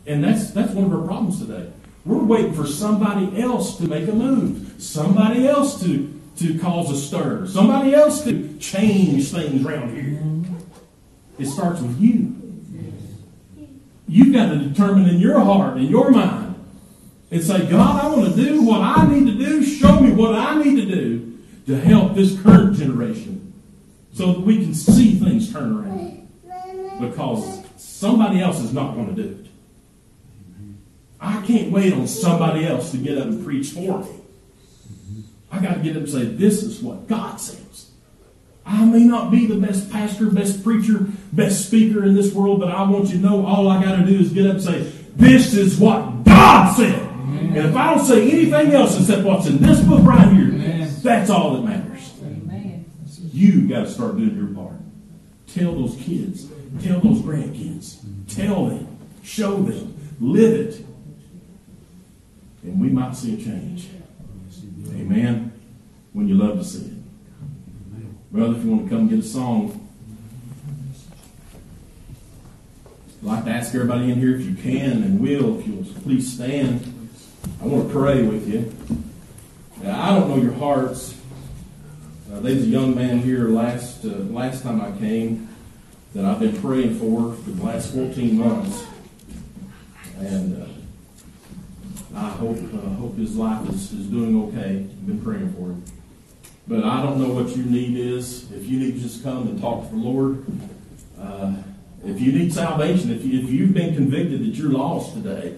And 0.05 0.23
that's, 0.23 0.51
that's 0.51 0.73
one 0.73 0.85
of 0.85 0.93
our 0.93 1.05
problems 1.05 1.39
today. 1.39 1.71
We're 2.05 2.23
waiting 2.23 2.53
for 2.53 2.65
somebody 2.65 3.41
else 3.41 3.77
to 3.77 3.87
make 3.87 4.07
a 4.07 4.13
move, 4.13 4.66
somebody 4.77 5.47
else 5.47 5.81
to, 5.83 6.21
to 6.37 6.59
cause 6.59 6.91
a 6.91 6.97
stir, 6.97 7.47
somebody 7.47 7.93
else 7.93 8.23
to 8.23 8.57
change 8.59 9.31
things 9.31 9.65
around 9.65 9.95
here. 9.95 10.19
It 11.39 11.47
starts 11.47 11.81
with 11.81 11.99
you. 11.99 12.35
You've 14.07 14.33
got 14.33 14.49
to 14.49 14.57
determine 14.57 15.09
in 15.09 15.19
your 15.19 15.39
heart, 15.39 15.77
in 15.77 15.85
your 15.85 16.11
mind, 16.11 16.55
and 17.29 17.43
say, 17.43 17.69
God, 17.69 18.03
I 18.03 18.15
want 18.15 18.33
to 18.33 18.41
do 18.41 18.63
what 18.63 18.81
I 18.81 19.05
need 19.07 19.25
to 19.27 19.37
do. 19.37 19.63
Show 19.63 19.99
me 19.99 20.11
what 20.11 20.33
I 20.33 20.63
need 20.63 20.77
to 20.77 20.85
do 20.85 21.37
to 21.67 21.77
help 21.77 22.15
this 22.15 22.39
current 22.41 22.77
generation 22.77 23.53
so 24.13 24.33
that 24.33 24.39
we 24.39 24.63
can 24.63 24.73
see 24.73 25.15
things 25.15 25.51
turn 25.51 25.77
around. 25.77 26.27
Because 27.01 27.63
somebody 27.75 28.41
else 28.41 28.59
is 28.59 28.73
not 28.73 28.95
going 28.95 29.13
to 29.13 29.21
do 29.21 29.29
it. 29.29 29.47
I 31.19 31.45
can't 31.45 31.71
wait 31.71 31.93
on 31.93 32.07
somebody 32.07 32.65
else 32.65 32.91
to 32.91 32.97
get 32.97 33.17
up 33.17 33.25
and 33.25 33.43
preach 33.43 33.71
for 33.71 33.99
me. 33.99 34.09
I 35.51 35.61
got 35.61 35.75
to 35.75 35.79
get 35.79 35.91
up 35.95 36.03
and 36.03 36.09
say, 36.09 36.25
This 36.25 36.63
is 36.63 36.81
what 36.81 37.07
God 37.07 37.39
says. 37.39 37.91
I 38.65 38.83
may 38.83 39.03
not 39.03 39.31
be 39.31 39.45
the 39.45 39.55
best 39.55 39.89
pastor, 39.89 40.29
best 40.29 40.61
preacher, 40.63 41.05
best 41.31 41.67
speaker 41.67 42.03
in 42.03 42.15
this 42.15 42.33
world, 42.33 42.59
but 42.59 42.69
I 42.69 42.83
want 42.83 43.09
you 43.09 43.15
to 43.15 43.23
know 43.23 43.45
all 43.45 43.69
I 43.69 43.81
got 43.81 43.95
to 43.95 44.05
do 44.05 44.19
is 44.19 44.33
get 44.33 44.45
up 44.45 44.55
and 44.55 44.63
say, 44.63 44.91
This 45.15 45.53
is 45.53 45.79
what 45.79 46.23
God 46.25 46.75
said. 46.75 46.99
Amen. 46.99 47.57
And 47.57 47.69
if 47.69 47.75
I 47.75 47.95
don't 47.95 48.05
say 48.05 48.29
anything 48.29 48.73
else 48.73 48.99
except 48.99 49.23
what's 49.23 49.47
in 49.47 49.57
this 49.59 49.79
book 49.81 50.03
right 50.03 50.27
here, 50.33 50.49
Amen. 50.49 50.89
that's 51.01 51.29
all 51.29 51.55
that 51.55 51.63
matters. 51.63 52.13
You 53.31 53.67
got 53.67 53.81
to 53.81 53.89
start 53.89 54.17
doing 54.17 54.35
your 54.35 54.47
part. 54.47 54.77
Tell 55.45 55.73
those 55.73 55.95
kids, 55.97 56.47
tell 56.81 56.99
those 56.99 57.21
grandkids, 57.21 57.99
tell 58.27 58.65
them, 58.65 58.97
show 59.23 59.57
them, 59.57 59.95
live 60.19 60.53
it, 60.53 60.85
and 62.63 62.81
we 62.81 62.89
might 62.89 63.15
see 63.15 63.35
a 63.35 63.37
change. 63.37 63.87
Amen. 64.93 65.51
When 66.13 66.27
you 66.27 66.35
love 66.35 66.59
to 66.71 66.77
it. 66.77 66.93
Brother, 68.31 68.57
if 68.57 68.63
you 68.63 68.71
want 68.71 68.89
to 68.89 68.89
come 68.89 69.07
get 69.07 69.19
a 69.19 69.23
song, 69.23 69.87
I'd 73.21 73.25
like 73.25 73.45
to 73.45 73.51
ask 73.51 73.73
everybody 73.73 74.11
in 74.11 74.19
here 74.19 74.35
if 74.35 74.45
you 74.45 74.55
can 74.55 75.03
and 75.03 75.19
will, 75.19 75.59
if 75.59 75.67
you'll 75.67 75.83
please 76.03 76.33
stand. 76.33 77.09
I 77.61 77.65
want 77.65 77.87
to 77.87 77.93
pray 77.93 78.21
with 78.23 78.47
you. 78.47 78.71
Now, 79.81 80.03
I 80.03 80.19
don't 80.19 80.29
know 80.29 80.37
your 80.37 80.53
hearts. 80.53 81.15
Uh, 82.31 82.39
there's 82.41 82.63
a 82.63 82.67
young 82.67 82.95
man 82.95 83.19
here 83.19 83.47
last 83.47 84.03
uh, 84.03 84.09
last 84.09 84.61
time 84.61 84.81
I 84.81 84.91
came 84.99 85.49
that 86.13 86.25
I've 86.25 86.39
been 86.39 86.59
praying 86.61 86.99
for 86.99 87.33
for 87.33 87.51
the 87.51 87.63
last 87.63 87.93
14 87.93 88.37
months, 88.37 88.85
and 90.19 90.61
uh, 90.61 90.67
I 92.17 92.29
hope 92.29 92.57
uh, 92.73 92.77
hope 92.95 93.15
his 93.15 93.35
life 93.35 93.69
is, 93.69 93.93
is 93.93 94.07
doing 94.07 94.41
okay. 94.47 94.77
I've 94.77 95.05
been 95.05 95.21
praying 95.21 95.53
for 95.53 95.67
him. 95.67 95.83
But 96.67 96.83
I 96.83 97.03
don't 97.03 97.21
know 97.21 97.29
what 97.29 97.55
your 97.55 97.65
need 97.67 97.95
is. 97.95 98.51
If 98.51 98.65
you 98.65 98.79
need 98.79 98.95
to 98.95 98.99
just 98.99 99.23
come 99.23 99.47
and 99.47 99.61
talk 99.61 99.83
to 99.83 99.89
the 99.91 100.01
Lord, 100.01 100.43
uh, 101.21 101.53
if 102.03 102.19
you 102.19 102.31
need 102.31 102.51
salvation, 102.51 103.11
if, 103.11 103.23
you, 103.23 103.39
if 103.39 103.51
you've 103.51 103.73
been 103.73 103.93
convicted 103.93 104.41
that 104.41 104.55
you're 104.55 104.71
lost 104.71 105.13
today, 105.13 105.57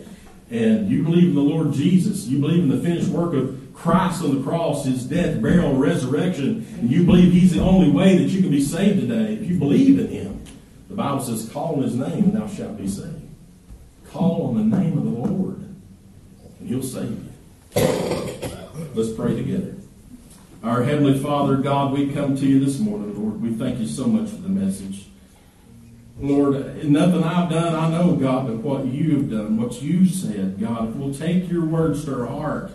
and 0.51 0.89
you 0.89 1.01
believe 1.03 1.30
in 1.30 1.36
the 1.36 1.41
Lord 1.41 1.72
Jesus, 1.72 2.28
you 2.28 2.39
believe 2.39 2.64
in 2.64 2.70
the 2.70 2.82
finished 2.82 3.07
work 3.07 3.34
of 3.34 3.74
Christ 3.74 4.22
on 4.22 4.38
the 4.38 4.43
cross, 4.43 4.84
his 4.84 5.05
death, 5.05 5.41
burial, 5.41 5.70
and 5.70 5.80
resurrection, 5.80 6.68
and 6.80 6.91
you 6.91 7.05
believe 7.05 7.32
he's 7.32 7.53
the 7.53 7.62
only 7.62 7.89
way 7.89 8.18
that 8.18 8.30
you 8.30 8.41
can 8.41 8.51
be 8.51 8.62
saved 8.62 8.99
today, 8.99 9.36
if 9.36 9.49
you 9.49 9.57
believe 9.57 9.97
in 9.97 10.07
him, 10.10 10.43
the 10.89 10.95
Bible 10.95 11.22
says, 11.22 11.49
call 11.49 11.76
on 11.76 11.84
his 11.84 11.95
name 11.95 12.26
and 12.26 12.34
thou 12.34 12.47
shalt 12.47 12.78
be 12.78 12.88
saved. 12.88 13.28
Call 14.12 14.47
on 14.47 14.70
the 14.70 14.78
name 14.78 14.97
of 14.97 15.05
the 15.05 15.10
Lord 15.10 15.59
He'll 16.70 16.84
save 16.84 17.10
you. 17.10 17.82
Let's 18.94 19.12
pray 19.14 19.36
together. 19.36 19.74
Our 20.62 20.84
Heavenly 20.84 21.18
Father, 21.18 21.58
God, 21.58 21.92
we 21.92 22.14
come 22.14 22.38
to 22.38 22.46
you 22.46 22.64
this 22.64 22.78
morning, 22.78 23.20
Lord. 23.20 23.42
We 23.42 23.56
thank 23.56 23.80
you 23.80 23.88
so 23.88 24.06
much 24.06 24.30
for 24.30 24.36
the 24.36 24.50
message. 24.50 25.08
Lord, 26.20 26.86
nothing 26.86 27.24
I've 27.24 27.50
done, 27.50 27.74
I 27.74 27.90
know, 27.90 28.16
God, 28.16 28.46
but 28.46 28.58
what 28.58 28.86
you 28.86 29.16
have 29.16 29.32
done, 29.32 29.58
what 29.60 29.82
you 29.82 30.06
said, 30.08 30.60
God, 30.60 30.90
if 30.90 30.96
we'll 30.96 31.12
take 31.12 31.50
your 31.50 31.66
words 31.66 32.06
to 32.06 32.20
our 32.20 32.28
heart, 32.28 32.72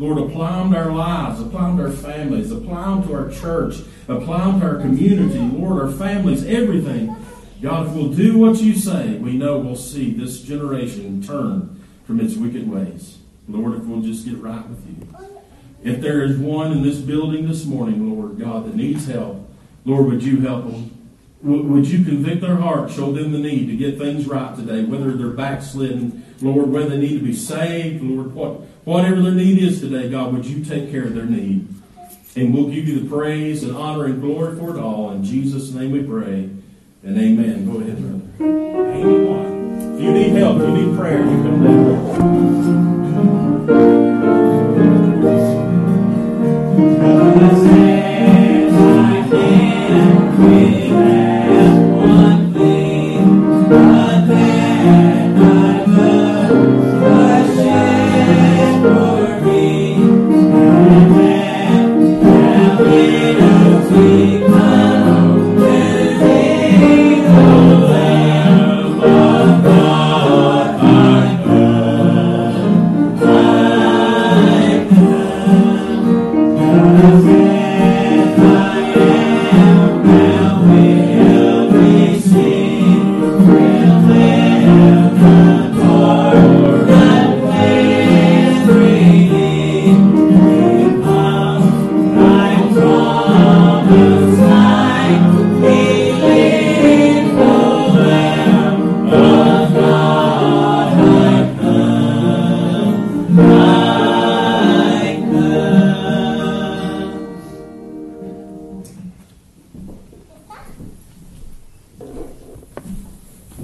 Lord, 0.00 0.18
apply 0.18 0.58
them 0.58 0.72
to 0.72 0.78
our 0.78 0.90
lives, 0.90 1.40
apply 1.40 1.68
them 1.68 1.76
to 1.76 1.84
our 1.84 1.92
families, 1.92 2.50
apply 2.50 2.86
them 2.86 3.06
to 3.06 3.14
our 3.14 3.30
church, 3.30 3.76
apply 4.08 4.46
them 4.46 4.60
to 4.60 4.66
our 4.66 4.80
community, 4.80 5.38
Lord, 5.38 5.80
our 5.80 5.92
families, 5.92 6.44
everything. 6.44 7.14
God, 7.62 7.86
if 7.86 7.92
we'll 7.92 8.12
do 8.12 8.36
what 8.36 8.56
you 8.56 8.74
say, 8.74 9.16
we 9.18 9.34
know 9.34 9.58
we'll 9.58 9.76
see 9.76 10.12
this 10.12 10.42
generation 10.42 11.22
turn 11.22 11.80
from 12.04 12.18
its 12.18 12.34
wicked 12.34 12.68
ways. 12.68 13.17
Lord, 13.48 13.76
if 13.76 13.84
we'll 13.84 14.02
just 14.02 14.24
get 14.24 14.38
right 14.38 14.66
with 14.68 14.86
you. 14.86 15.08
If 15.82 16.00
there 16.00 16.22
is 16.22 16.36
one 16.36 16.72
in 16.72 16.82
this 16.82 16.98
building 16.98 17.48
this 17.48 17.64
morning, 17.64 18.14
Lord 18.14 18.38
God, 18.38 18.66
that 18.66 18.74
needs 18.74 19.06
help, 19.06 19.48
Lord, 19.84 20.06
would 20.06 20.22
you 20.22 20.40
help 20.40 20.64
them? 20.64 20.94
Would 21.40 21.86
you 21.86 22.04
convict 22.04 22.40
their 22.40 22.56
heart, 22.56 22.90
show 22.90 23.12
them 23.12 23.30
the 23.30 23.38
need 23.38 23.68
to 23.68 23.76
get 23.76 23.96
things 23.96 24.26
right 24.26 24.56
today, 24.56 24.84
whether 24.84 25.12
they're 25.12 25.28
backslidden, 25.28 26.24
Lord, 26.42 26.68
whether 26.70 26.90
they 26.90 26.98
need 26.98 27.20
to 27.20 27.24
be 27.24 27.32
saved, 27.32 28.02
Lord, 28.02 28.34
what, 28.34 28.60
whatever 28.84 29.22
their 29.22 29.32
need 29.32 29.62
is 29.62 29.80
today, 29.80 30.10
God, 30.10 30.32
would 30.34 30.44
you 30.44 30.64
take 30.64 30.90
care 30.90 31.04
of 31.04 31.14
their 31.14 31.26
need? 31.26 31.68
And 32.34 32.52
we'll 32.52 32.68
give 32.68 32.88
you 32.88 33.00
the 33.00 33.08
praise 33.08 33.62
and 33.62 33.76
honor 33.76 34.06
and 34.06 34.20
glory 34.20 34.56
for 34.56 34.76
it 34.76 34.80
all. 34.80 35.12
In 35.12 35.24
Jesus' 35.24 35.70
name 35.72 35.92
we 35.92 36.02
pray. 36.02 36.50
And 37.02 37.16
amen. 37.16 37.70
Go 37.70 37.80
ahead, 37.80 37.96
brother. 37.98 38.92
Anyone. 38.92 39.96
If 39.96 40.02
you 40.02 40.12
need 40.12 40.30
help, 40.30 40.58
you 40.58 40.68
need 40.68 40.96
prayer, 40.96 41.18
you 41.18 41.42
come 41.42 41.64
down. 41.64 41.87